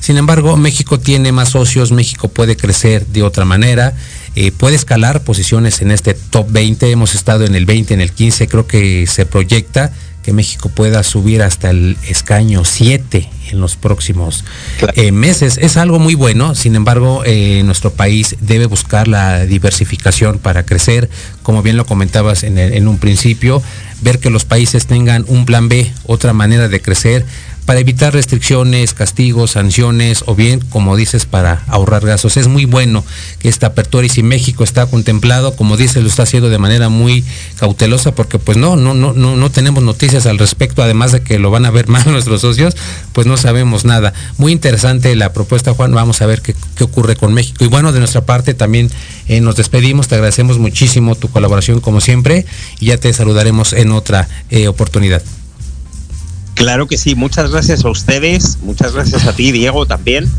Sin 0.00 0.16
embargo, 0.16 0.56
México 0.56 0.98
tiene 0.98 1.30
más 1.30 1.50
socios, 1.50 1.92
México 1.92 2.26
puede 2.26 2.56
crecer 2.56 3.06
de 3.06 3.22
otra 3.22 3.44
manera, 3.44 3.94
eh, 4.34 4.50
puede 4.50 4.74
escalar 4.74 5.22
posiciones 5.22 5.82
en 5.82 5.92
este 5.92 6.14
top 6.14 6.50
20, 6.50 6.90
hemos 6.90 7.14
estado 7.14 7.44
en 7.44 7.54
el 7.54 7.64
20, 7.64 7.94
en 7.94 8.00
el 8.00 8.10
15, 8.10 8.48
creo 8.48 8.66
que 8.66 9.06
se 9.06 9.24
proyecta 9.24 9.92
que 10.24 10.32
México 10.32 10.68
pueda 10.68 11.04
subir 11.04 11.42
hasta 11.42 11.70
el 11.70 11.96
escaño 12.08 12.64
7 12.64 13.30
en 13.52 13.60
los 13.60 13.76
próximos 13.76 14.44
claro. 14.78 14.94
eh, 14.96 15.12
meses. 15.12 15.58
Es 15.60 15.76
algo 15.76 15.98
muy 15.98 16.14
bueno, 16.14 16.54
sin 16.54 16.74
embargo, 16.74 17.22
eh, 17.24 17.62
nuestro 17.64 17.92
país 17.92 18.36
debe 18.40 18.66
buscar 18.66 19.08
la 19.08 19.44
diversificación 19.46 20.38
para 20.38 20.64
crecer, 20.64 21.08
como 21.42 21.62
bien 21.62 21.76
lo 21.76 21.86
comentabas 21.86 22.42
en, 22.42 22.58
el, 22.58 22.72
en 22.72 22.88
un 22.88 22.98
principio, 22.98 23.62
ver 24.00 24.18
que 24.18 24.30
los 24.30 24.44
países 24.44 24.86
tengan 24.86 25.24
un 25.28 25.46
plan 25.46 25.68
B, 25.68 25.92
otra 26.06 26.32
manera 26.32 26.68
de 26.68 26.80
crecer 26.80 27.24
para 27.66 27.80
evitar 27.80 28.12
restricciones, 28.12 28.92
castigos, 28.92 29.52
sanciones 29.52 30.24
o 30.26 30.34
bien, 30.34 30.60
como 30.60 30.96
dices, 30.96 31.26
para 31.26 31.62
ahorrar 31.68 32.04
gastos. 32.04 32.36
Es 32.36 32.48
muy 32.48 32.64
bueno 32.64 33.04
que 33.38 33.48
esta 33.48 33.68
apertura 33.68 34.06
y 34.06 34.08
si 34.08 34.22
México 34.22 34.64
está 34.64 34.86
contemplado, 34.86 35.54
como 35.54 35.76
dices, 35.76 36.02
lo 36.02 36.08
está 36.08 36.24
haciendo 36.24 36.50
de 36.50 36.58
manera 36.58 36.88
muy 36.88 37.24
cautelosa 37.58 38.14
porque 38.14 38.38
pues 38.38 38.56
no, 38.58 38.76
no, 38.76 38.94
no, 38.94 39.12
no, 39.12 39.36
no 39.36 39.50
tenemos 39.50 39.82
noticias 39.82 40.26
al 40.26 40.38
respecto, 40.38 40.82
además 40.82 41.12
de 41.12 41.22
que 41.22 41.38
lo 41.38 41.50
van 41.50 41.64
a 41.64 41.70
ver 41.70 41.88
mal 41.92 42.02
nuestros 42.10 42.40
socios, 42.40 42.76
pues 43.12 43.26
no 43.26 43.36
sabemos 43.36 43.84
nada. 43.84 44.12
Muy 44.38 44.52
interesante 44.52 45.14
la 45.14 45.32
propuesta, 45.32 45.72
Juan, 45.74 45.94
vamos 45.94 46.20
a 46.22 46.26
ver 46.26 46.42
qué, 46.42 46.54
ocurre 46.80 47.14
con 47.16 47.32
México. 47.32 47.64
Y 47.64 47.68
bueno, 47.68 47.92
de 47.92 48.00
nuestra 48.00 48.26
parte 48.26 48.54
también 48.54 48.90
eh, 49.28 49.40
nos 49.40 49.56
despedimos, 49.56 50.08
te 50.08 50.16
agradecemos 50.16 50.58
muchísimo 50.58 51.14
tu 51.14 51.28
colaboración 51.28 51.80
como 51.80 52.00
siempre 52.00 52.44
y 52.80 52.86
ya 52.86 52.96
te 52.96 53.12
saludaremos 53.12 53.72
en 53.72 53.92
otra 53.92 54.28
eh, 54.50 54.66
oportunidad. 54.66 55.22
Claro 56.54 56.86
que 56.86 56.98
sí, 56.98 57.14
muchas 57.14 57.50
gracias 57.50 57.84
a 57.84 57.90
ustedes, 57.90 58.58
muchas 58.62 58.92
gracias 58.92 59.26
a 59.26 59.32
ti, 59.32 59.52
Diego, 59.52 59.86
también, 59.86 60.30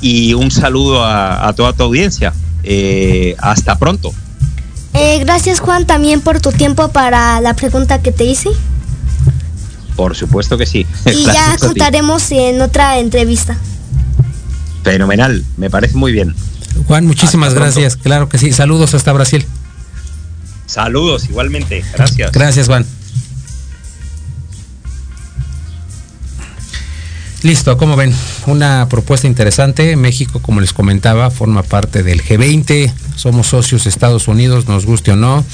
y 0.00 0.34
un 0.34 0.50
saludo 0.50 1.04
a, 1.04 1.48
a 1.48 1.52
toda 1.54 1.72
tu 1.72 1.82
audiencia. 1.82 2.32
Eh, 2.64 3.34
hasta 3.38 3.76
pronto. 3.78 4.12
Eh, 4.94 5.18
gracias, 5.20 5.60
Juan, 5.60 5.86
también 5.86 6.20
por 6.20 6.40
tu 6.40 6.52
tiempo 6.52 6.88
para 6.88 7.40
la 7.40 7.54
pregunta 7.54 8.02
que 8.02 8.12
te 8.12 8.24
hice. 8.24 8.50
Por 9.96 10.16
supuesto 10.16 10.58
que 10.58 10.66
sí. 10.66 10.86
Y 11.06 11.24
ya 11.24 11.56
contaremos 11.58 12.30
en 12.30 12.60
otra 12.60 12.98
entrevista. 12.98 13.56
Fenomenal, 14.84 15.44
me 15.56 15.70
parece 15.70 15.96
muy 15.96 16.12
bien. 16.12 16.34
Juan, 16.86 17.06
muchísimas 17.06 17.48
hasta 17.48 17.60
gracias. 17.60 17.94
Pronto. 17.94 18.04
Claro 18.04 18.28
que 18.28 18.38
sí. 18.38 18.52
Saludos 18.52 18.94
hasta 18.94 19.12
Brasil. 19.12 19.46
Saludos, 20.66 21.28
igualmente. 21.28 21.84
Gracias. 21.94 22.32
Gracias, 22.32 22.66
Juan. 22.66 22.86
Listo, 27.42 27.76
como 27.76 27.96
ven, 27.96 28.14
una 28.46 28.88
propuesta 28.88 29.26
interesante. 29.26 29.96
México, 29.96 30.40
como 30.40 30.60
les 30.60 30.72
comentaba, 30.72 31.28
forma 31.30 31.64
parte 31.64 32.04
del 32.04 32.22
G20. 32.22 32.92
Somos 33.16 33.48
socios 33.48 33.82
de 33.82 33.90
Estados 33.90 34.28
Unidos, 34.28 34.68
nos 34.68 34.86
guste 34.86 35.10
o 35.10 35.16
no. 35.16 35.44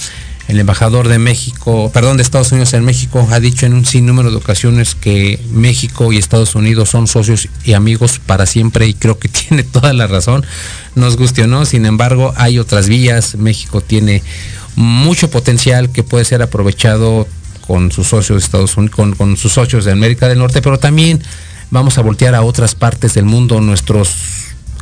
El 0.48 0.60
embajador 0.60 1.08
de 1.08 1.18
México, 1.18 1.90
perdón, 1.92 2.18
de 2.18 2.22
Estados 2.22 2.52
Unidos 2.52 2.74
en 2.74 2.84
México 2.84 3.26
ha 3.30 3.40
dicho 3.40 3.64
en 3.64 3.72
un 3.72 3.86
sinnúmero 3.86 4.30
de 4.30 4.36
ocasiones 4.36 4.94
que 4.94 5.40
México 5.50 6.12
y 6.12 6.18
Estados 6.18 6.54
Unidos 6.54 6.90
son 6.90 7.06
socios 7.06 7.48
y 7.64 7.72
amigos 7.72 8.18
para 8.18 8.44
siempre 8.44 8.86
y 8.86 8.92
creo 8.92 9.18
que 9.18 9.28
tiene 9.28 9.62
toda 9.62 9.94
la 9.94 10.06
razón. 10.06 10.44
Nos 10.94 11.16
guste 11.16 11.44
o 11.44 11.46
no, 11.46 11.64
sin 11.64 11.86
embargo, 11.86 12.34
hay 12.36 12.58
otras 12.58 12.88
vías. 12.88 13.34
México 13.36 13.80
tiene 13.80 14.22
mucho 14.76 15.30
potencial 15.30 15.90
que 15.90 16.02
puede 16.02 16.26
ser 16.26 16.42
aprovechado 16.42 17.26
con 17.66 17.92
sus 17.92 18.08
socios 18.08 18.40
de 18.40 18.44
Estados 18.44 18.76
Unidos, 18.76 18.96
con, 19.16 19.36
sus 19.36 19.52
socios 19.52 19.84
de 19.84 19.92
América 19.92 20.28
del 20.28 20.38
Norte, 20.38 20.62
pero 20.62 20.78
también 20.78 21.22
vamos 21.70 21.98
a 21.98 22.02
voltear 22.02 22.34
a 22.34 22.42
otras 22.42 22.74
partes 22.74 23.14
del 23.14 23.24
mundo. 23.24 23.60
Nuestros 23.60 24.16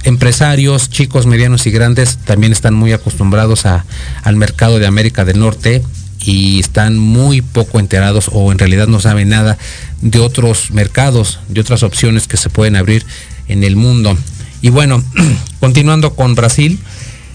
empresarios, 0.05 0.91
chicos, 0.91 1.26
medianos 1.26 1.66
y 1.66 1.70
grandes, 1.70 2.18
también 2.18 2.53
están 2.53 2.74
muy 2.74 2.93
acostumbrados 2.93 3.66
a, 3.66 3.84
al 4.22 4.37
mercado 4.37 4.78
de 4.78 4.87
América 4.87 5.24
del 5.24 5.41
Norte 5.41 5.82
y 6.20 6.61
están 6.61 6.99
muy 6.99 7.43
poco 7.43 7.78
enterados 7.78 8.30
o 8.32 8.51
en 8.53 8.59
realidad 8.59 8.89
no 8.89 9.01
saben 9.01 9.28
nada 9.28 9.59
de 10.01 10.18
otros 10.18 10.70
mercados, 10.70 11.41
de 11.49 11.61
otras 11.61 11.82
opciones 11.82 12.26
que 12.26 12.37
se 12.37 12.51
pueden 12.51 12.76
abrir 12.76 13.05
en 13.49 13.64
el 13.64 13.76
mundo. 13.76 14.16
Y 14.62 14.70
bueno, 14.70 15.03
continuando 15.61 16.14
con 16.14 16.34
Brasil, 16.34 16.78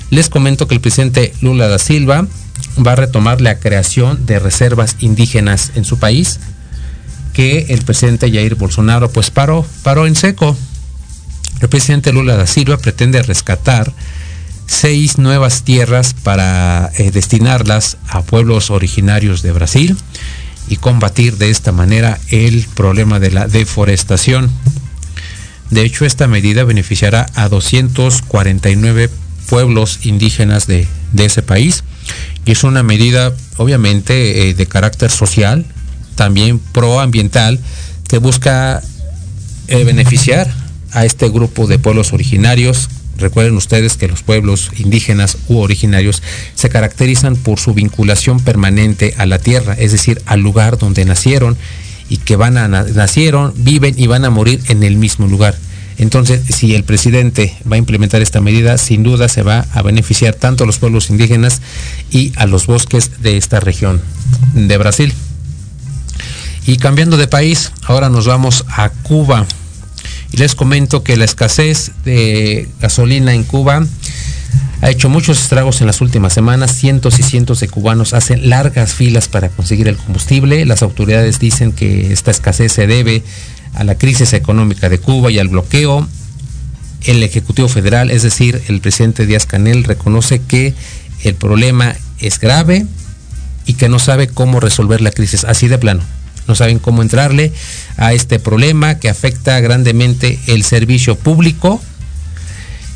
les 0.10 0.30
comento 0.30 0.68
que 0.68 0.76
el 0.76 0.82
presidente 0.82 1.34
Lula 1.42 1.68
da 1.68 1.80
Silva 1.80 2.28
va 2.86 2.94
a 2.94 2.96
retomar 2.98 3.42
la 3.42 3.60
creación 3.60 4.26
de 4.26 4.40
reservas 4.40 4.98
indígenas 5.00 5.72
en 5.76 5.86
su 5.86 6.00
país 6.00 6.40
que 7.34 7.68
el 7.70 7.84
presidente 7.84 8.32
Jair 8.32 8.56
Bolsonaro 8.56 9.12
pues 9.12 9.32
paró, 9.32 9.66
paró 9.84 10.08
en 10.08 10.16
seco. 10.16 10.56
El 11.62 11.70
presidente 11.70 12.12
Lula 12.12 12.36
da 12.38 12.48
Silva 12.48 12.78
pretende 12.78 13.22
rescatar 13.22 13.94
seis 14.68 15.18
nuevas 15.18 15.64
tierras 15.64 16.14
para 16.14 16.92
eh, 16.98 17.12
destinarlas 17.12 17.98
a 18.08 18.22
pueblos 18.22 18.72
originarios 18.72 19.42
de 19.42 19.52
Brasil 19.52 19.98
y 20.70 20.78
combatir 20.78 21.38
de 21.38 21.50
esta 21.50 21.72
manera 21.72 22.20
el 22.30 22.66
problema 22.74 23.20
de 23.20 23.32
la 23.32 23.48
deforestación. 23.48 24.50
De 25.70 25.84
hecho, 25.84 26.06
esta 26.06 26.28
medida 26.28 26.64
beneficiará 26.64 27.26
a 27.36 27.50
249 27.50 29.10
pueblos 29.50 30.00
indígenas 30.04 30.68
de, 30.68 30.88
ese 31.18 31.42
país 31.44 31.84
y 32.46 32.52
es 32.52 32.64
una 32.64 32.84
medida 32.84 33.34
obviamente 33.58 34.50
eh, 34.50 34.54
de 34.54 34.66
carácter 34.66 35.12
social, 35.12 35.66
también 36.22 36.60
proambiental, 36.60 37.60
que 38.08 38.20
busca 38.20 38.80
eh, 39.68 39.84
beneficiar 39.84 40.48
a 40.92 41.04
este 41.04 41.28
grupo 41.30 41.66
de 41.66 41.80
pueblos 41.80 42.14
originarios. 42.14 42.90
Recuerden 43.18 43.56
ustedes 43.56 43.98
que 43.98 44.08
los 44.08 44.22
pueblos 44.22 44.70
indígenas 44.78 45.40
u 45.48 45.58
originarios 45.58 46.22
se 46.54 46.70
caracterizan 46.70 47.38
por 47.38 47.60
su 47.60 47.74
vinculación 47.74 48.40
permanente 48.40 49.16
a 49.18 49.26
la 49.26 49.40
tierra, 49.40 49.74
es 49.74 49.94
decir, 49.94 50.22
al 50.28 50.42
lugar 50.42 50.78
donde 50.78 51.06
nacieron 51.06 51.58
y 52.08 52.18
que 52.18 52.36
van 52.36 52.60
a 52.60 52.68
nacieron, 52.68 53.52
viven 53.56 53.96
y 53.98 54.06
van 54.06 54.24
a 54.24 54.30
morir 54.30 54.62
en 54.68 54.84
el 54.84 54.98
mismo 54.98 55.26
lugar. 55.26 55.56
Entonces, 55.98 56.40
si 56.56 56.76
el 56.76 56.84
presidente 56.84 57.56
va 57.70 57.78
a 57.78 57.80
implementar 57.80 58.22
esta 58.22 58.42
medida, 58.42 58.78
sin 58.78 59.02
duda 59.02 59.28
se 59.28 59.42
va 59.42 59.66
a 59.74 59.82
beneficiar 59.82 60.36
tanto 60.36 60.66
a 60.66 60.68
los 60.68 60.78
pueblos 60.78 61.10
indígenas 61.10 61.64
y 62.12 62.32
a 62.36 62.46
los 62.46 62.68
bosques 62.68 63.24
de 63.24 63.38
esta 63.38 63.60
región 63.60 64.00
de 64.54 64.78
Brasil. 64.78 65.12
Y 66.66 66.78
cambiando 66.78 67.18
de 67.18 67.28
país, 67.28 67.72
ahora 67.84 68.10
nos 68.10 68.28
vamos 68.28 68.66
a 68.70 68.90
Cuba. 68.90 69.46
Y 70.32 70.38
les 70.38 70.56
comento 70.56 71.04
que 71.04 71.18
la 71.18 71.26
escasez 71.26 71.92
de 72.06 72.70
gasolina 72.80 73.34
en 73.34 73.44
Cuba 73.44 73.86
ha 74.82 74.90
hecho 74.90 75.10
muchos 75.10 75.42
estragos 75.42 75.82
en 75.82 75.88
las 75.88 76.02
últimas 76.02 76.34
semanas. 76.34 76.76
Cientos 76.76 77.20
y 77.20 77.24
cientos 77.24 77.60
de 77.60 77.68
cubanos 77.68 78.14
hacen 78.14 78.50
largas 78.50 78.94
filas 78.94 79.28
para 79.28 79.50
conseguir 79.50 79.88
el 79.88 79.98
combustible. 79.98 80.66
Las 80.66 80.84
autoridades 80.84 81.40
dicen 81.40 81.72
que 81.72 82.14
esta 82.14 82.32
escasez 82.32 82.72
se 82.72 82.88
debe 82.88 83.24
a 83.74 83.84
la 83.84 83.96
crisis 83.96 84.34
económica 84.34 84.88
de 84.88 85.00
Cuba 85.00 85.32
y 85.32 85.40
al 85.40 85.50
bloqueo. 85.50 86.08
El 87.04 87.24
Ejecutivo 87.24 87.68
Federal, 87.68 88.12
es 88.12 88.22
decir, 88.22 88.62
el 88.68 88.82
presidente 88.82 89.26
Díaz 89.26 89.48
Canel, 89.48 89.84
reconoce 89.84 90.40
que 90.40 90.76
el 91.24 91.34
problema 91.34 91.96
es 92.20 92.40
grave 92.40 92.86
y 93.66 93.74
que 93.74 93.90
no 93.90 93.98
sabe 93.98 94.28
cómo 94.28 94.60
resolver 94.60 95.02
la 95.02 95.12
crisis, 95.12 95.44
así 95.44 95.68
de 95.68 95.80
plano 95.80 96.04
no 96.48 96.56
saben 96.56 96.80
cómo 96.80 97.02
entrarle 97.02 97.52
a 97.98 98.14
este 98.14 98.40
problema 98.40 99.00
que 99.00 99.10
afecta 99.10 99.60
grandemente 99.60 100.40
el 100.48 100.64
servicio 100.64 101.16
público 101.16 101.82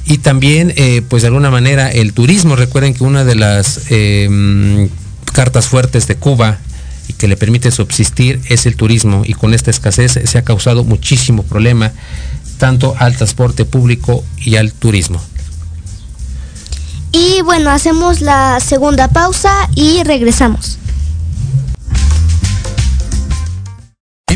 y 0.05 0.19
también, 0.19 0.73
eh, 0.75 1.01
pues 1.07 1.23
de 1.23 1.27
alguna 1.27 1.49
manera, 1.49 1.89
el 1.89 2.13
turismo. 2.13 2.55
Recuerden 2.55 2.93
que 2.93 3.03
una 3.03 3.23
de 3.23 3.35
las 3.35 3.81
eh, 3.89 4.89
cartas 5.33 5.67
fuertes 5.67 6.07
de 6.07 6.15
Cuba 6.15 6.59
y 7.07 7.13
que 7.13 7.27
le 7.27 7.37
permite 7.37 7.71
subsistir 7.71 8.39
es 8.49 8.65
el 8.65 8.75
turismo 8.75 9.23
y 9.25 9.33
con 9.33 9.53
esta 9.53 9.71
escasez 9.71 10.19
se 10.23 10.37
ha 10.37 10.43
causado 10.43 10.83
muchísimo 10.83 11.43
problema 11.43 11.91
tanto 12.57 12.95
al 12.97 13.15
transporte 13.15 13.65
público 13.65 14.23
y 14.37 14.55
al 14.55 14.73
turismo. 14.73 15.21
Y 17.11 17.41
bueno, 17.41 17.69
hacemos 17.71 18.21
la 18.21 18.59
segunda 18.59 19.07
pausa 19.07 19.69
y 19.75 20.03
regresamos. 20.03 20.77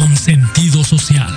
con 0.00 0.16
sentido 0.16 0.82
social. 0.82 1.30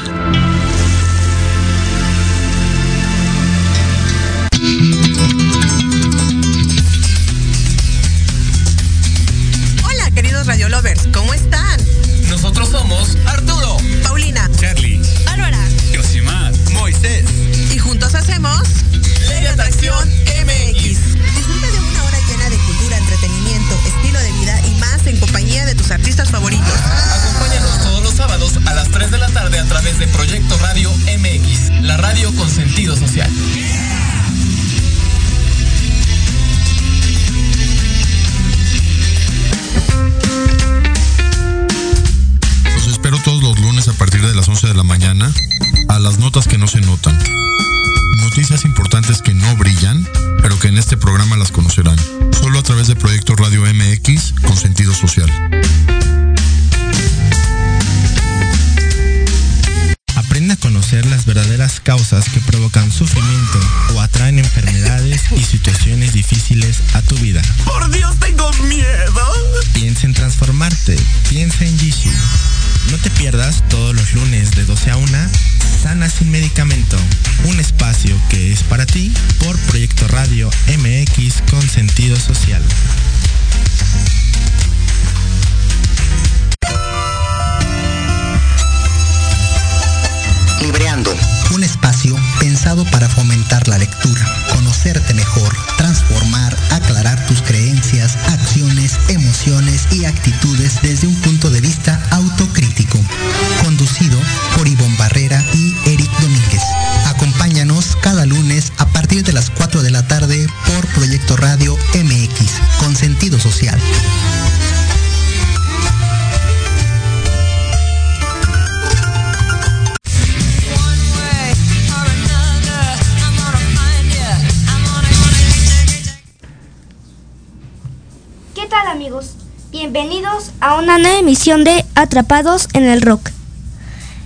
Bienvenidos 130.05 130.51
a 130.59 130.75
una 130.75 130.97
nueva 130.97 131.17
emisión 131.17 131.63
de 131.63 131.85
Atrapados 131.95 132.67
en 132.73 132.83
el 132.83 133.01
Rock. 133.01 133.29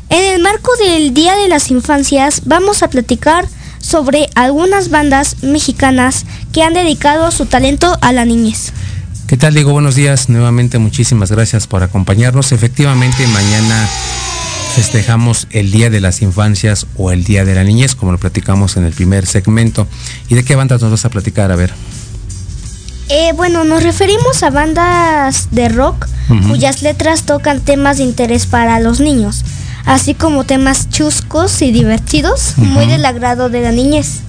En 0.10 0.34
el 0.34 0.42
marco 0.42 0.72
del 0.78 1.14
Día 1.14 1.36
de 1.36 1.48
las 1.48 1.70
Infancias 1.70 2.42
vamos 2.46 2.82
a 2.82 2.90
platicar 2.90 3.48
sobre 3.78 4.28
algunas 4.34 4.90
bandas 4.90 5.44
mexicanas 5.44 6.26
que 6.52 6.64
han 6.64 6.74
dedicado 6.74 7.30
su 7.30 7.46
talento 7.46 7.96
a 8.02 8.12
la 8.12 8.26
niñez. 8.26 8.74
¿Qué 9.28 9.38
tal, 9.38 9.54
Diego? 9.54 9.72
Buenos 9.72 9.94
días. 9.94 10.30
Nuevamente 10.30 10.80
muchísimas 10.80 11.32
gracias 11.32 11.68
por 11.68 11.84
acompañarnos. 11.84 12.52
Efectivamente, 12.54 13.28
mañana 13.28 13.88
festejamos 14.74 15.48
el 15.52 15.70
Día 15.70 15.92
de 15.92 16.02
las 16.02 16.24
Infancias 16.24 16.88
o 16.96 17.12
el 17.12 17.24
Día 17.24 17.46
de 17.46 17.54
la 17.54 17.64
Niñez, 17.64 17.94
como 17.94 18.12
lo 18.12 18.18
platicamos 18.18 18.78
en 18.78 18.86
el 18.86 18.94
primer 18.94 19.28
segmento. 19.28 19.88
¿Y 20.28 20.34
de 20.34 20.44
qué 20.44 20.56
bandas 20.56 20.82
nos 20.82 20.90
vas 20.90 21.06
a 21.06 21.12
platicar? 21.12 21.52
A 21.52 21.56
ver. 21.56 21.72
Eh, 23.10 23.32
bueno, 23.36 23.64
nos 23.64 23.84
referimos 23.84 24.44
a 24.44 24.50
bandas 24.50 25.48
de 25.52 25.70
rock 25.70 26.08
cuyas 26.50 26.82
letras 26.82 27.24
tocan 27.24 27.62
temas 27.62 27.98
de 27.98 28.04
interés 28.04 28.46
para 28.48 28.82
los 28.82 29.00
niños, 29.00 29.46
así 29.86 30.14
como 30.14 30.44
temas 30.44 30.90
chuscos 30.90 31.62
y 31.62 31.72
divertidos, 31.72 32.58
muy 32.58 32.86
del 32.86 33.06
agrado 33.06 33.50
de 33.50 33.62
la 33.62 33.72
niñez. 33.72 34.22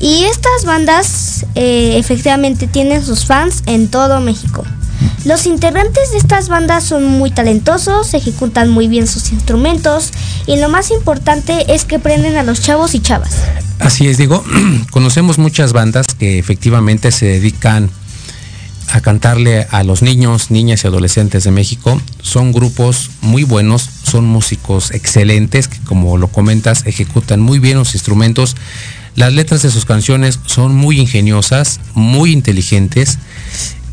Y 0.00 0.24
estas 0.24 0.64
bandas 0.64 1.46
eh, 1.54 1.96
efectivamente 1.98 2.66
tienen 2.66 3.04
sus 3.04 3.26
fans 3.26 3.62
en 3.66 3.88
todo 3.88 4.20
México. 4.20 4.64
Los 5.24 5.46
integrantes 5.46 6.12
de 6.12 6.18
estas 6.18 6.48
bandas 6.48 6.84
son 6.84 7.04
muy 7.04 7.30
talentosos, 7.30 8.14
ejecutan 8.14 8.70
muy 8.70 8.88
bien 8.88 9.06
sus 9.06 9.32
instrumentos 9.32 10.12
y 10.46 10.56
lo 10.56 10.68
más 10.68 10.90
importante 10.90 11.74
es 11.74 11.84
que 11.84 11.98
prenden 11.98 12.36
a 12.36 12.42
los 12.42 12.60
chavos 12.60 12.94
y 12.94 13.00
chavas. 13.00 13.34
Así 13.78 14.06
es, 14.08 14.18
digo, 14.18 14.44
conocemos 14.90 15.38
muchas 15.38 15.72
bandas 15.72 16.06
que 16.18 16.38
efectivamente 16.38 17.10
se 17.10 17.26
dedican 17.26 17.90
a 18.92 19.00
cantarle 19.00 19.66
a 19.70 19.82
los 19.82 20.02
niños, 20.02 20.50
niñas 20.50 20.84
y 20.84 20.86
adolescentes 20.86 21.44
de 21.44 21.50
México. 21.50 22.00
Son 22.22 22.52
grupos 22.52 23.10
muy 23.20 23.44
buenos, 23.44 23.88
son 24.02 24.26
músicos 24.26 24.90
excelentes 24.92 25.68
que 25.68 25.78
como 25.80 26.16
lo 26.16 26.28
comentas 26.28 26.86
ejecutan 26.86 27.40
muy 27.40 27.58
bien 27.58 27.78
los 27.78 27.94
instrumentos 27.94 28.56
las 29.16 29.32
letras 29.32 29.62
de 29.62 29.70
sus 29.70 29.86
canciones 29.86 30.38
son 30.44 30.74
muy 30.74 31.00
ingeniosas, 31.00 31.80
muy 31.94 32.32
inteligentes. 32.32 33.18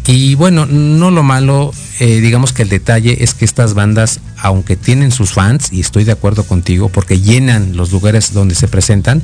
Y 0.06 0.36
bueno, 0.36 0.66
no 0.66 1.12
lo 1.12 1.24
malo, 1.24 1.72
eh, 2.02 2.20
digamos 2.20 2.52
que 2.52 2.64
el 2.64 2.68
detalle 2.70 3.24
es 3.24 3.34
que 3.34 3.46
estas 3.46 3.74
bandas, 3.74 4.20
aunque 4.38 4.76
tienen 4.76 5.12
sus 5.12 5.32
fans, 5.32 5.72
y 5.72 5.80
estoy 5.80 6.04
de 6.04 6.12
acuerdo 6.12 6.44
contigo, 6.44 6.90
porque 6.90 7.22
llenan 7.22 7.78
los 7.78 7.94
lugares 7.94 8.34
donde 8.34 8.54
se 8.54 8.68
presentan, 8.68 9.24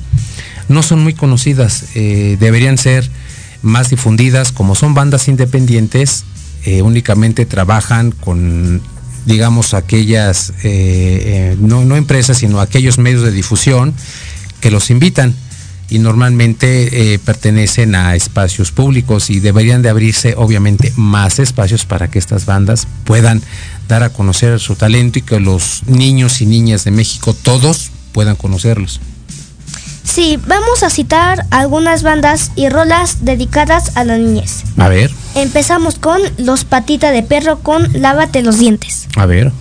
no 0.70 0.84
son 0.84 1.04
muy 1.04 1.14
conocidas, 1.14 1.84
eh, 1.96 2.38
deberían 2.40 2.78
ser 2.78 3.10
más 3.62 3.90
difundidas, 3.90 4.52
como 4.52 4.76
son 4.76 4.94
bandas 4.94 5.28
independientes, 5.28 6.24
eh, 6.66 6.82
únicamente 6.82 7.46
trabajan 7.46 8.12
con, 8.12 8.82
digamos, 9.26 9.74
aquellas, 9.74 10.54
no, 11.60 11.86
no 11.86 11.96
empresas, 11.96 12.38
sino 12.38 12.60
aquellos 12.60 12.98
medios 12.98 13.24
de 13.24 13.32
difusión 13.32 13.94
que 14.62 14.72
los 14.72 14.90
invitan 14.90 15.36
y 15.90 16.00
normalmente 16.00 17.14
eh, 17.14 17.20
pertenecen 17.20 17.96
a 17.96 18.16
espacios 18.16 18.72
públicos 18.72 19.30
y 19.30 19.40
deberían 19.40 19.82
de 19.82 19.90
abrirse 19.90 20.36
obviamente 20.38 20.94
más 20.96 21.40
espacios 21.40 21.86
para 21.86 22.10
que 22.10 22.20
estas 22.20 22.46
bandas 22.46 22.88
puedan 23.06 23.42
dar 23.88 24.04
a 24.04 24.10
conocer 24.10 24.60
su 24.60 24.76
talento 24.76 25.20
y 25.20 25.24
que 25.24 25.40
los 25.40 25.84
niños 25.88 26.42
y 26.42 26.46
niñas 26.46 26.84
de 26.84 26.92
México 26.92 27.34
todos 27.34 27.92
puedan 28.12 28.36
conocerlos. 28.36 29.02
Sí, 30.04 30.40
vamos 30.48 30.84
a 30.84 30.90
citar 30.90 31.46
algunas 31.52 32.04
bandas 32.04 32.52
y 32.56 32.70
rolas 32.70 33.26
dedicadas 33.26 33.96
a 33.96 34.04
la 34.04 34.18
niñez. 34.18 34.64
A 34.78 34.90
ver. 34.90 35.12
Empezamos 35.36 36.00
con 36.00 36.22
Los 36.38 36.66
Patita 36.66 37.12
de 37.12 37.24
Perro 37.24 37.60
con 37.60 37.88
Lávate 37.94 38.42
los 38.42 38.58
dientes. 38.58 39.08
A 39.16 39.26
ver. 39.26 39.52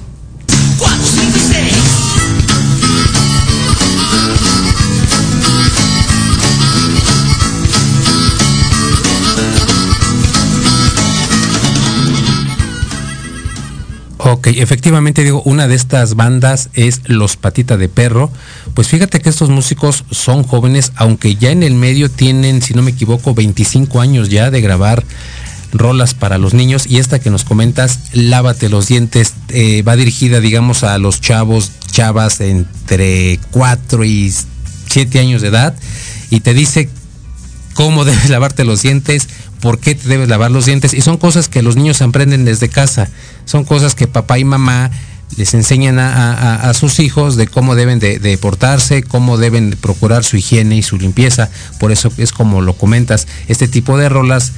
Ok, 14.20 14.48
efectivamente 14.48 15.22
digo, 15.22 15.42
una 15.44 15.68
de 15.68 15.76
estas 15.76 16.16
bandas 16.16 16.70
es 16.74 17.02
Los 17.06 17.36
Patita 17.36 17.76
de 17.76 17.88
Perro. 17.88 18.32
Pues 18.74 18.88
fíjate 18.88 19.20
que 19.20 19.28
estos 19.28 19.48
músicos 19.48 20.04
son 20.10 20.42
jóvenes, 20.42 20.92
aunque 20.96 21.36
ya 21.36 21.50
en 21.50 21.62
el 21.62 21.74
medio 21.74 22.10
tienen, 22.10 22.60
si 22.60 22.74
no 22.74 22.82
me 22.82 22.90
equivoco, 22.90 23.32
25 23.32 24.00
años 24.00 24.28
ya 24.28 24.50
de 24.50 24.60
grabar 24.60 25.04
rolas 25.72 26.14
para 26.14 26.38
los 26.38 26.52
niños 26.52 26.86
y 26.86 26.98
esta 26.98 27.20
que 27.20 27.30
nos 27.30 27.44
comentas, 27.44 28.00
Lávate 28.12 28.68
los 28.68 28.88
dientes, 28.88 29.34
eh, 29.50 29.82
va 29.82 29.94
dirigida, 29.94 30.40
digamos, 30.40 30.82
a 30.82 30.98
los 30.98 31.20
chavos, 31.20 31.70
chavas 31.92 32.40
entre 32.40 33.38
4 33.52 34.04
y 34.04 34.34
7 34.88 35.20
años 35.20 35.42
de 35.42 35.48
edad 35.48 35.74
y 36.30 36.40
te 36.40 36.54
dice 36.54 36.90
cómo 37.78 38.04
debes 38.04 38.28
lavarte 38.28 38.64
los 38.64 38.82
dientes, 38.82 39.28
por 39.60 39.78
qué 39.78 39.94
te 39.94 40.08
debes 40.08 40.28
lavar 40.28 40.50
los 40.50 40.66
dientes 40.66 40.94
y 40.94 41.00
son 41.00 41.16
cosas 41.16 41.48
que 41.48 41.62
los 41.62 41.76
niños 41.76 42.02
aprenden 42.02 42.44
desde 42.44 42.68
casa, 42.68 43.08
son 43.44 43.62
cosas 43.62 43.94
que 43.94 44.08
papá 44.08 44.36
y 44.40 44.44
mamá 44.44 44.90
les 45.36 45.54
enseñan 45.54 46.00
a, 46.00 46.74
sus 46.74 46.98
hijos 46.98 47.36
de 47.36 47.46
cómo 47.46 47.76
deben 47.76 48.00
de, 48.00 48.38
portarse, 48.40 49.04
cómo 49.04 49.36
deben 49.36 49.76
procurar 49.80 50.24
su 50.24 50.36
higiene 50.38 50.76
y 50.76 50.82
su 50.82 50.96
limpieza. 50.96 51.50
Por 51.78 51.92
eso 51.92 52.10
es 52.16 52.32
como 52.32 52.62
lo 52.62 52.72
comentas, 52.72 53.28
este 53.46 53.68
tipo 53.68 53.96
de 53.96 54.08
rolas 54.08 54.52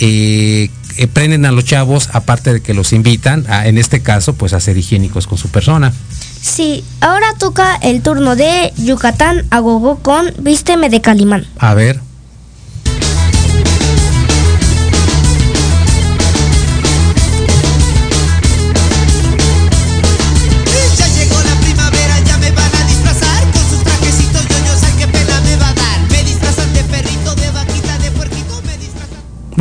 eh, 0.00 0.70
eh, 0.96 1.06
prenden 1.08 1.44
a 1.44 1.52
los 1.52 1.64
chavos, 1.64 2.08
aparte 2.12 2.54
de 2.54 2.62
que 2.62 2.72
los 2.72 2.94
invitan, 2.94 3.44
a, 3.50 3.66
en 3.66 3.76
este 3.76 4.00
caso, 4.00 4.34
pues 4.34 4.54
a 4.54 4.60
ser 4.60 4.78
higiénicos 4.78 5.26
con 5.26 5.36
su 5.36 5.48
persona. 5.48 5.92
Sí, 6.40 6.84
ahora 7.00 7.34
toca 7.38 7.74
el 7.82 8.00
turno 8.00 8.36
de 8.36 8.72
Yucatán 8.78 9.44
a 9.50 9.58
Gogo 9.58 9.98
con 9.98 10.32
Vísteme 10.38 10.88
de 10.88 11.02
Calimán. 11.02 11.46
A 11.58 11.74
ver. 11.74 12.00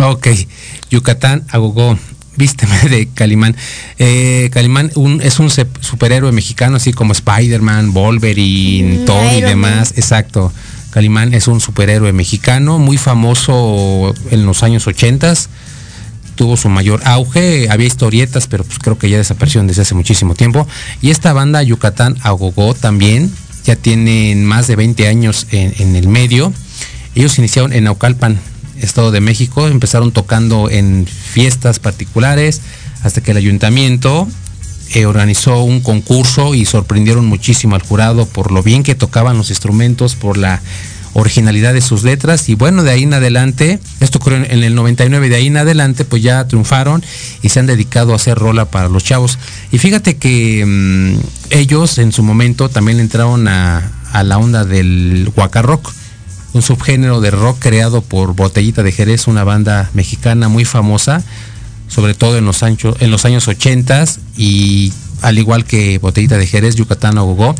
Ok, 0.03 0.29
Yucatán, 0.89 1.43
Agogó, 1.49 1.95
vísteme 2.35 2.75
de 2.89 3.07
Calimán. 3.13 3.55
Eh, 3.99 4.49
Calimán 4.51 4.91
es 5.21 5.39
un 5.39 5.51
superhéroe 5.51 6.31
mexicano, 6.31 6.77
así 6.77 6.91
como 6.91 7.13
Spider-Man, 7.13 7.93
Wolverine, 7.93 9.03
mm, 9.03 9.05
Thor 9.05 9.33
y 9.37 9.41
demás. 9.41 9.93
Exacto. 9.97 10.51
Calimán 10.89 11.35
es 11.35 11.47
un 11.47 11.61
superhéroe 11.61 12.13
mexicano, 12.13 12.79
muy 12.79 12.97
famoso 12.97 14.13
en 14.31 14.45
los 14.45 14.63
años 14.63 14.87
80 14.87 15.33
tuvo 16.35 16.57
su 16.57 16.69
mayor 16.69 17.01
auge, 17.05 17.67
había 17.69 17.85
historietas, 17.85 18.47
pero 18.47 18.63
pues 18.63 18.79
creo 18.79 18.97
que 18.97 19.09
ya 19.09 19.17
desaparecieron 19.17 19.67
desde 19.67 19.83
hace 19.83 19.93
muchísimo 19.93 20.33
tiempo. 20.33 20.67
Y 21.01 21.11
esta 21.11 21.33
banda 21.33 21.61
Yucatán 21.61 22.17
Agogó 22.23 22.73
también, 22.73 23.31
ya 23.63 23.75
tienen 23.75 24.43
más 24.45 24.65
de 24.65 24.75
20 24.75 25.07
años 25.07 25.45
en, 25.51 25.73
en 25.77 25.95
el 25.95 26.07
medio. 26.07 26.51
Ellos 27.13 27.37
iniciaron 27.37 27.73
en 27.73 27.83
Naucalpan, 27.83 28.39
Estado 28.81 29.11
de 29.11 29.21
México, 29.21 29.67
empezaron 29.67 30.11
tocando 30.11 30.69
en 30.69 31.05
fiestas 31.07 31.79
particulares 31.79 32.61
hasta 33.03 33.21
que 33.21 33.31
el 33.31 33.37
ayuntamiento 33.37 34.27
eh, 34.93 35.05
organizó 35.05 35.63
un 35.63 35.81
concurso 35.81 36.53
y 36.53 36.65
sorprendieron 36.65 37.25
muchísimo 37.25 37.75
al 37.75 37.81
jurado 37.81 38.25
por 38.25 38.51
lo 38.51 38.61
bien 38.61 38.83
que 38.83 38.95
tocaban 38.95 39.37
los 39.37 39.49
instrumentos, 39.49 40.15
por 40.15 40.37
la 40.37 40.61
originalidad 41.13 41.73
de 41.73 41.81
sus 41.81 42.03
letras 42.03 42.47
y 42.49 42.55
bueno, 42.55 42.83
de 42.83 42.91
ahí 42.91 43.03
en 43.03 43.13
adelante, 43.13 43.79
esto 43.99 44.17
ocurrió 44.17 44.43
en 44.43 44.63
el 44.63 44.75
99, 44.75 45.29
de 45.29 45.35
ahí 45.35 45.47
en 45.47 45.57
adelante 45.57 46.05
pues 46.05 46.23
ya 46.23 46.47
triunfaron 46.47 47.03
y 47.41 47.49
se 47.49 47.59
han 47.59 47.67
dedicado 47.67 48.13
a 48.13 48.15
hacer 48.15 48.37
rola 48.37 48.65
para 48.65 48.89
los 48.89 49.03
chavos. 49.03 49.37
Y 49.71 49.77
fíjate 49.77 50.17
que 50.17 50.63
mm, 50.65 51.19
ellos 51.51 51.97
en 51.97 52.11
su 52.11 52.23
momento 52.23 52.69
también 52.69 52.99
entraron 52.99 53.47
a, 53.47 53.91
la 54.23 54.37
onda 54.37 54.65
del 54.65 55.31
rock 55.35 55.93
un 56.53 56.61
subgénero 56.61 57.21
de 57.21 57.31
rock 57.31 57.57
creado 57.59 58.01
por 58.01 58.35
Botellita 58.35 58.83
de 58.83 58.91
Jerez, 58.91 59.27
una 59.27 59.43
banda 59.43 59.89
mexicana 59.93 60.49
muy 60.49 60.65
famosa, 60.65 61.23
sobre 61.87 62.13
todo 62.13 62.37
en 62.37 62.45
los, 62.45 62.61
en 62.63 63.11
los 63.11 63.25
años 63.25 63.47
80 63.47 64.05
y 64.37 64.93
al 65.21 65.37
igual 65.37 65.65
que 65.65 65.97
Botellita 65.99 66.37
de 66.37 66.47
Jerez, 66.47 66.75
Yucatán 66.75 67.15
Gogó, 67.15 67.55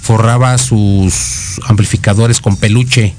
forraba 0.00 0.58
sus 0.58 1.60
amplificadores 1.66 2.40
con 2.40 2.56
peluche 2.56 3.14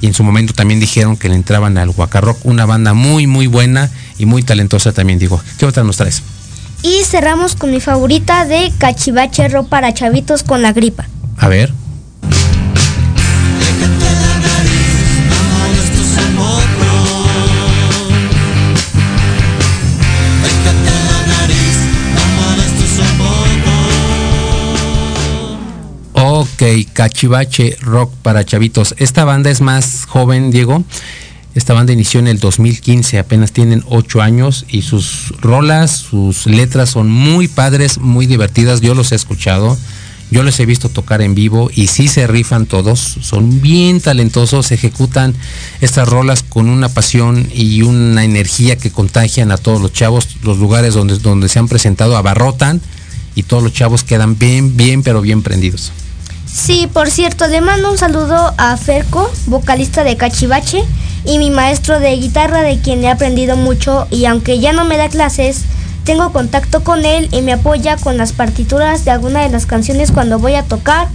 y 0.00 0.06
en 0.06 0.14
su 0.14 0.22
momento 0.22 0.52
también 0.52 0.78
dijeron 0.78 1.16
que 1.16 1.28
le 1.28 1.34
entraban 1.34 1.76
al 1.76 1.92
Rock, 1.92 2.38
una 2.44 2.66
banda 2.66 2.94
muy 2.94 3.26
muy 3.26 3.48
buena 3.48 3.90
y 4.18 4.26
muy 4.26 4.42
talentosa 4.42 4.92
también 4.92 5.18
digo. 5.18 5.40
¿Qué 5.58 5.66
otra 5.66 5.82
nos 5.82 5.96
traes? 5.96 6.22
Y 6.82 7.02
cerramos 7.04 7.56
con 7.56 7.72
mi 7.72 7.80
favorita 7.80 8.44
de 8.44 8.72
Cachivache 8.78 9.48
Rock 9.48 9.68
para 9.68 9.92
chavitos 9.94 10.44
con 10.44 10.62
la 10.62 10.72
gripa. 10.72 11.08
A 11.36 11.48
ver. 11.48 11.72
Ok, 26.60 26.88
Cachivache 26.92 27.76
Rock 27.82 28.12
para 28.20 28.44
Chavitos. 28.44 28.96
Esta 28.98 29.24
banda 29.24 29.48
es 29.48 29.60
más 29.60 30.06
joven, 30.06 30.50
Diego. 30.50 30.82
Esta 31.54 31.72
banda 31.72 31.92
inició 31.92 32.18
en 32.18 32.26
el 32.26 32.40
2015, 32.40 33.20
apenas 33.20 33.52
tienen 33.52 33.84
8 33.86 34.20
años 34.20 34.64
y 34.68 34.82
sus 34.82 35.34
rolas, 35.40 35.92
sus 35.92 36.46
letras 36.46 36.90
son 36.90 37.08
muy 37.08 37.46
padres, 37.46 37.98
muy 37.98 38.26
divertidas. 38.26 38.80
Yo 38.80 38.96
los 38.96 39.12
he 39.12 39.14
escuchado, 39.14 39.78
yo 40.32 40.42
les 40.42 40.58
he 40.58 40.66
visto 40.66 40.88
tocar 40.88 41.22
en 41.22 41.36
vivo 41.36 41.70
y 41.72 41.86
sí 41.86 42.08
se 42.08 42.26
rifan 42.26 42.66
todos. 42.66 42.98
Son 42.98 43.62
bien 43.62 44.00
talentosos, 44.00 44.72
ejecutan 44.72 45.36
estas 45.80 46.08
rolas 46.08 46.42
con 46.42 46.68
una 46.68 46.88
pasión 46.88 47.48
y 47.54 47.82
una 47.82 48.24
energía 48.24 48.74
que 48.74 48.90
contagian 48.90 49.52
a 49.52 49.58
todos 49.58 49.80
los 49.80 49.92
chavos. 49.92 50.26
Los 50.42 50.58
lugares 50.58 50.94
donde, 50.94 51.20
donde 51.20 51.48
se 51.48 51.60
han 51.60 51.68
presentado 51.68 52.16
abarrotan 52.16 52.80
y 53.36 53.44
todos 53.44 53.62
los 53.62 53.72
chavos 53.72 54.02
quedan 54.02 54.36
bien, 54.40 54.76
bien, 54.76 55.04
pero 55.04 55.20
bien 55.20 55.42
prendidos. 55.42 55.92
Sí, 56.52 56.88
por 56.92 57.10
cierto, 57.10 57.46
le 57.46 57.60
mando 57.60 57.90
un 57.90 57.98
saludo 57.98 58.54
a 58.56 58.76
Ferco, 58.76 59.30
vocalista 59.46 60.04
de 60.04 60.16
Cachivache, 60.16 60.84
y 61.24 61.38
mi 61.38 61.50
maestro 61.50 62.00
de 62.00 62.16
guitarra 62.16 62.62
de 62.62 62.80
quien 62.80 63.04
he 63.04 63.10
aprendido 63.10 63.56
mucho 63.56 64.06
y 64.10 64.24
aunque 64.24 64.60
ya 64.60 64.72
no 64.72 64.84
me 64.84 64.96
da 64.96 65.08
clases, 65.08 65.62
tengo 66.04 66.32
contacto 66.32 66.82
con 66.82 67.04
él 67.04 67.28
y 67.32 67.42
me 67.42 67.52
apoya 67.52 67.96
con 67.96 68.16
las 68.16 68.32
partituras 68.32 69.04
de 69.04 69.10
alguna 69.10 69.42
de 69.42 69.50
las 69.50 69.66
canciones 69.66 70.10
cuando 70.10 70.38
voy 70.38 70.54
a 70.54 70.62
tocar 70.62 71.08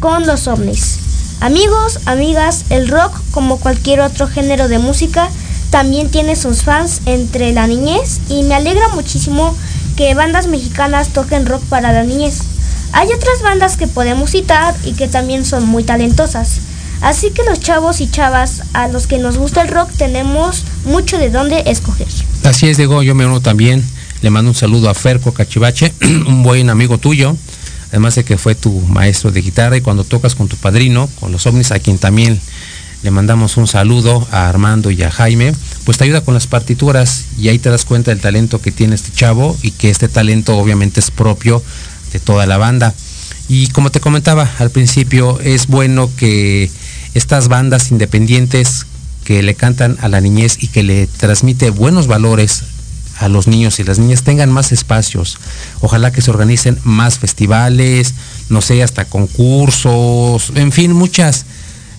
con 0.00 0.26
los 0.26 0.48
ovnis. 0.48 0.98
Amigos, 1.40 2.00
amigas, 2.06 2.64
el 2.70 2.88
rock, 2.88 3.16
como 3.30 3.58
cualquier 3.58 4.00
otro 4.00 4.26
género 4.26 4.68
de 4.68 4.78
música, 4.78 5.28
también 5.70 6.10
tiene 6.10 6.34
sus 6.34 6.62
fans 6.62 7.02
entre 7.06 7.52
la 7.52 7.66
niñez 7.66 8.20
y 8.28 8.42
me 8.42 8.56
alegra 8.56 8.88
muchísimo 8.88 9.54
que 9.96 10.14
bandas 10.14 10.48
mexicanas 10.48 11.10
toquen 11.10 11.46
rock 11.46 11.62
para 11.64 11.92
la 11.92 12.02
niñez. 12.02 12.40
Hay 12.92 13.08
otras 13.08 13.42
bandas 13.42 13.76
que 13.76 13.86
podemos 13.86 14.30
citar 14.30 14.74
y 14.84 14.92
que 14.92 15.08
también 15.08 15.44
son 15.44 15.66
muy 15.66 15.84
talentosas. 15.84 16.60
Así 17.00 17.30
que 17.30 17.44
los 17.44 17.60
chavos 17.60 18.00
y 18.00 18.10
chavas 18.10 18.62
a 18.74 18.88
los 18.88 19.06
que 19.06 19.18
nos 19.18 19.38
gusta 19.38 19.62
el 19.62 19.68
rock 19.68 19.90
tenemos 19.96 20.64
mucho 20.84 21.16
de 21.16 21.30
dónde 21.30 21.62
escoger. 21.66 22.08
Así 22.44 22.68
es, 22.68 22.76
Diego, 22.76 23.02
yo 23.02 23.14
me 23.14 23.26
uno 23.26 23.40
también. 23.40 23.82
Le 24.20 24.28
mando 24.28 24.50
un 24.50 24.54
saludo 24.54 24.90
a 24.90 24.94
Ferco 24.94 25.32
Cachivache, 25.32 25.94
un 26.26 26.42
buen 26.42 26.68
amigo 26.68 26.98
tuyo, 26.98 27.36
además 27.88 28.16
de 28.16 28.24
que 28.24 28.36
fue 28.36 28.54
tu 28.54 28.70
maestro 28.80 29.30
de 29.30 29.40
guitarra 29.40 29.78
y 29.78 29.80
cuando 29.80 30.04
tocas 30.04 30.34
con 30.34 30.46
tu 30.46 30.56
padrino, 30.56 31.08
con 31.20 31.32
los 31.32 31.46
ovnis, 31.46 31.70
a 31.70 31.78
quien 31.78 31.96
también 31.96 32.38
le 33.02 33.10
mandamos 33.10 33.56
un 33.56 33.66
saludo 33.66 34.28
a 34.30 34.50
Armando 34.50 34.90
y 34.90 35.02
a 35.02 35.10
Jaime, 35.10 35.54
pues 35.84 35.96
te 35.96 36.04
ayuda 36.04 36.20
con 36.20 36.34
las 36.34 36.46
partituras 36.46 37.24
y 37.38 37.48
ahí 37.48 37.58
te 37.58 37.70
das 37.70 37.86
cuenta 37.86 38.10
del 38.10 38.20
talento 38.20 38.60
que 38.60 38.72
tiene 38.72 38.94
este 38.94 39.10
chavo 39.10 39.56
y 39.62 39.70
que 39.70 39.88
este 39.88 40.08
talento 40.08 40.58
obviamente 40.58 41.00
es 41.00 41.10
propio 41.10 41.62
de 42.12 42.20
toda 42.20 42.46
la 42.46 42.58
banda. 42.58 42.94
Y 43.48 43.68
como 43.68 43.90
te 43.90 44.00
comentaba 44.00 44.48
al 44.58 44.70
principio, 44.70 45.40
es 45.40 45.66
bueno 45.66 46.10
que 46.16 46.70
estas 47.14 47.48
bandas 47.48 47.90
independientes 47.90 48.86
que 49.24 49.42
le 49.42 49.54
cantan 49.54 49.96
a 50.00 50.08
la 50.08 50.20
niñez 50.20 50.56
y 50.60 50.68
que 50.68 50.82
le 50.82 51.06
transmite 51.06 51.70
buenos 51.70 52.06
valores 52.06 52.62
a 53.18 53.28
los 53.28 53.46
niños 53.46 53.78
y 53.78 53.84
las 53.84 53.98
niñas 53.98 54.22
tengan 54.22 54.50
más 54.50 54.72
espacios. 54.72 55.38
Ojalá 55.80 56.10
que 56.10 56.22
se 56.22 56.30
organicen 56.30 56.78
más 56.84 57.18
festivales, 57.18 58.14
no 58.48 58.62
sé, 58.62 58.82
hasta 58.82 59.04
concursos, 59.04 60.52
en 60.54 60.72
fin, 60.72 60.92
muchas, 60.92 61.44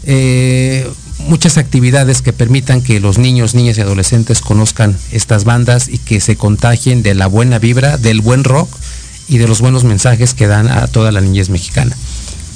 eh, 0.03 0.89
muchas 1.27 1.57
actividades 1.57 2.21
que 2.21 2.33
permitan 2.33 2.81
que 2.81 2.99
los 2.99 3.19
niños, 3.19 3.53
niñas 3.53 3.77
y 3.77 3.81
adolescentes 3.81 4.41
conozcan 4.41 4.97
estas 5.11 5.43
bandas 5.43 5.89
y 5.89 5.99
que 5.99 6.19
se 6.21 6.37
contagien 6.37 7.03
de 7.03 7.13
la 7.13 7.27
buena 7.27 7.59
vibra, 7.59 7.97
del 7.97 8.21
buen 8.21 8.43
rock 8.43 8.69
y 9.31 9.37
de 9.37 9.47
los 9.47 9.61
buenos 9.61 9.85
mensajes 9.85 10.33
que 10.33 10.45
dan 10.45 10.69
a 10.69 10.87
toda 10.87 11.13
la 11.13 11.21
niñez 11.21 11.49
mexicana. 11.49 11.95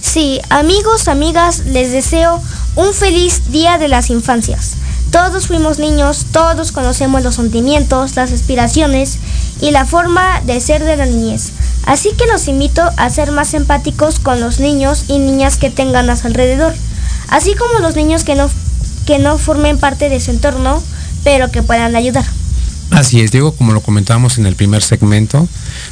Sí, 0.01 0.41
amigos, 0.49 1.07
amigas, 1.07 1.59
les 1.67 1.93
deseo 1.93 2.41
un 2.75 2.93
feliz 2.93 3.49
Día 3.49 3.77
de 3.77 3.87
las 3.87 4.09
Infancias. 4.09 4.73
Todos 5.09 5.47
fuimos 5.47 5.79
niños, 5.79 6.25
todos 6.33 6.73
conocemos 6.73 7.23
los 7.23 7.35
sentimientos, 7.35 8.17
las 8.17 8.33
aspiraciones 8.33 9.19
y 9.61 9.71
la 9.71 9.85
forma 9.85 10.41
de 10.41 10.59
ser 10.59 10.83
de 10.83 10.97
la 10.97 11.05
niñez. 11.05 11.53
Así 11.85 12.11
que 12.11 12.27
los 12.27 12.49
invito 12.49 12.83
a 12.97 13.09
ser 13.09 13.31
más 13.31 13.53
empáticos 13.53 14.19
con 14.19 14.41
los 14.41 14.59
niños 14.59 15.05
y 15.07 15.17
niñas 15.17 15.55
que 15.55 15.69
tengan 15.69 16.09
a 16.09 16.17
su 16.17 16.27
alrededor, 16.27 16.73
así 17.29 17.55
como 17.55 17.79
los 17.79 17.95
niños 17.95 18.25
que 18.25 18.35
no, 18.35 18.49
que 19.05 19.17
no 19.17 19.37
formen 19.37 19.77
parte 19.77 20.09
de 20.09 20.19
su 20.19 20.31
entorno, 20.31 20.83
pero 21.23 21.51
que 21.51 21.63
puedan 21.63 21.95
ayudar. 21.95 22.25
Así 22.91 23.19
es, 23.21 23.31
Diego, 23.31 23.53
como 23.53 23.73
lo 23.73 23.81
comentábamos 23.81 24.37
en 24.37 24.45
el 24.45 24.55
primer 24.55 24.83
segmento, 24.83 25.47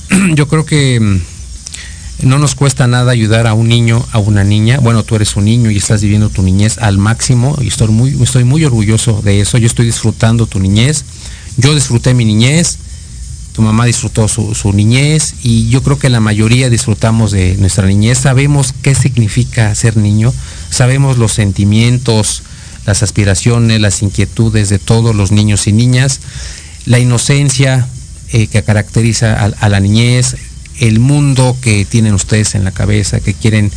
yo 0.36 0.48
creo 0.48 0.66
que 0.66 1.00
mm, 1.00 2.28
no 2.28 2.38
nos 2.38 2.56
cuesta 2.56 2.88
nada 2.88 3.12
ayudar 3.12 3.48
a 3.48 3.54
un 3.54 3.68
niño, 3.68 4.06
a 4.12 4.20
una 4.20 4.44
niña. 4.44 4.80
Bueno, 4.80 5.04
tú 5.04 5.16
eres 5.16 5.36
un 5.36 5.46
niño 5.46 5.72
y 5.72 5.78
estás 5.78 6.02
viviendo 6.02 6.30
tu 6.30 6.44
niñez 6.44 6.78
al 6.78 6.98
máximo 6.98 7.58
y 7.62 7.68
estoy 7.68 7.90
muy, 7.90 8.22
estoy 8.22 8.44
muy 8.44 8.64
orgulloso 8.64 9.22
de 9.24 9.42
eso. 9.42 9.58
Yo 9.58 9.68
estoy 9.68 9.86
disfrutando 9.86 10.46
tu 10.46 10.60
niñez. 10.60 11.04
Yo 11.58 11.76
disfruté 11.76 12.14
mi 12.14 12.26
niñez, 12.26 12.78
tu 13.54 13.62
mamá 13.62 13.86
disfrutó 13.86 14.28
su, 14.28 14.56
su, 14.56 14.74
niñez 14.74 15.36
y 15.44 15.70
yo 15.70 15.84
creo 15.84 16.00
que 16.00 16.10
la 16.10 16.20
mayoría 16.20 16.70
disfrutamos 16.70 17.32
de 17.32 17.56
nuestra 17.58 17.86
niñez. 17.86 18.20
Sabemos 18.20 18.74
qué 18.82 18.96
significa 18.96 19.74
ser 19.76 19.98
niño, 19.98 20.34
sabemos 20.70 21.18
los 21.18 21.34
sentimientos, 21.34 22.42
las 22.86 23.04
aspiraciones, 23.04 23.80
las 23.80 24.02
inquietudes 24.02 24.70
de 24.70 24.80
todos 24.80 25.16
los 25.16 25.32
niños 25.32 25.68
y 25.68 25.74
niñas, 25.74 26.20
la 26.86 27.00
inocencia 27.00 27.88
eh, 28.32 28.48
que 28.48 28.64
caracteriza 28.64 29.34
a, 29.40 29.46
a 29.46 29.70
la 29.70 29.80
niñez, 29.80 30.36
el 30.80 31.00
mundo 31.00 31.56
que 31.62 31.86
tienen 31.86 32.14
ustedes 32.14 32.56
en 32.56 32.64
la 32.64 32.72
cabeza, 32.72 33.20
que 33.20 33.34
quieren 33.34 33.72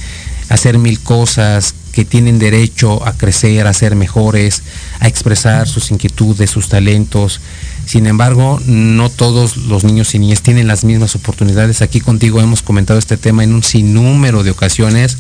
hacer 0.49 0.79
mil 0.79 1.01
cosas, 1.01 1.75
que 1.93 2.05
tienen 2.05 2.39
derecho 2.39 3.07
a 3.07 3.15
crecer, 3.15 3.67
a 3.67 3.73
ser 3.73 3.97
mejores, 3.97 4.63
a 5.01 5.09
expresar 5.09 5.67
sus 5.67 5.91
inquietudes, 5.91 6.51
sus 6.51 6.69
talentos. 6.69 7.41
Sin 7.87 8.07
embargo, 8.07 8.61
no 8.67 9.09
todos 9.09 9.57
los 9.57 9.85
niños 9.85 10.15
y 10.15 10.19
niñas 10.19 10.43
tienen 10.43 10.69
las 10.69 10.85
mismas 10.85 11.15
oportunidades. 11.15 11.83
Aquí 11.83 12.01
contigo 12.01 12.41
hemos 12.41 12.63
comentado 12.63 12.99
este 12.99 13.17
tema 13.17 13.45
en 13.45 13.55
un 13.55 13.63
sinnúmero 13.63 14.43
de 14.43 14.51
ocasiones 14.51 15.17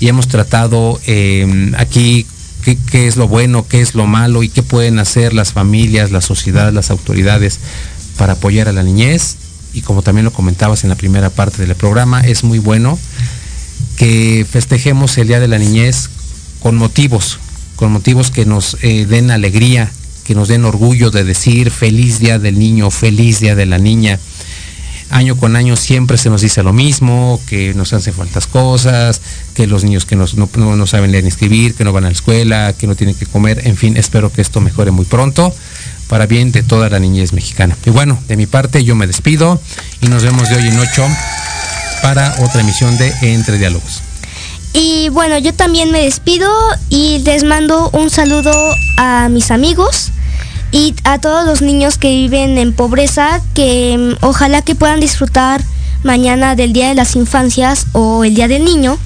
y 0.00 0.08
hemos 0.08 0.26
tratado 0.26 0.98
eh, 1.06 1.72
aquí 1.76 2.26
qué, 2.74 3.06
es 3.06 3.16
lo 3.16 3.28
bueno, 3.28 3.66
qué 3.68 3.80
es 3.80 3.94
lo 3.94 4.06
malo 4.06 4.42
y 4.42 4.48
qué 4.48 4.62
pueden 4.62 4.98
hacer 4.98 5.32
las 5.32 5.52
familias, 5.52 6.10
la 6.10 6.20
sociedad, 6.20 6.72
las 6.72 6.90
autoridades 6.90 7.60
para 8.16 8.34
apoyar 8.34 8.68
a 8.68 8.72
la 8.72 8.82
niñez. 8.82 9.36
Y 9.72 9.82
como 9.82 10.02
también 10.02 10.24
lo 10.24 10.32
comentabas 10.32 10.82
en 10.82 10.90
la 10.90 10.96
primera 10.96 11.30
parte 11.30 11.64
del 11.64 11.76
programa, 11.76 12.20
es 12.22 12.42
muy 12.42 12.58
bueno 12.58 12.98
que 13.96 14.46
festejemos 14.50 15.16
el 15.18 15.28
Día 15.28 15.40
de 15.40 15.48
la 15.48 15.58
Niñez 15.58 16.10
con 16.60 16.76
motivos, 16.76 17.38
con 17.76 17.92
motivos 17.92 18.30
que 18.30 18.46
nos 18.46 18.78
eh, 18.82 19.06
den 19.06 19.30
alegría, 19.30 19.90
que 20.24 20.34
nos 20.34 20.48
den 20.48 20.64
orgullo 20.64 21.10
de 21.10 21.24
decir 21.24 21.70
feliz 21.70 22.18
Día 22.18 22.38
del 22.38 22.58
Niño, 22.58 22.90
feliz 22.90 23.40
Día 23.40 23.54
de 23.54 23.66
la 23.66 23.78
Niña. 23.78 24.18
Año 25.10 25.36
con 25.36 25.54
año 25.56 25.76
siempre 25.76 26.18
se 26.18 26.30
nos 26.30 26.40
dice 26.40 26.62
lo 26.62 26.72
mismo, 26.72 27.40
que 27.46 27.74
nos 27.74 27.92
hacen 27.92 28.12
faltas 28.12 28.46
cosas, 28.46 29.20
que 29.54 29.66
los 29.66 29.84
niños 29.84 30.04
que 30.04 30.16
nos, 30.16 30.34
no, 30.34 30.48
no, 30.56 30.86
saben 30.86 31.12
leer 31.12 31.24
ni 31.24 31.28
escribir, 31.28 31.74
que 31.74 31.84
no 31.84 31.92
van 31.92 32.04
a 32.04 32.08
la 32.08 32.12
escuela, 32.12 32.72
que 32.72 32.86
no 32.86 32.96
tienen 32.96 33.14
que 33.14 33.26
comer, 33.26 33.66
en 33.66 33.76
fin, 33.76 33.96
espero 33.96 34.32
que 34.32 34.42
esto 34.42 34.60
mejore 34.60 34.90
muy 34.90 35.04
pronto 35.04 35.54
para 36.08 36.26
bien 36.26 36.52
de 36.52 36.62
toda 36.62 36.88
la 36.88 36.98
niñez 36.98 37.32
mexicana. 37.32 37.76
Y 37.84 37.90
bueno, 37.90 38.18
de 38.28 38.36
mi 38.36 38.46
parte 38.46 38.84
yo 38.84 38.94
me 38.94 39.06
despido 39.06 39.60
y 40.00 40.08
nos 40.08 40.22
vemos 40.22 40.48
de 40.48 40.56
hoy 40.56 40.68
en 40.68 40.78
ocho 40.78 41.06
para 42.02 42.34
otra 42.40 42.60
emisión 42.60 42.96
de 42.98 43.12
Entre 43.22 43.58
Diálogos. 43.58 44.02
Y 44.72 45.08
bueno, 45.08 45.38
yo 45.38 45.54
también 45.54 45.90
me 45.90 46.02
despido 46.02 46.50
y 46.90 47.20
les 47.20 47.44
mando 47.44 47.90
un 47.90 48.10
saludo 48.10 48.52
a 48.98 49.28
mis 49.30 49.50
amigos 49.50 50.12
y 50.76 50.94
a 51.04 51.18
todos 51.18 51.46
los 51.46 51.62
niños 51.62 51.96
que 51.96 52.10
viven 52.10 52.58
en 52.58 52.74
pobreza, 52.74 53.40
que 53.54 53.96
um, 53.96 54.28
ojalá 54.28 54.60
que 54.60 54.74
puedan 54.74 55.00
disfrutar 55.00 55.64
mañana 56.02 56.54
del 56.54 56.74
Día 56.74 56.88
de 56.88 56.94
las 56.94 57.16
Infancias 57.16 57.86
o 57.92 58.24
el 58.24 58.34
Día 58.34 58.46
del 58.46 58.64
Niño. 58.64 58.98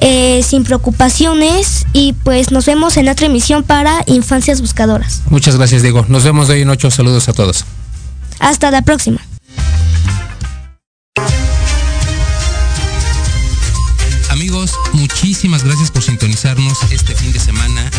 Eh, 0.00 0.44
sin 0.46 0.62
preocupaciones 0.62 1.84
y 1.92 2.12
pues 2.12 2.52
nos 2.52 2.66
vemos 2.66 2.96
en 2.96 3.08
otra 3.08 3.26
emisión 3.26 3.64
para 3.64 4.04
Infancias 4.06 4.60
Buscadoras. 4.60 5.22
Muchas 5.28 5.56
gracias 5.56 5.82
Diego, 5.82 6.06
nos 6.08 6.22
vemos 6.22 6.46
de 6.46 6.54
hoy 6.54 6.62
en 6.62 6.70
ocho, 6.70 6.88
saludos 6.92 7.28
a 7.28 7.32
todos. 7.32 7.64
Hasta 8.38 8.70
la 8.70 8.82
próxima. 8.82 9.18
Amigos, 14.30 14.72
muchísimas 14.92 15.64
gracias 15.64 15.90
por 15.90 16.04
sintonizarnos 16.04 16.78
este 16.92 17.16
fin 17.16 17.32
de 17.32 17.40
semana 17.40 17.90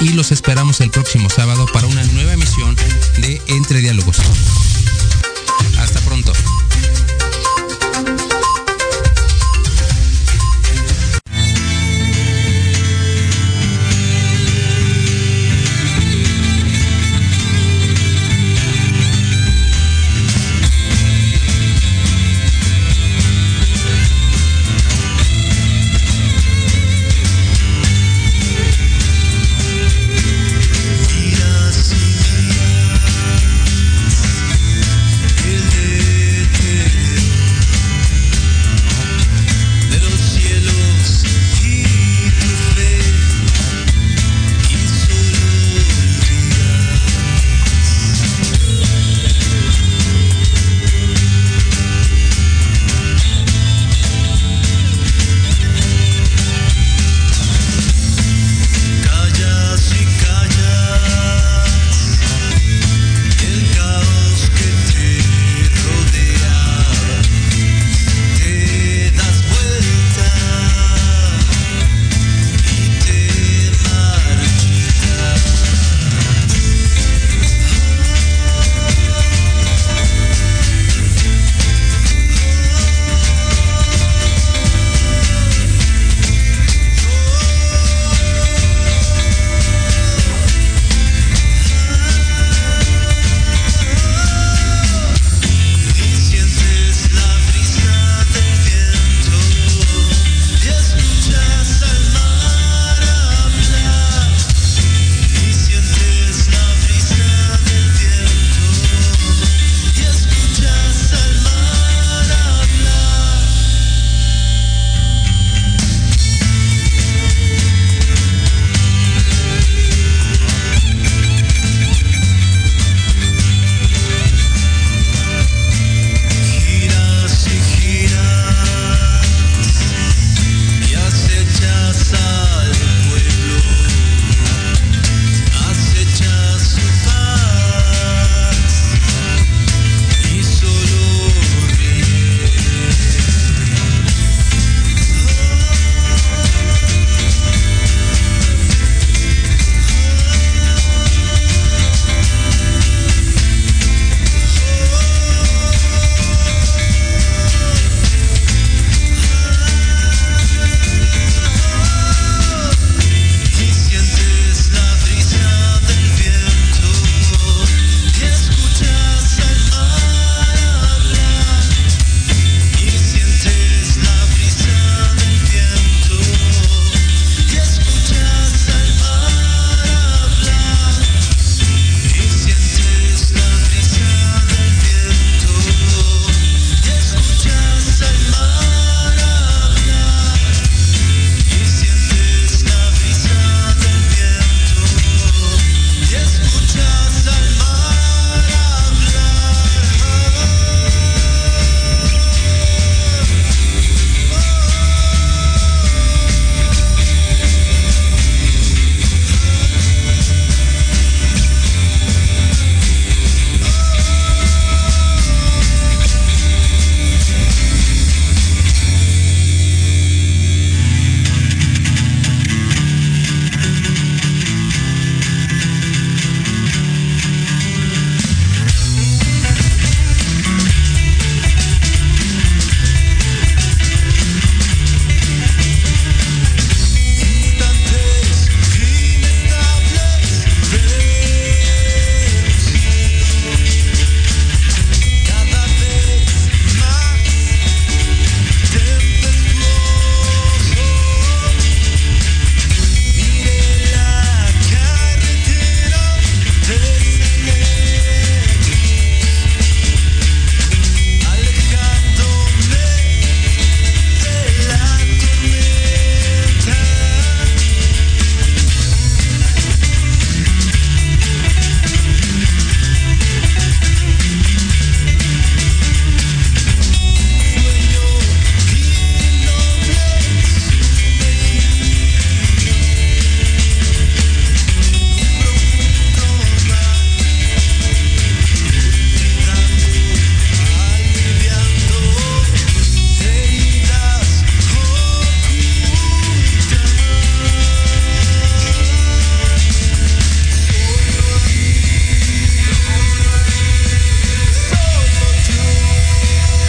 y 0.00 0.10
los 0.10 0.32
esperamos 0.32 0.80
el 0.80 0.90
próximo 0.90 1.28
sábado 1.28 1.66
para 1.72 1.86
una 1.86 2.02
nueva 2.04 2.32
emisión 2.32 2.74
de 3.18 3.40
Entre 3.48 3.80
Diálogos. 3.80 4.18
Hasta 5.78 6.00
pronto. 6.00 6.29